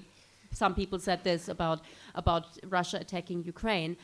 some 0.51 0.75
people 0.75 0.99
said 0.99 1.23
this 1.23 1.47
about 1.47 1.81
about 2.15 2.45
Russia 2.67 2.97
attacking 2.97 3.43
Ukraine, 3.43 3.97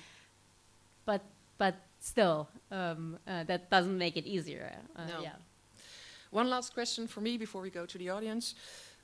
but 1.06 1.22
but 1.58 1.76
still, 2.00 2.48
um, 2.72 3.18
uh, 3.28 3.44
that 3.46 3.70
doesn't 3.70 3.98
make 3.98 4.18
it 4.18 4.26
easier. 4.26 4.72
Uh, 4.96 5.06
No. 5.08 5.22
Yeah. 5.22 5.36
One 6.32 6.50
last 6.50 6.74
question 6.74 7.08
for 7.08 7.22
me 7.22 7.38
before 7.38 7.62
we 7.62 7.70
go 7.70 7.86
to 7.86 7.98
the 7.98 8.10
audience. 8.10 8.54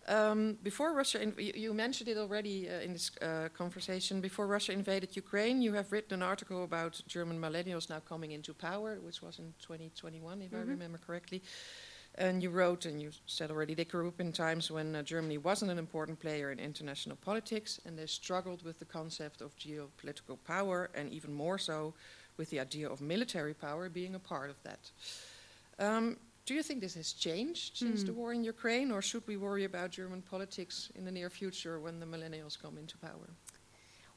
Um, 0.08 0.58
before 0.64 0.94
Russia, 0.94 1.26
you, 1.38 1.54
you 1.56 1.74
mentioned 1.74 2.10
it 2.10 2.18
already 2.18 2.70
uh, 2.70 2.82
in 2.82 2.92
this 2.94 3.10
uh, 3.22 3.48
conversation. 3.58 4.20
Before 4.20 4.48
Russia 4.48 4.74
invaded 4.74 5.16
Ukraine, 5.16 5.62
you 5.62 5.74
have 5.74 5.92
written 5.94 6.14
an 6.16 6.22
article 6.24 6.64
about 6.66 7.02
German 7.08 7.40
millennials 7.40 7.90
now 7.90 8.00
coming 8.00 8.32
into 8.32 8.54
power, 8.54 9.00
which 9.00 9.22
was 9.22 9.40
in 9.40 9.54
2021, 9.60 10.42
if 10.42 10.54
I 10.54 10.58
Mhm. 10.58 10.68
remember 10.68 10.98
correctly. 10.98 11.42
And 12.16 12.44
you 12.44 12.52
wrote, 12.52 12.86
and 12.86 13.02
you 13.02 13.12
said 13.26 13.50
already, 13.50 13.74
they 13.74 13.86
grew 13.86 14.08
up 14.10 14.20
in 14.20 14.32
times 14.34 14.70
when 14.70 14.96
uh, 14.96 15.02
Germany 15.04 15.38
wasn't 15.38 15.72
an 15.72 15.80
important 15.80 16.20
player 16.20 16.52
in 16.52 16.60
international 16.60 17.16
politics, 17.16 17.80
and 17.86 17.98
they 17.98 18.06
struggled 18.06 18.62
with 18.64 18.78
the 18.80 18.86
concept 18.86 19.42
of 19.42 19.56
geopolitical 19.58 20.38
power, 20.44 20.90
and 20.94 21.12
even 21.14 21.34
more 21.34 21.58
so 21.58 21.94
with 22.38 22.50
the 22.50 22.60
idea 22.60 22.90
of 22.90 23.00
military 23.02 23.54
power 23.54 23.90
being 23.90 24.16
a 24.16 24.20
part 24.20 24.50
of 24.50 24.58
that. 24.64 24.92
Um, 25.80 26.18
do 26.46 26.54
you 26.54 26.64
think 26.64 26.82
this 26.82 26.96
has 26.96 27.14
changed 27.14 27.78
since 27.78 28.04
Mm. 28.04 28.08
the 28.08 28.14
war 28.14 28.34
in 28.34 28.44
Ukraine, 28.44 28.92
or 28.92 29.02
should 29.02 29.26
we 29.28 29.38
worry 29.38 29.64
about 29.64 29.92
German 29.92 30.22
politics 30.22 30.92
in 30.96 31.06
the 31.06 31.12
near 31.12 31.30
future 31.30 31.80
when 31.80 32.00
the 32.00 32.06
millennials 32.06 32.56
come 32.64 32.78
into 32.78 32.98
power? 32.98 33.30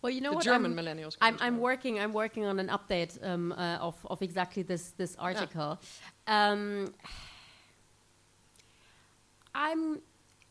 Well, 0.02 0.12
you 0.12 0.20
know 0.20 0.30
the 0.30 0.36
what? 0.36 0.44
German 0.44 0.72
I'm- 0.72 0.78
millennials. 0.80 1.12
Come 1.18 1.26
I'm, 1.28 1.34
into 1.34 1.44
I'm 1.44 1.54
power. 1.54 1.62
working. 1.70 1.94
I'm 2.02 2.12
working 2.12 2.44
on 2.44 2.58
an 2.64 2.68
update 2.68 3.12
um, 3.30 3.52
uh, 3.52 3.78
of 3.88 3.94
of 4.12 4.22
exactly 4.22 4.62
this 4.62 4.84
this 5.00 5.12
article. 5.28 5.70
Um, 6.26 6.92
I'm 9.54 10.00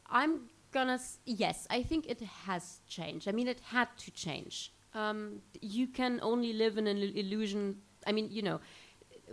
I'm 0.10 0.34
gonna 0.72 0.94
s- 0.96 1.20
yes. 1.26 1.68
I 1.70 1.84
think 1.84 2.06
it 2.08 2.22
has 2.48 2.80
changed. 2.88 3.28
I 3.28 3.32
mean, 3.32 3.48
it 3.48 3.60
had 3.76 3.90
to 4.06 4.12
change. 4.12 4.72
Um, 4.94 5.42
you 5.62 5.88
can 5.88 6.20
only 6.22 6.54
live 6.54 6.78
in 6.78 6.88
an 6.88 6.98
illusion. 6.98 7.82
I 8.08 8.12
mean, 8.12 8.30
you 8.32 8.42
know, 8.42 8.60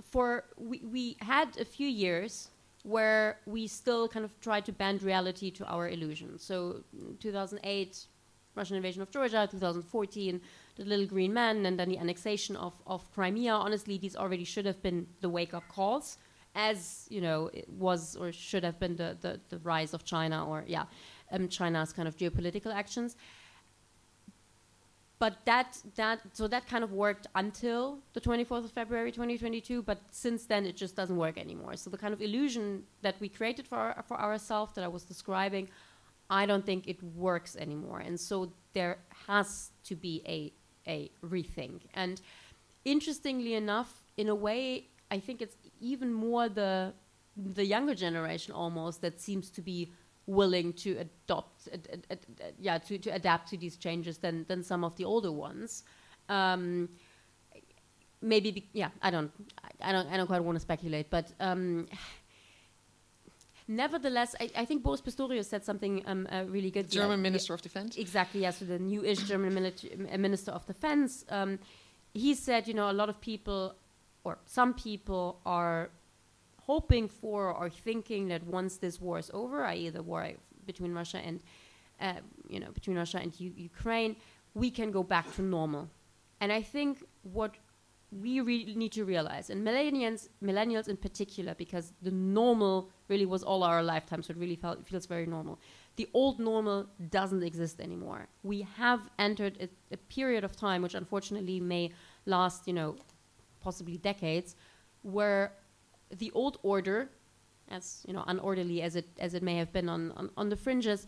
for 0.03 0.45
we 0.57 0.80
we 0.84 1.16
had 1.20 1.59
a 1.59 1.64
few 1.64 1.88
years 1.88 2.49
where 2.84 3.38
we 3.47 3.66
still 3.66 4.09
kind 4.09 4.24
of 4.24 4.38
tried 4.40 4.64
to 4.64 4.72
bend 4.72 5.03
reality 5.03 5.51
to 5.51 5.64
our 5.66 5.88
illusion. 5.88 6.38
So, 6.38 6.82
mm, 6.97 7.18
2008, 7.20 8.07
Russian 8.55 8.76
invasion 8.76 9.03
of 9.03 9.11
Georgia, 9.11 9.49
2014, 9.51 10.40
the 10.76 10.84
little 10.84 11.07
green 11.07 11.32
man, 11.32 11.64
and 11.64 11.78
then 11.78 11.88
the 11.88 11.99
annexation 11.99 12.57
of, 12.57 12.74
of 12.86 13.11
Crimea. 13.12 13.53
Honestly, 13.53 13.99
these 13.99 14.16
already 14.16 14.45
should 14.45 14.66
have 14.66 14.82
been 14.82 15.07
the 15.20 15.28
wake 15.28 15.55
up 15.55 15.66
calls, 15.68 16.18
as 16.55 17.07
you 17.09 17.20
know, 17.20 17.51
it 17.53 17.68
was 17.68 18.16
or 18.16 18.32
should 18.32 18.64
have 18.64 18.78
been 18.78 18.97
the, 18.97 19.16
the, 19.20 19.40
the 19.49 19.59
rise 19.59 19.95
of 19.95 20.05
China 20.05 20.47
or, 20.47 20.64
yeah, 20.66 20.84
um, 21.30 21.49
China's 21.49 21.93
kind 21.93 22.09
of 22.09 22.16
geopolitical 22.16 22.74
actions. 22.74 23.16
But 25.22 25.36
that, 25.44 25.78
that, 25.94 26.18
so 26.32 26.48
that 26.48 26.66
kind 26.66 26.82
of 26.82 26.90
worked 26.90 27.28
until 27.36 28.00
the 28.12 28.20
24th 28.20 28.64
of 28.64 28.72
February 28.72 29.12
2022, 29.12 29.80
but 29.80 30.00
since 30.10 30.46
then 30.46 30.66
it 30.66 30.76
just 30.76 30.96
doesn't 30.96 31.16
work 31.16 31.38
anymore. 31.38 31.76
So 31.76 31.90
the 31.90 31.96
kind 31.96 32.12
of 32.12 32.20
illusion 32.20 32.82
that 33.02 33.14
we 33.20 33.28
created 33.28 33.68
for, 33.68 33.78
our, 33.78 34.04
for 34.08 34.20
ourselves 34.20 34.72
that 34.74 34.82
I 34.82 34.88
was 34.88 35.04
describing, 35.04 35.68
I 36.28 36.44
don't 36.44 36.66
think 36.66 36.88
it 36.88 37.00
works 37.04 37.54
anymore. 37.54 38.00
And 38.00 38.18
so 38.18 38.52
there 38.72 38.98
has 39.28 39.70
to 39.84 39.94
be 39.94 40.24
a, 40.26 40.52
a 40.90 41.12
rethink. 41.24 41.82
And 41.94 42.20
interestingly 42.84 43.54
enough, 43.54 44.02
in 44.16 44.28
a 44.28 44.34
way, 44.34 44.88
I 45.12 45.20
think 45.20 45.40
it's 45.40 45.54
even 45.80 46.12
more 46.12 46.48
the, 46.48 46.94
the 47.36 47.64
younger 47.64 47.94
generation 47.94 48.54
almost 48.54 49.02
that 49.02 49.20
seems 49.20 49.50
to 49.50 49.62
be 49.62 49.92
willing 50.26 50.72
to 50.72 50.96
adopt, 50.98 51.68
ad, 51.72 51.88
ad, 52.10 52.20
ad, 52.40 52.54
yeah, 52.60 52.78
to, 52.78 52.98
to 52.98 53.10
adapt 53.10 53.48
to 53.50 53.56
these 53.56 53.76
changes 53.76 54.18
than, 54.18 54.44
than 54.48 54.62
some 54.62 54.84
of 54.84 54.96
the 54.96 55.04
older 55.04 55.32
ones. 55.32 55.82
Um, 56.28 56.88
maybe, 58.20 58.52
be, 58.52 58.68
yeah, 58.72 58.90
I 59.02 59.10
don't, 59.10 59.32
I 59.80 59.92
don't, 59.92 60.08
I 60.08 60.16
don't 60.16 60.26
quite 60.26 60.44
want 60.44 60.56
to 60.56 60.60
speculate, 60.60 61.10
but 61.10 61.32
um, 61.40 61.88
nevertheless, 63.66 64.34
I, 64.40 64.50
I 64.56 64.64
think 64.64 64.82
Boris 64.82 65.00
Pistorius 65.00 65.46
said 65.46 65.64
something 65.64 66.02
um, 66.06 66.28
uh, 66.30 66.44
really 66.46 66.70
good. 66.70 66.88
German 66.88 67.18
Yeah, 67.18 67.22
Minister 67.30 67.54
of 67.54 67.62
Defense. 67.62 67.96
Exactly, 67.96 68.42
yes, 68.42 68.58
so 68.58 68.64
the 68.64 68.78
new-ish 68.78 69.18
German 69.24 69.52
military, 69.54 70.08
uh, 70.12 70.18
Minister 70.18 70.52
of 70.52 70.64
Defense. 70.66 71.24
Um, 71.28 71.58
he 72.14 72.34
said, 72.34 72.68
you 72.68 72.74
know, 72.74 72.90
a 72.90 72.92
lot 72.92 73.08
of 73.08 73.20
people, 73.20 73.74
or 74.22 74.38
some 74.46 74.74
people, 74.74 75.40
are 75.44 75.90
hoping 76.66 77.08
for 77.08 77.52
or 77.52 77.68
thinking 77.70 78.28
that 78.28 78.42
once 78.44 78.76
this 78.76 79.00
war 79.00 79.18
is 79.18 79.30
over, 79.34 79.64
i.e., 79.64 79.90
the 79.90 80.02
war 80.02 80.28
between 80.66 80.92
Russia 80.92 81.18
and, 81.18 81.40
uh, 82.00 82.20
you 82.48 82.60
know, 82.60 82.70
between 82.70 82.96
Russia 82.96 83.18
and 83.18 83.38
U- 83.40 83.52
Ukraine, 83.56 84.16
we 84.54 84.70
can 84.70 84.90
go 84.90 85.02
back 85.02 85.32
to 85.36 85.42
normal. 85.42 85.88
And 86.40 86.52
I 86.52 86.62
think 86.62 87.04
what 87.22 87.56
we 88.10 88.40
really 88.40 88.74
need 88.74 88.92
to 88.92 89.04
realize, 89.04 89.48
and 89.48 89.66
millennials, 89.66 90.28
millennials 90.44 90.88
in 90.88 90.98
particular, 90.98 91.54
because 91.54 91.94
the 92.02 92.10
normal 92.10 92.90
really 93.08 93.24
was 93.24 93.42
all 93.42 93.62
our 93.62 93.82
lifetime, 93.82 94.22
so 94.22 94.32
it 94.32 94.36
really 94.36 94.56
felt, 94.56 94.86
feels 94.86 95.06
very 95.06 95.24
normal. 95.24 95.58
The 95.96 96.08
old 96.12 96.38
normal 96.38 96.86
doesn't 97.10 97.42
exist 97.42 97.80
anymore. 97.80 98.28
We 98.42 98.66
have 98.76 99.00
entered 99.18 99.56
a, 99.60 99.94
a 99.94 99.96
period 99.96 100.44
of 100.44 100.54
time, 100.54 100.82
which 100.82 100.94
unfortunately 100.94 101.58
may 101.58 101.92
last, 102.26 102.66
you 102.66 102.74
know, 102.74 102.96
possibly 103.60 103.96
decades, 103.96 104.56
where 105.02 105.52
the 106.18 106.30
old 106.32 106.58
order, 106.62 107.10
as 107.68 108.04
you 108.06 108.12
know, 108.12 108.24
unorderly 108.28 108.80
as 108.80 108.96
it 108.96 109.08
as 109.18 109.34
it 109.34 109.42
may 109.42 109.56
have 109.56 109.72
been 109.72 109.88
on, 109.88 110.12
on, 110.12 110.30
on 110.36 110.48
the 110.48 110.56
fringes, 110.56 111.06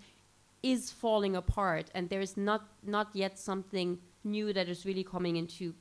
is 0.62 0.90
falling 0.90 1.36
apart, 1.36 1.90
and 1.94 2.08
there 2.08 2.20
is 2.20 2.36
not 2.36 2.68
not 2.82 3.08
yet 3.14 3.38
something 3.38 3.98
new 4.24 4.52
that 4.52 4.68
is 4.68 4.86
really 4.86 5.04
coming 5.04 5.36
into 5.36 5.74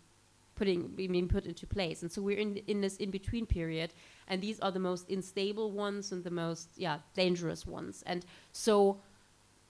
putting 0.55 0.88
being 0.89 1.28
put 1.28 1.45
into 1.45 1.65
place. 1.65 2.01
And 2.01 2.11
so 2.11 2.21
we're 2.21 2.38
in 2.38 2.57
in 2.67 2.82
this 2.82 2.97
in 2.97 3.11
between 3.11 3.45
period, 3.45 3.93
and 4.28 4.41
these 4.41 4.59
are 4.59 4.71
the 4.71 4.80
most 4.80 5.09
unstable 5.09 5.71
ones 5.71 6.11
and 6.11 6.24
the 6.24 6.32
most 6.32 6.69
yeah 6.78 6.99
dangerous 7.13 7.65
ones. 7.65 8.03
And 8.05 8.26
so. 8.51 9.01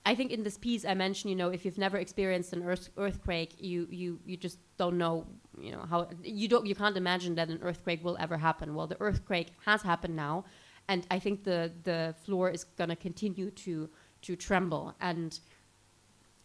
I 0.05 0.15
think 0.15 0.31
in 0.31 0.43
this 0.43 0.57
piece 0.57 0.83
I 0.83 0.93
mentioned, 0.93 1.29
you 1.29 1.35
know, 1.35 1.49
if 1.49 1.63
you've 1.63 1.77
never 1.77 1.97
experienced 1.97 2.51
an 2.51 2.63
earth, 2.63 2.89
earthquake, 2.97 3.55
you, 3.59 3.87
you, 3.89 4.19
you 4.25 4.35
just 4.35 4.59
don't 4.77 4.97
know, 4.97 5.25
you 5.57 5.71
know, 5.71 5.85
how 5.89 6.09
you 6.23 6.47
don't 6.47 6.65
you 6.65 6.75
can't 6.75 6.97
imagine 6.97 7.35
that 7.35 7.49
an 7.49 7.59
earthquake 7.61 8.03
will 8.03 8.17
ever 8.19 8.37
happen. 8.37 8.75
Well, 8.75 8.87
the 8.87 8.99
earthquake 8.99 9.49
has 9.65 9.81
happened 9.81 10.15
now, 10.15 10.45
and 10.89 11.07
I 11.09 11.19
think 11.19 11.43
the 11.43 11.71
the 11.83 12.15
floor 12.25 12.49
is 12.49 12.63
going 12.63 12.89
to 12.89 12.95
continue 12.95 13.51
to 13.51 13.89
to 14.23 14.35
tremble. 14.35 14.93
And 14.99 15.39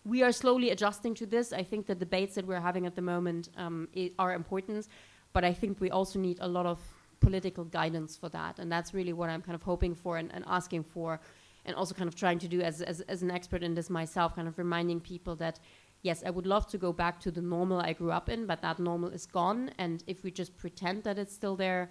we 0.05 0.23
are 0.23 0.33
slowly 0.33 0.71
adjusting 0.71 1.15
to 1.15 1.27
this. 1.27 1.53
I 1.53 1.65
think 1.65 1.87
the 1.87 1.95
debates 1.95 2.35
that 2.37 2.47
we're 2.47 2.61
having 2.61 2.87
at 2.87 2.95
the 2.95 3.03
moment 3.03 3.49
um, 3.57 3.89
are 4.19 4.35
important, 4.35 4.87
but 5.33 5.45
I 5.45 5.53
think 5.53 5.81
we 5.81 5.91
also 5.91 6.19
need 6.19 6.39
a 6.41 6.49
lot 6.49 6.67
of 6.67 6.79
political 7.21 7.65
guidance 7.65 8.17
for 8.17 8.29
that, 8.29 8.61
and 8.61 8.71
that's 8.71 8.95
really 8.95 9.13
what 9.13 9.31
I'm 9.31 9.43
kind 9.43 9.57
of 9.57 9.63
hoping 9.63 9.95
for 9.95 10.19
and, 10.19 10.33
and 10.33 10.45
asking 10.47 10.85
for 10.85 11.21
and 11.69 11.77
also 11.77 11.95
kind 11.95 12.09
of 12.09 12.15
trying 12.15 12.39
to 12.41 12.49
do 12.49 12.63
as, 12.63 12.81
as, 12.81 13.03
as 13.03 13.23
an 13.23 13.31
expert 13.31 13.63
in 13.63 13.75
this 13.75 13.91
myself, 13.91 14.35
kind 14.35 14.49
of 14.49 14.59
reminding 14.59 15.01
people 15.01 15.37
that, 15.37 15.61
yes, 16.03 16.25
I 16.27 16.31
would 16.31 16.47
love 16.47 16.67
to 16.69 16.79
go 16.79 16.93
back 16.93 17.21
to 17.21 17.31
the 17.31 17.43
normal 17.43 17.79
I 17.81 17.93
grew 17.93 18.11
up 18.11 18.29
in, 18.29 18.47
but 18.47 18.63
that 18.63 18.79
normal 18.79 19.11
is 19.11 19.27
gone. 19.27 19.71
And 19.79 20.03
if 20.07 20.25
we 20.25 20.31
just 20.31 20.57
pretend 20.57 21.05
that 21.05 21.19
it's 21.19 21.35
still 21.35 21.57
there, 21.57 21.91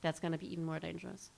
that's 0.00 0.18
going 0.18 0.32
to 0.32 0.38
be 0.38 0.50
even 0.50 0.64
more 0.64 0.80
dangerous. 0.80 1.30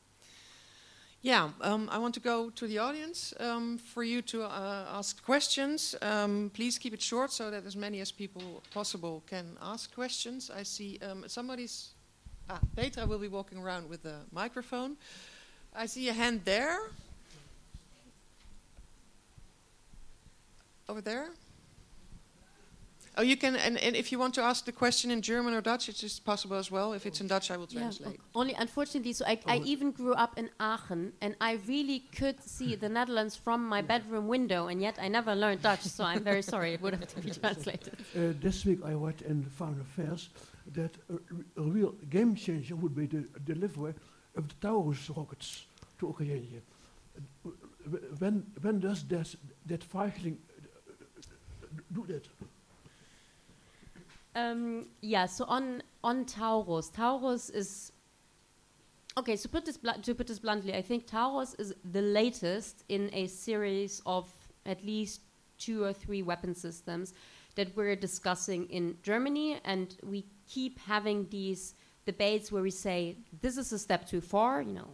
Yeah, 1.23 1.51
um, 1.61 1.89
I 1.93 1.99
want 1.99 2.15
to 2.15 2.21
go 2.21 2.51
to 2.51 2.67
the 2.67 2.79
audience 2.79 3.33
um, 3.39 3.79
for 3.79 4.03
you 4.03 4.23
to 4.23 4.43
uh, 4.43 4.87
ask 4.99 5.25
questions. 5.25 5.95
Um, 6.03 6.51
please 6.55 6.79
keep 6.79 6.95
it 6.95 7.03
short 7.03 7.33
so 7.33 7.51
that 7.51 7.65
as 7.67 7.77
many 7.77 8.01
as 8.01 8.11
people 8.11 8.63
possible 8.73 9.23
can 9.27 9.57
ask 9.61 9.95
questions. 9.95 10.51
I 10.55 10.63
see 10.65 10.99
um, 11.03 11.25
somebody's. 11.27 11.95
Ah, 12.51 12.59
Petra 12.75 13.07
will 13.07 13.21
be 13.21 13.29
walking 13.29 13.59
around 13.59 13.89
with 13.89 14.05
a 14.05 14.23
microphone. 14.33 14.97
I 15.75 15.87
see 15.87 16.09
a 16.09 16.13
hand 16.13 16.41
there. 16.45 16.91
Over 20.89 21.01
there. 21.01 21.29
Oh, 23.19 23.23
you 23.23 23.37
can, 23.37 23.57
and, 23.57 23.77
and 23.77 23.95
if 23.95 24.11
you 24.11 24.19
want 24.19 24.33
to 24.35 24.43
ask 24.43 24.65
the 24.65 24.73
question 24.73 25.11
in 25.11 25.21
German 25.21 25.53
or 25.53 25.61
Dutch, 25.61 25.91
it's 25.91 26.01
just 26.01 26.25
possible 26.25 26.57
as 26.57 26.71
well. 26.71 26.95
If 26.95 27.05
it's 27.05 27.21
in 27.21 27.27
Dutch, 27.27 27.51
I 27.51 27.59
will 27.59 27.67
translate. 27.67 28.19
Only 28.35 28.55
unfortunately, 28.55 29.13
so 29.13 29.27
I, 29.27 29.39
I 29.47 29.59
Oh. 29.59 29.63
even 29.67 29.91
grew 29.91 30.15
up 30.15 30.39
in 30.39 30.49
Aachen, 30.59 31.13
and 31.21 31.37
I 31.39 31.59
really 31.69 32.01
could 32.17 32.43
see 32.43 32.75
the 32.75 32.89
Netherlands 32.99 33.37
from 33.37 33.69
my 33.69 33.83
bedroom 33.83 34.29
window, 34.29 34.69
and 34.69 34.81
yet 34.81 34.99
I 34.99 35.09
never 35.09 35.35
learned 35.35 35.61
Dutch. 35.61 35.83
So 35.83 36.05
I'm 36.05 36.25
very 36.25 36.41
sorry; 36.41 36.73
it 36.73 36.81
would 36.81 36.95
have 36.95 37.07
to 37.15 37.21
be 37.21 37.31
translated. 37.41 37.93
Uh, 38.17 38.33
this 38.41 38.65
week 38.65 38.81
I 38.83 38.95
read 38.95 39.21
in 39.29 39.45
Foreign 39.45 39.81
Affairs 39.83 40.31
that 40.75 40.97
a 41.59 41.63
real 41.63 41.93
game 42.09 42.35
changer 42.35 42.77
would 42.77 42.95
be 42.95 43.05
the 43.07 43.25
delivery 43.45 43.93
of 44.37 44.49
the 44.49 44.55
Taurus 44.67 45.11
rockets 45.11 45.67
to 45.99 46.07
Ukraine. 46.07 46.63
Uh, 47.45 47.51
When, 48.21 48.47
when 48.63 48.79
does 48.81 49.03
that, 49.09 49.35
that 49.67 49.83
Viking 49.85 50.39
uh, 50.39 50.52
do 51.93 52.05
that? 52.07 52.29
Um, 54.35 54.87
yeah, 55.01 55.27
so 55.27 55.45
on 55.45 55.83
on 56.03 56.25
Taurus, 56.25 56.89
Taurus 56.89 57.51
is 57.51 57.93
okay. 59.19 59.37
So 59.37 59.49
put 59.49 59.67
this 59.67 59.79
to 60.03 60.15
put 60.15 60.27
this 60.27 60.39
bluntly, 60.39 60.75
I 60.75 60.83
think 60.83 61.07
Taurus 61.07 61.55
is 61.59 61.75
the 61.93 62.01
latest 62.03 62.85
in 62.89 63.11
a 63.13 63.27
series 63.27 64.01
of 64.07 64.31
at 64.65 64.85
least 64.85 65.21
two 65.59 65.85
or 65.85 65.93
three 65.93 66.23
weapon 66.23 66.55
systems 66.55 67.13
that 67.57 67.77
we're 67.77 67.95
discussing 67.95 68.67
in 68.71 68.97
Germany, 69.03 69.61
and 69.65 69.97
we 70.03 70.25
keep 70.49 70.79
having 70.81 71.27
these 71.29 71.75
debates 72.07 72.51
where 72.51 72.63
we 72.63 72.71
say 72.71 73.17
this 73.43 73.59
is 73.59 73.71
a 73.73 73.79
step 73.79 74.07
too 74.09 74.23
far. 74.23 74.63
You 74.63 74.73
know, 74.73 74.89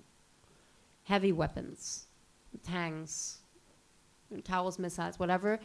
heavy 1.04 1.30
weapons, 1.30 2.06
tanks, 2.64 3.38
Taurus 4.42 4.78
missiles, 4.78 5.18
whatever. 5.18 5.60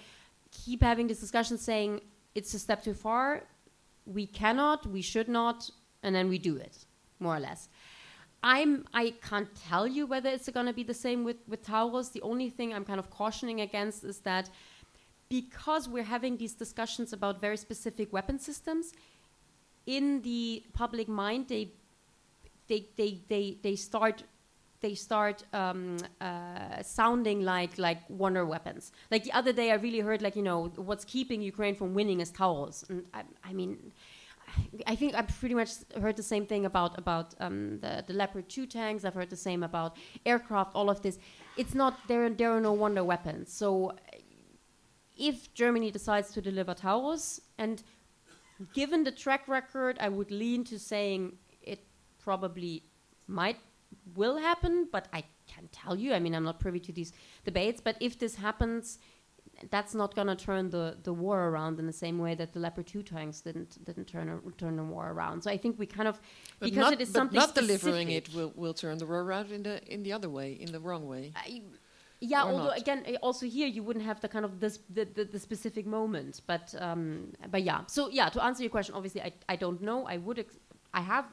Keep 0.64 0.82
having 0.84 1.08
this 1.08 1.20
discussion 1.20 1.58
saying 1.58 2.02
it's 2.36 2.54
a 2.54 2.60
step 2.60 2.84
too 2.84 2.94
far 2.94 3.44
we 4.06 4.26
cannot, 4.26 4.86
we 4.86 5.02
should 5.02 5.30
not, 5.30 5.70
and 6.02 6.14
then 6.16 6.28
we 6.30 6.38
do 6.38 6.58
it, 6.58 6.86
more 7.20 7.38
or 7.38 7.40
less. 7.40 7.70
I'm 8.44 8.86
I 8.94 9.14
can't 9.22 9.48
tell 9.56 9.88
you 9.88 10.06
whether 10.06 10.30
it's 10.30 10.50
going 10.50 10.66
to 10.66 10.74
be 10.74 10.84
the 10.84 10.94
same 10.94 11.24
with 11.24 11.38
with 11.48 11.66
Taurus. 11.66 12.10
The 12.10 12.22
only 12.22 12.50
thing 12.50 12.74
I'm 12.74 12.84
kind 12.84 13.00
of 13.00 13.10
cautioning 13.10 13.62
against 13.62 14.04
is 14.04 14.20
that 14.20 14.50
because 15.30 15.88
we're 15.88 16.04
having 16.04 16.36
these 16.38 16.54
discussions 16.54 17.14
about 17.14 17.40
very 17.40 17.56
specific 17.56 18.12
weapon 18.12 18.38
systems, 18.38 18.92
in 19.86 20.22
the 20.24 20.64
public 20.74 21.08
mind 21.08 21.48
they 21.48 21.72
they 22.68 22.90
they 22.98 23.22
they, 23.30 23.58
they 23.64 23.76
start 23.78 24.24
they 24.84 24.94
start 24.94 25.44
um, 25.54 25.98
uh, 26.22 26.84
sounding 26.84 27.42
like 27.42 27.78
like 27.80 28.02
wonder 28.10 28.46
weapons. 28.46 28.92
Like 29.10 29.24
the 29.24 29.32
other 29.32 29.54
day, 29.54 29.72
I 29.72 29.76
really 29.76 30.02
heard 30.02 30.22
like 30.22 30.36
you 30.36 30.44
know 30.44 30.72
what's 30.76 31.06
keeping 31.06 31.42
Ukraine 31.42 31.76
from 31.76 31.96
winning 31.96 32.20
is 32.20 32.30
Taurus, 32.30 32.84
and 32.90 33.06
I, 33.14 33.22
I 33.50 33.54
mean 33.54 33.92
I 34.86 34.96
think 34.96 35.16
I've 35.16 35.32
pretty 35.40 35.56
much 35.56 35.72
heard 36.00 36.18
the 36.18 36.28
same 36.34 36.46
thing 36.46 36.66
about 36.66 36.98
about 36.98 37.34
um, 37.40 37.80
the 37.80 38.04
the 38.08 38.14
Leopard 38.14 38.50
two 38.50 38.66
tanks. 38.66 39.06
I've 39.06 39.14
heard 39.14 39.30
the 39.30 39.44
same 39.50 39.64
about 39.64 39.98
aircraft. 40.26 40.76
All 40.76 40.90
of 40.90 41.02
this, 41.02 41.18
it's 41.58 41.74
not 41.74 41.94
there. 42.08 42.30
There 42.30 42.52
are 42.52 42.62
no 42.62 42.74
wonder 42.74 43.04
weapons. 43.04 43.52
So, 43.52 43.94
if 45.18 45.54
Germany 45.54 45.92
decides 45.92 46.32
to 46.34 46.42
deliver 46.42 46.74
Taurus, 46.74 47.40
and 47.58 47.82
given 48.74 49.04
the 49.04 49.12
track 49.12 49.48
record, 49.48 49.98
I 50.00 50.10
would 50.10 50.32
lean 50.32 50.64
to 50.66 50.78
saying 50.78 51.38
it 51.62 51.80
probably 52.20 52.84
might 53.28 53.58
will 54.16 54.38
happen, 54.38 54.88
but 54.92 55.08
I 55.14 55.24
can't 55.48 55.72
tell 55.72 55.96
you. 55.98 56.14
I 56.14 56.20
mean, 56.20 56.34
I'm 56.36 56.44
not 56.44 56.60
privy 56.60 56.80
to 56.82 56.92
these 56.92 57.14
debates. 57.46 57.82
But 57.82 57.98
if 58.00 58.20
this 58.20 58.36
happens, 58.36 59.00
that's 59.70 59.94
not 59.94 60.16
going 60.16 60.28
to 60.28 60.36
turn 60.36 60.70
the, 60.70 60.98
the 61.04 61.14
war 61.14 61.48
around 61.50 61.80
in 61.80 61.86
the 61.86 61.94
same 61.94 62.18
way 62.20 62.36
that 62.36 62.54
the 62.54 62.60
Leopard 62.60 62.88
2 62.88 63.04
tanks 63.04 63.42
didn't 63.42 63.84
didn't 63.86 64.06
turn 64.06 64.30
a, 64.30 64.52
turn 64.58 64.76
the 64.78 64.84
war 64.84 65.12
around. 65.12 65.44
So 65.44 65.52
I 65.52 65.58
think 65.58 65.78
we 65.78 65.86
kind 65.86 66.08
of 66.08 66.20
but 66.60 66.66
because 66.66 66.78
not, 66.78 66.94
it 66.94 67.02
is 67.02 67.10
but 67.10 67.20
something 67.20 67.40
not 67.40 67.50
specific, 67.50 67.82
delivering 67.82 68.10
it 68.12 68.34
will, 68.34 68.52
will 68.56 68.74
turn 68.74 68.98
the 68.98 69.06
war 69.06 69.22
around 69.22 69.52
in 69.52 69.64
the 69.64 69.82
in 69.94 70.04
the 70.04 70.14
other 70.14 70.30
way, 70.30 70.54
in 70.54 70.72
the 70.72 70.80
wrong 70.80 71.08
way. 71.08 71.34
I, 71.36 71.62
yeah, 72.20 72.44
Or 72.44 72.52
although 72.52 72.64
not. 72.70 72.78
again, 72.78 73.04
uh, 73.06 73.16
also 73.22 73.46
here 73.46 73.68
you 73.68 73.84
wouldn't 73.84 74.06
have 74.06 74.22
the 74.22 74.30
kind 74.30 74.46
of 74.46 74.60
this 74.60 74.80
the, 74.90 75.04
the, 75.06 75.26
the 75.26 75.40
specific 75.40 75.86
moment, 75.86 76.42
but 76.48 76.74
um, 76.80 77.34
but 77.52 77.64
yeah. 77.64 77.82
So 77.88 78.10
yeah, 78.10 78.30
to 78.30 78.42
answer 78.44 78.64
your 78.64 78.70
question, 78.70 78.96
obviously 78.96 79.22
I, 79.22 79.34
I 79.50 79.56
don't 79.58 79.82
know. 79.82 80.06
I 80.08 80.18
would 80.18 80.40
ex- 80.40 80.58
I 80.94 81.02
have 81.02 81.26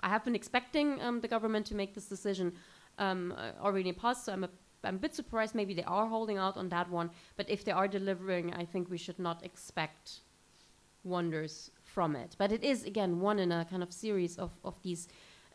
I 0.00 0.08
have 0.08 0.24
been 0.24 0.34
expecting 0.34 1.00
um, 1.00 1.20
the 1.20 1.28
government 1.28 1.66
to 1.66 1.74
make 1.74 1.94
this 1.94 2.06
decision 2.06 2.52
um, 2.98 3.34
uh, 3.36 3.52
already 3.62 3.90
the 3.90 3.98
past. 3.98 4.24
So 4.24 4.32
I'm 4.32 4.44
a 4.44 4.50
I'm 4.84 4.96
a 4.96 4.98
bit 4.98 5.14
surprised. 5.14 5.54
Maybe 5.54 5.74
they 5.74 5.84
are 5.84 6.06
holding 6.06 6.38
out 6.38 6.56
on 6.56 6.68
that 6.68 6.88
one. 6.90 7.10
But 7.36 7.50
if 7.50 7.64
they 7.64 7.72
are 7.72 7.88
delivering, 7.88 8.54
I 8.54 8.64
think 8.64 8.88
we 8.88 8.98
should 8.98 9.18
not 9.18 9.44
expect 9.44 10.20
wonders 11.02 11.70
from 11.82 12.14
it. 12.14 12.36
But 12.38 12.52
it 12.52 12.62
is 12.62 12.84
again 12.84 13.20
one 13.20 13.38
in 13.38 13.52
a 13.52 13.64
kind 13.64 13.82
of 13.82 13.92
series 13.92 14.38
of 14.38 14.52
of 14.64 14.74
these 14.82 15.08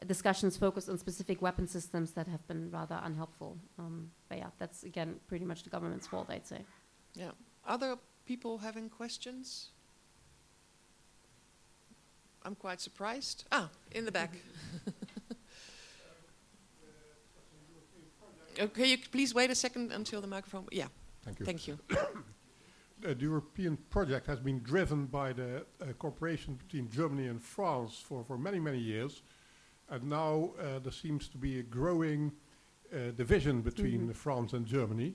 discussions 0.07 0.57
focused 0.57 0.89
on 0.89 0.97
specific 0.97 1.41
weapon 1.41 1.67
systems 1.67 2.11
that 2.13 2.27
have 2.27 2.45
been 2.47 2.71
rather 2.71 2.99
unhelpful. 3.03 3.57
Um, 3.77 4.11
but 4.29 4.39
yeah, 4.39 4.49
that's 4.57 4.83
again 4.83 5.19
pretty 5.27 5.45
much 5.45 5.63
the 5.63 5.69
government's 5.69 6.07
fault, 6.07 6.27
I'd 6.29 6.47
say. 6.47 6.65
Yeah. 7.13 7.31
Other 7.65 7.97
people 8.25 8.57
having 8.57 8.89
questions? 8.89 9.69
I'm 12.43 12.55
quite 12.55 12.81
surprised. 12.81 13.45
Ah, 13.51 13.69
in 13.91 14.05
the 14.05 14.11
back. 14.11 14.31
okay, 18.59 18.85
you 18.87 18.97
please 19.11 19.33
wait 19.33 19.49
a 19.51 19.55
second 19.55 19.91
until 19.91 20.21
the 20.21 20.27
microphone. 20.27 20.65
Yeah, 20.71 20.87
Thank 21.23 21.39
you. 21.39 21.45
thank 21.45 21.67
you. 21.67 21.77
Uh, 21.91 21.95
the 23.01 23.15
European 23.19 23.77
project 23.89 24.27
has 24.27 24.39
been 24.39 24.59
driven 24.63 25.05
by 25.05 25.33
the 25.33 25.65
uh, 25.81 25.85
cooperation 25.99 26.55
between 26.55 26.89
Germany 26.89 27.27
and 27.27 27.41
France 27.41 27.95
for, 28.03 28.23
for 28.23 28.37
many, 28.37 28.59
many 28.59 28.79
years. 28.79 29.21
And 29.89 30.09
now 30.09 30.51
uh, 30.59 30.79
there 30.79 30.91
seems 30.91 31.27
to 31.29 31.37
be 31.37 31.59
a 31.59 31.63
growing 31.63 32.31
uh, 32.93 33.11
division 33.15 33.61
between 33.61 34.07
Mhm. 34.09 34.15
France 34.15 34.53
and 34.53 34.65
Germany. 34.65 35.13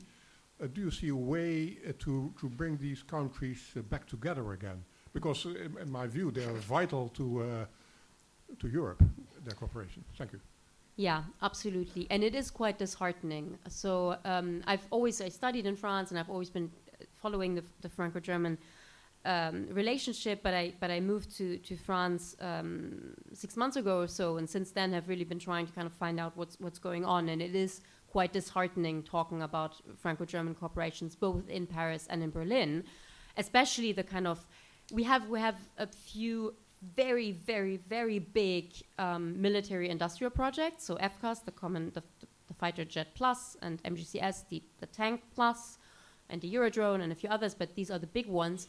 Uh, 0.61 0.67
do 0.73 0.81
you 0.83 0.91
see 0.91 1.09
a 1.09 1.17
way 1.17 1.79
uh, 1.89 1.93
to, 1.99 2.33
to 2.41 2.49
bring 2.49 2.77
these 2.79 3.03
countries 3.03 3.73
uh, 3.77 3.83
back 3.83 4.07
together 4.07 4.53
again? 4.53 4.85
Because, 5.19 5.41
in, 5.67 5.73
in 5.85 5.91
my 5.91 6.07
view, 6.17 6.31
they 6.37 6.45
are 6.51 6.59
vital 6.79 7.05
to, 7.19 7.25
uh, 7.43 7.65
to 8.61 8.67
Europe, 8.69 9.01
their 9.45 9.57
cooperation. 9.61 10.05
Thank 10.19 10.33
you. 10.35 10.41
Yeah, 10.99 11.23
absolutely, 11.43 12.07
and 12.13 12.21
it 12.25 12.35
is 12.35 12.51
quite 12.51 12.77
disheartening. 12.79 13.59
So 13.69 14.17
um, 14.25 14.63
I've 14.67 14.87
always 14.91 15.21
I 15.21 15.31
studied 15.31 15.67
in 15.67 15.77
France, 15.77 16.11
and 16.11 16.19
I've 16.21 16.33
always 16.35 16.51
been 16.51 16.69
uh, 16.69 17.05
following 17.23 17.55
the, 17.59 17.65
the 17.85 17.91
Franco-German 17.97 18.57
um, 19.27 19.57
relationship. 19.83 20.37
But 20.43 20.55
I 20.55 20.73
but 20.83 20.91
I 20.91 21.01
moved 21.01 21.29
to 21.39 21.47
to 21.69 21.75
France 21.77 22.23
um, 22.41 23.15
six 23.35 23.57
months 23.57 23.77
ago 23.77 23.95
or 24.05 24.09
so, 24.09 24.39
and 24.39 24.49
since 24.49 24.69
then 24.79 24.93
have 24.95 25.07
really 25.13 25.25
been 25.33 25.43
trying 25.49 25.67
to 25.67 25.73
kind 25.79 25.87
of 25.87 25.93
find 25.93 26.19
out 26.19 26.33
what's 26.35 26.57
what's 26.65 26.81
going 26.89 27.05
on. 27.05 27.29
And 27.29 27.43
it 27.43 27.55
is 27.55 27.83
quite 28.17 28.33
disheartening 28.33 29.03
talking 29.03 29.43
about 29.43 29.73
Franco-German 30.03 30.55
corporations 30.55 31.15
both 31.15 31.47
in 31.59 31.67
Paris 31.67 32.07
and 32.09 32.23
in 32.23 32.31
Berlin, 32.31 32.85
especially 33.37 33.93
the 33.93 34.05
kind 34.15 34.27
of 34.27 34.47
we 34.93 35.03
have 35.03 35.29
we 35.29 35.41
have 35.41 35.57
a 35.79 35.87
few 35.87 36.55
very 36.95 37.33
very 37.33 37.79
very 37.89 38.19
big 38.19 38.73
um, 38.99 39.41
military 39.41 39.89
industrial 39.89 40.31
projects. 40.31 40.85
So 40.85 40.97
FCAS, 40.97 41.45
the 41.45 41.53
common 41.53 41.91
the, 41.95 42.03
the 42.21 42.55
fighter 42.55 42.85
jet 42.85 43.09
plus, 43.15 43.57
and 43.63 43.83
MGCS, 43.83 44.49
the 44.49 44.63
the 44.81 44.87
tank 44.87 45.23
plus, 45.35 45.79
and 46.31 46.41
the 46.41 46.53
Eurodrone, 46.53 47.03
and 47.03 47.13
a 47.13 47.15
few 47.15 47.29
others. 47.29 47.55
But 47.55 47.75
these 47.75 47.91
are 47.91 47.99
the 47.99 48.07
big 48.07 48.27
ones. 48.27 48.69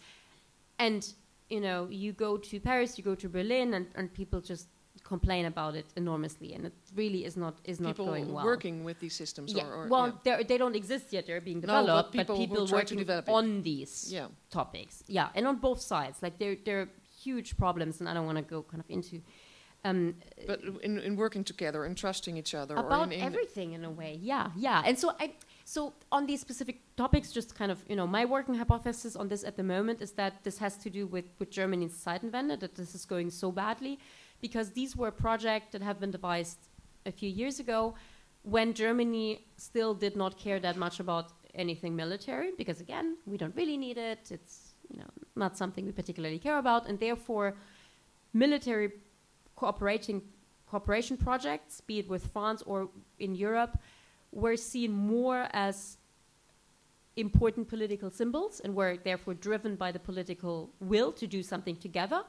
And 0.80 1.08
you 1.50 1.62
know, 1.62 1.88
you 1.90 2.12
go 2.12 2.38
to 2.38 2.60
Paris, 2.60 2.98
you 2.98 3.04
go 3.04 3.16
to 3.16 3.30
Berlin, 3.30 3.74
and, 3.74 3.88
and 3.96 4.14
people 4.14 4.42
just 4.42 4.68
complain 5.14 5.46
about 5.46 5.74
it 5.76 5.86
enormously, 5.96 6.54
and 6.56 6.66
it 6.66 6.74
really 6.96 7.22
is 7.30 7.36
not 7.44 7.56
is 7.64 7.80
not 7.80 7.90
people 7.90 8.06
going 8.06 8.28
well. 8.34 8.46
working 8.46 8.84
with 8.88 8.98
these 9.00 9.16
systems, 9.16 9.54
yeah, 9.54 9.66
or, 9.66 9.74
or 9.80 9.88
well, 9.88 10.08
yeah. 10.08 10.44
they're, 10.48 10.58
don't 10.64 10.76
exist 10.76 11.06
yet. 11.16 11.26
They're 11.28 11.46
being 11.50 11.62
No, 11.62 11.86
but 11.86 12.12
people 12.12 12.36
who 12.36 12.48
people 12.48 12.68
working 12.80 12.98
develop 12.98 13.30
on 13.30 13.64
these 13.64 13.94
yeah. 14.12 14.28
topics. 14.50 15.04
Yeah, 15.08 15.30
and 15.36 15.48
on 15.48 15.56
both 15.68 15.82
sides, 15.94 16.18
like 16.26 16.36
there 16.42 16.56
there 16.66 16.80
are 16.82 16.90
huge 17.24 17.50
problems, 17.64 17.94
and 18.00 18.10
I 18.10 18.14
don't 18.16 18.28
want 18.32 18.40
to 18.44 18.48
go 18.56 18.60
kind 18.72 18.82
of 18.84 18.90
into 18.90 19.22
um, 19.86 20.16
But 20.46 20.62
in, 20.84 21.00
in 21.00 21.16
working 21.16 21.44
together 21.44 21.86
and 21.86 21.96
trusting 21.96 22.38
each 22.38 22.54
other, 22.54 22.76
or 22.76 22.86
about 22.88 23.08
in, 23.08 23.20
in 23.20 23.22
everything 23.22 23.74
in 23.74 23.84
a 23.86 23.92
way. 23.92 24.20
Yeah, 24.22 24.50
yeah. 24.56 24.84
And 24.86 24.98
so 24.98 25.12
I 25.20 25.34
so 25.66 25.94
on 26.12 26.26
these 26.26 26.42
specific 26.42 26.82
topics, 26.96 27.32
just 27.32 27.56
kind 27.56 27.72
of 27.72 27.84
you 27.88 27.96
know, 27.96 28.08
my 28.08 28.26
working 28.26 28.56
hypothesis 28.56 29.16
on 29.16 29.28
this 29.28 29.44
at 29.44 29.56
the 29.56 29.64
moment 29.64 30.02
is 30.02 30.12
that 30.14 30.44
this 30.44 30.58
has 30.58 30.78
to 30.78 30.90
do 30.90 31.08
with 31.08 31.26
with 31.40 31.50
Germany's 31.50 31.94
Zeitenwende, 31.94 32.60
that 32.60 32.76
this 32.76 32.96
is 32.96 33.06
going 33.06 33.30
so 33.30 33.52
badly, 33.52 34.00
because 34.42 34.72
these 34.72 34.96
were 34.96 35.12
projects 35.12 35.72
that 35.72 35.82
have 35.82 36.00
been 36.00 36.12
devised 36.12 36.60
a 37.06 37.12
few 37.12 37.30
years 37.30 37.60
ago, 37.60 37.96
when 38.44 38.74
Germany 38.74 39.46
still 39.58 39.94
did 39.94 40.16
not 40.16 40.38
care 40.38 40.60
that 40.60 40.78
much 40.78 41.00
about 41.00 41.32
anything 41.56 41.96
military, 41.96 42.52
because 42.58 42.80
again, 42.80 43.18
we 43.26 43.38
don't 43.38 43.56
really 43.56 43.78
need 43.78 43.98
it. 43.98 44.32
It's 44.32 44.74
you 44.90 45.00
know 45.00 45.10
not 45.36 45.58
something 45.58 45.86
we 45.86 45.92
particularly 45.92 46.40
care 46.40 46.58
about, 46.58 46.88
and 46.88 47.00
therefore, 47.00 47.56
military 48.34 48.92
cooperating 49.56 50.22
cooperation 50.70 51.18
projects, 51.18 51.82
be 51.82 52.00
it 52.00 52.10
with 52.10 52.28
France 52.28 52.62
or 52.66 52.90
in 53.20 53.36
Europe, 53.36 53.80
were 54.32 54.58
seen 54.58 54.92
more 54.92 55.48
as 55.54 55.98
important 57.16 57.68
political 57.68 58.12
symbols 58.12 58.60
and 58.60 58.76
were 58.76 58.98
therefore 59.04 59.34
driven 59.34 59.76
by 59.76 59.92
the 59.92 60.00
political 60.00 60.70
will 60.80 61.12
to 61.12 61.26
do 61.26 61.42
something 61.42 61.76
together 61.76 62.22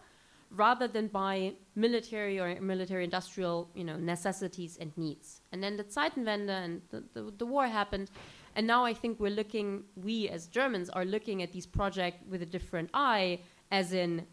rather 0.50 0.88
than 0.88 1.08
by 1.08 1.54
military 1.74 2.40
or 2.40 2.60
military 2.60 3.04
industrial 3.04 3.70
you 3.74 3.84
know 3.84 3.96
necessities 3.96 4.78
and 4.80 4.96
needs. 4.96 5.40
And 5.52 5.62
then 5.62 5.76
the 5.76 5.84
Zeitenwende 5.84 6.50
and 6.50 6.82
the, 6.90 7.04
the, 7.14 7.32
the 7.36 7.46
war 7.46 7.66
happened. 7.66 8.10
And 8.56 8.66
now 8.66 8.84
I 8.84 8.94
think 8.94 9.20
we're 9.20 9.30
looking 9.30 9.84
we 9.94 10.28
as 10.28 10.46
Germans 10.46 10.90
are 10.90 11.04
looking 11.04 11.42
at 11.42 11.52
these 11.52 11.66
projects 11.66 12.24
with 12.28 12.42
a 12.42 12.46
different 12.46 12.90
eye 12.94 13.40
as 13.70 13.92
in 13.92 14.26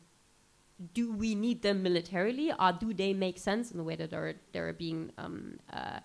do 0.94 1.14
we 1.14 1.36
need 1.36 1.62
them 1.62 1.84
militarily? 1.84 2.52
Or 2.60 2.72
do 2.74 2.94
they 2.94 3.14
make 3.14 3.38
sense 3.38 3.72
in 3.72 3.78
the 3.78 3.84
way 3.84 3.96
that 3.96 4.10
they're, 4.10 4.36
they're 4.52 4.74
being 4.74 5.12
um, 5.18 5.58
uh, 5.72 6.00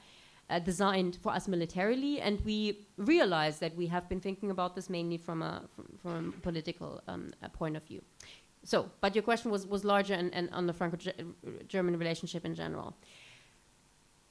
uh, 0.49 0.59
designed 0.61 1.19
for 1.23 1.33
us 1.33 1.49
militarily? 1.49 2.21
And 2.21 2.41
we 2.43 2.87
realize 2.97 3.59
that 3.59 3.75
we 3.77 3.87
have 3.89 4.09
been 4.09 4.21
thinking 4.21 4.51
about 4.51 4.77
this 4.77 4.89
mainly 4.89 5.17
from 5.17 5.43
a 5.43 5.63
from, 5.75 5.99
from 6.01 6.35
a 6.37 6.41
political 6.41 7.03
um, 7.09 7.31
a 7.43 7.49
point 7.49 7.77
of 7.77 7.85
view 7.85 8.03
so 8.65 8.91
but 9.01 9.15
your 9.15 9.23
question 9.23 9.51
was 9.51 9.67
was 9.67 9.85
larger 9.85 10.15
and, 10.15 10.33
and 10.35 10.51
on 10.51 10.67
the 10.67 10.73
franco-german 10.73 11.99
relationship 11.99 12.45
in 12.45 12.55
general. 12.55 12.97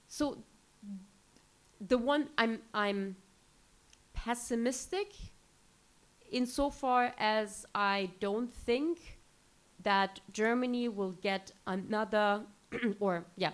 So 0.07 0.43
the 1.87 1.97
one 1.97 2.29
i'm 2.37 2.59
i'm 2.73 3.15
pessimistic 4.13 5.13
insofar 6.29 7.13
as 7.17 7.65
i 7.73 8.09
don't 8.19 8.53
think 8.53 9.17
that 9.81 10.19
germany 10.33 10.89
will 10.89 11.13
get 11.21 11.53
another 11.67 12.41
or 12.99 13.23
yeah 13.37 13.51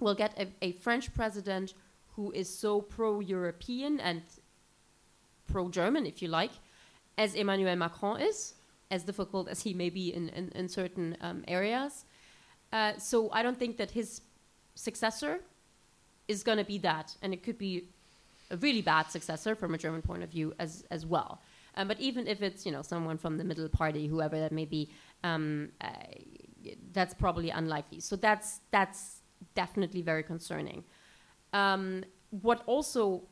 will 0.00 0.14
get 0.14 0.38
a, 0.38 0.48
a 0.60 0.72
french 0.72 1.14
president 1.14 1.72
who 2.16 2.30
is 2.32 2.48
so 2.48 2.80
pro-European 2.80 4.00
and 4.00 4.22
pro-German, 5.46 6.06
if 6.06 6.20
you 6.22 6.28
like, 6.28 6.50
as 7.16 7.34
Emmanuel 7.34 7.76
Macron 7.76 8.20
is, 8.20 8.54
as 8.92 9.02
difficult 9.02 9.48
as 9.48 9.62
he 9.62 9.72
may 9.74 9.90
be 9.90 10.14
in, 10.14 10.28
in, 10.28 10.52
in 10.54 10.68
certain 10.68 11.16
um, 11.20 11.42
areas. 11.48 12.04
Uh, 12.72 12.92
so 12.98 13.30
I 13.32 13.42
don't 13.42 13.58
think 13.58 13.76
that 13.78 13.90
his 13.90 14.20
successor 14.74 15.40
is 16.28 16.42
going 16.42 16.58
to 16.58 16.64
be 16.64 16.78
that, 16.78 17.16
and 17.22 17.32
it 17.34 17.42
could 17.42 17.58
be 17.58 17.88
a 18.50 18.56
really 18.58 18.82
bad 18.82 19.10
successor 19.10 19.54
from 19.54 19.74
a 19.74 19.78
German 19.78 20.02
point 20.02 20.22
of 20.22 20.30
view 20.30 20.54
as 20.58 20.84
as 20.90 21.04
well. 21.04 21.40
Um, 21.76 21.88
but 21.88 21.98
even 22.00 22.26
if 22.26 22.42
it's 22.42 22.66
you 22.66 22.72
know 22.72 22.82
someone 22.82 23.18
from 23.18 23.38
the 23.38 23.44
middle 23.44 23.68
party, 23.68 24.06
whoever 24.06 24.38
that 24.38 24.52
may 24.52 24.66
be, 24.66 24.90
um, 25.24 25.70
uh, 25.80 25.88
that's 26.92 27.14
probably 27.14 27.50
unlikely. 27.50 28.00
So 28.00 28.14
that's 28.16 28.60
that's 28.70 29.22
definitely 29.54 30.02
very 30.02 30.22
concerning. 30.22 30.84
Um, 31.52 32.04
what 32.30 32.62
also 32.66 33.22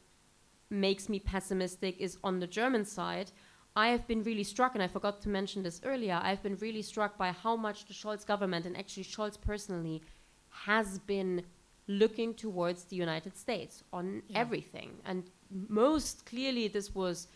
makes 0.70 1.08
me 1.08 1.18
pessimistic 1.18 1.98
is 1.98 2.18
on 2.24 2.40
the 2.40 2.46
German 2.46 2.84
side. 2.84 3.30
I 3.76 3.88
have 3.88 4.06
been 4.06 4.22
really 4.24 4.42
struck, 4.44 4.74
and 4.74 4.82
I 4.82 4.88
forgot 4.88 5.20
to 5.22 5.28
mention 5.28 5.62
this 5.62 5.80
earlier. 5.84 6.20
I've 6.22 6.42
been 6.42 6.56
really 6.56 6.82
struck 6.82 7.16
by 7.16 7.30
how 7.32 7.56
much 7.56 7.86
the 7.86 7.94
Scholz 7.94 8.26
government 8.26 8.66
and 8.66 8.76
actually 8.76 9.04
Scholz 9.04 9.40
personally 9.40 10.02
has 10.50 10.98
been 10.98 11.42
looking 11.86 12.34
towards 12.34 12.84
the 12.84 12.96
United 12.96 13.36
States 13.36 13.82
on 13.92 14.22
Yeah. 14.28 14.38
everything, 14.40 14.90
and 15.04 15.30
most 15.68 16.26
clearly 16.26 16.68
this 16.68 16.94
was 16.94 17.28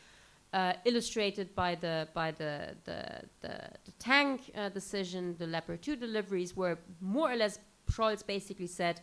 uh, 0.53 0.73
illustrated 0.85 1.53
by 1.55 1.75
the 1.75 2.09
by 2.15 2.31
the 2.31 2.77
the 2.85 3.23
the, 3.41 3.55
the 3.85 3.93
tank 3.99 4.51
uh, 4.55 4.69
decision, 4.69 5.37
the 5.39 5.47
Leopard 5.47 5.83
2 5.83 5.97
deliveries, 5.97 6.57
where 6.57 6.79
more 7.01 7.31
or 7.33 7.37
less 7.37 7.59
Scholz 7.91 8.25
basically 8.27 8.67
said, 8.69 9.01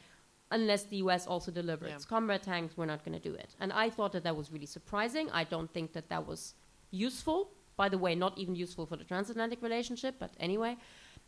unless 0.52 0.84
the 0.86 0.98
U.S. 0.98 1.28
also 1.28 1.52
delivers 1.52 1.90
Yeah. 1.92 1.98
combat 2.08 2.44
tanks, 2.44 2.78
we're 2.78 2.86
not 2.94 3.04
going 3.06 3.18
to 3.22 3.30
do 3.30 3.36
it. 3.36 3.56
And 3.60 3.72
I 3.74 3.90
thought 3.90 4.12
that 4.14 4.24
that 4.24 4.36
was 4.36 4.52
really 4.52 4.66
surprising. 4.66 5.30
I 5.32 5.44
don't 5.44 5.72
think 5.72 5.92
that 5.94 6.08
that 6.10 6.26
was 6.26 6.56
useful. 6.92 7.52
By 7.78 7.90
the 7.90 7.98
way, 7.98 8.14
not 8.16 8.38
even 8.38 8.56
useful 8.56 8.86
for 8.86 8.96
the 8.96 9.04
transatlantic 9.04 9.62
relationship, 9.62 10.16
but 10.20 10.32
anyway. 10.40 10.78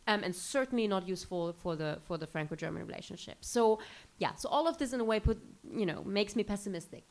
Um, 0.06 0.22
and 0.22 0.34
certainly 0.34 0.86
not 0.86 1.08
useful 1.08 1.54
for 1.54 1.76
the 1.76 1.98
for 2.06 2.18
the 2.18 2.26
Franco-German 2.26 2.86
relationship. 2.86 3.38
So, 3.40 3.80
yeah. 4.18 4.34
So 4.34 4.48
all 4.50 4.68
of 4.68 4.76
this, 4.76 4.92
in 4.92 5.00
a 5.00 5.04
way, 5.04 5.18
put 5.18 5.38
you 5.80 5.86
know 5.86 6.04
makes 6.04 6.36
me 6.36 6.44
pessimistic. 6.44 7.04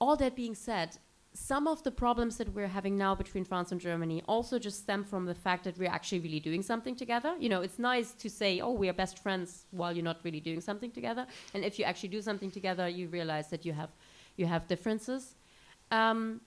All 0.00 0.16
that 0.16 0.34
being 0.34 0.54
said, 0.54 0.96
some 1.34 1.66
of 1.66 1.82
the 1.82 1.90
problems 1.90 2.36
that 2.36 2.52
we're 2.54 2.68
having 2.68 2.96
now 2.96 3.14
between 3.14 3.44
France 3.44 3.72
and 3.72 3.80
Germany 3.80 4.22
also 4.26 4.58
just 4.58 4.80
stem 4.80 5.04
from 5.04 5.24
the 5.26 5.34
fact 5.34 5.64
that 5.64 5.78
we're 5.78 5.90
actually 5.90 6.20
really 6.20 6.40
doing 6.40 6.62
something 6.62 6.94
together. 6.94 7.34
You 7.38 7.48
know, 7.48 7.62
it's 7.62 7.78
nice 7.78 8.12
to 8.14 8.28
say, 8.28 8.60
"Oh, 8.60 8.72
we 8.72 8.88
are 8.88 8.94
best 8.94 9.18
friends," 9.18 9.66
while 9.70 9.92
you're 9.94 10.04
not 10.04 10.20
really 10.24 10.40
doing 10.40 10.60
something 10.60 10.90
together. 10.90 11.26
And 11.54 11.64
if 11.64 11.78
you 11.78 11.84
actually 11.84 12.10
do 12.10 12.22
something 12.22 12.50
together, 12.50 12.88
you 12.88 13.08
realize 13.08 13.48
that 13.50 13.64
you 13.64 13.72
have 13.72 13.90
you 14.36 14.46
have 14.46 14.66
differences. 14.68 15.34
Um, 15.90 16.40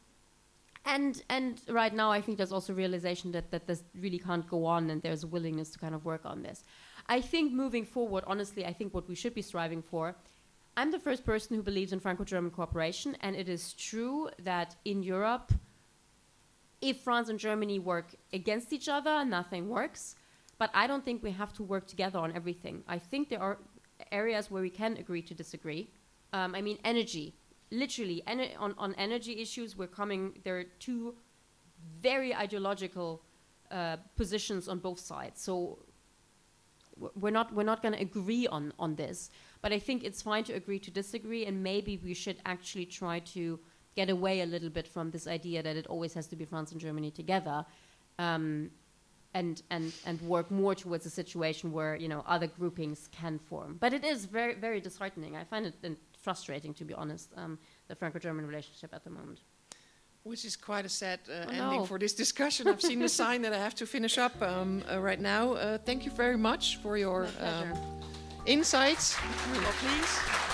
and 0.86 1.24
and 1.30 1.62
right 1.70 1.94
now, 1.94 2.12
I 2.12 2.22
think 2.22 2.38
there's 2.38 2.52
also 2.52 2.74
realization 2.74 3.32
that 3.32 3.52
that 3.52 3.68
this 3.68 3.84
really 4.00 4.20
can't 4.20 4.48
go 4.48 4.66
on, 4.66 4.90
and 4.90 5.02
there's 5.02 5.24
a 5.24 5.28
willingness 5.28 5.70
to 5.72 5.80
kind 5.80 5.96
of 5.96 6.06
work 6.06 6.26
on 6.26 6.42
this. 6.42 6.64
I 7.08 7.22
think 7.22 7.54
moving 7.54 7.86
forward, 7.86 8.24
honestly, 8.28 8.66
I 8.66 8.74
think 8.74 8.94
what 8.94 9.08
we 9.08 9.16
should 9.16 9.36
be 9.36 9.42
striving 9.42 9.82
for. 9.82 10.16
I'm 10.78 10.92
the 10.92 11.00
first 11.00 11.26
person 11.26 11.56
who 11.56 11.64
believes 11.64 11.94
in 11.94 12.00
Franco-German 12.00 12.52
cooperation, 12.52 13.16
and 13.22 13.36
it 13.36 13.48
is 13.48 13.74
true 13.74 14.30
that 14.44 14.76
in 14.84 15.04
Europe, 15.04 15.54
if 16.82 17.00
France 17.00 17.30
and 17.30 17.40
Germany 17.40 17.80
work 17.80 18.08
against 18.34 18.74
each 18.74 18.90
other, 18.90 19.24
nothing 19.24 19.70
works. 19.70 20.16
But 20.58 20.72
I 20.74 20.88
don't 20.88 21.04
think 21.04 21.24
we 21.24 21.32
have 21.32 21.54
to 21.54 21.64
work 21.64 21.88
together 21.88 22.20
on 22.20 22.34
everything. 22.34 22.84
I 22.88 22.98
think 22.98 23.30
there 23.30 23.42
are 23.42 23.58
areas 24.12 24.52
where 24.52 24.62
we 24.62 24.70
can 24.70 24.98
agree 24.98 25.22
to 25.24 25.34
disagree. 25.34 25.90
Um, 26.34 26.56
I 26.56 26.62
mean, 26.62 26.78
energy. 26.84 27.36
Literally, 27.76 28.24
on, 28.66 28.74
on 28.78 28.96
energy 28.96 29.34
issues, 29.46 29.78
we're 29.78 29.96
coming. 30.02 30.22
There 30.44 30.58
are 30.60 30.64
two 30.80 31.16
very 32.02 32.34
ideological 32.34 33.22
uh, 33.72 33.98
positions 34.16 34.68
on 34.68 34.80
both 34.80 35.00
sides. 35.00 35.42
So 35.42 35.80
we're 37.20 37.32
not 37.32 37.54
we're 37.54 37.64
not 37.64 37.82
going 37.82 37.94
to 37.94 38.02
agree 38.02 38.48
on 38.48 38.74
on 38.80 38.96
this. 38.96 39.30
But 39.62 39.74
I 39.74 39.80
think 39.80 40.04
it's 40.04 40.22
fine 40.22 40.44
to 40.46 40.54
agree 40.54 40.80
to 40.80 40.92
disagree, 40.92 41.46
and 41.46 41.64
maybe 41.64 42.00
we 42.04 42.14
should 42.14 42.38
actually 42.46 42.86
try 42.86 43.20
to 43.36 43.60
get 43.96 44.10
away 44.10 44.42
a 44.42 44.46
little 44.46 44.70
bit 44.70 44.88
from 44.88 45.12
this 45.12 45.28
idea 45.28 45.64
that 45.64 45.76
it 45.76 45.88
always 45.88 46.14
has 46.14 46.28
to 46.28 46.36
be 46.36 46.46
France 46.46 46.72
and 46.72 46.82
Germany 46.82 47.12
together. 47.12 47.66
Um, 48.20 48.72
and, 49.34 49.64
and, 49.70 49.92
and 50.06 50.22
work 50.22 50.50
more 50.50 50.74
towards 50.74 51.06
a 51.06 51.10
situation 51.10 51.74
where 51.74 51.98
you 51.98 52.08
know 52.08 52.24
other 52.26 52.48
groupings 52.48 53.10
can 53.12 53.38
form. 53.38 53.76
But 53.82 53.94
it 53.94 54.06
is 54.06 54.26
very 54.26 54.56
very 54.56 54.80
disheartening. 54.80 55.36
I 55.36 55.44
find 55.44 55.66
it 55.66 55.76
frustrating, 56.26 56.74
to 56.74 56.84
be 56.84 56.94
honest, 57.02 57.28
um, 57.38 57.58
the 57.88 57.96
Franco-German 57.96 58.46
relationship 58.52 58.92
at 58.94 59.04
the 59.04 59.10
moment. 59.10 59.40
Which 60.24 60.44
is 60.44 60.56
quite 60.70 60.86
a 60.86 60.90
sad 60.90 61.20
uh, 61.30 61.34
Oh, 61.34 61.58
ending 61.60 61.82
no. 61.82 61.86
for 61.86 62.00
this 62.00 62.16
discussion. 62.16 62.68
I've 62.68 62.82
seen 62.82 63.00
the 63.00 63.14
sign 63.24 63.44
that 63.44 63.54
I 63.54 63.60
have 63.68 63.76
to 63.76 63.86
finish 63.86 64.18
up 64.18 64.36
um, 64.42 64.84
uh, 64.92 65.00
right 65.10 65.22
now. 65.22 65.54
Uh, 65.54 65.78
thank 65.78 66.04
you 66.06 66.12
very 66.12 66.38
much 66.38 66.64
for 66.82 66.98
your 66.98 67.28
um, 67.40 67.70
insights. 68.46 69.16
Well, 69.54 69.74
please. 69.82 70.45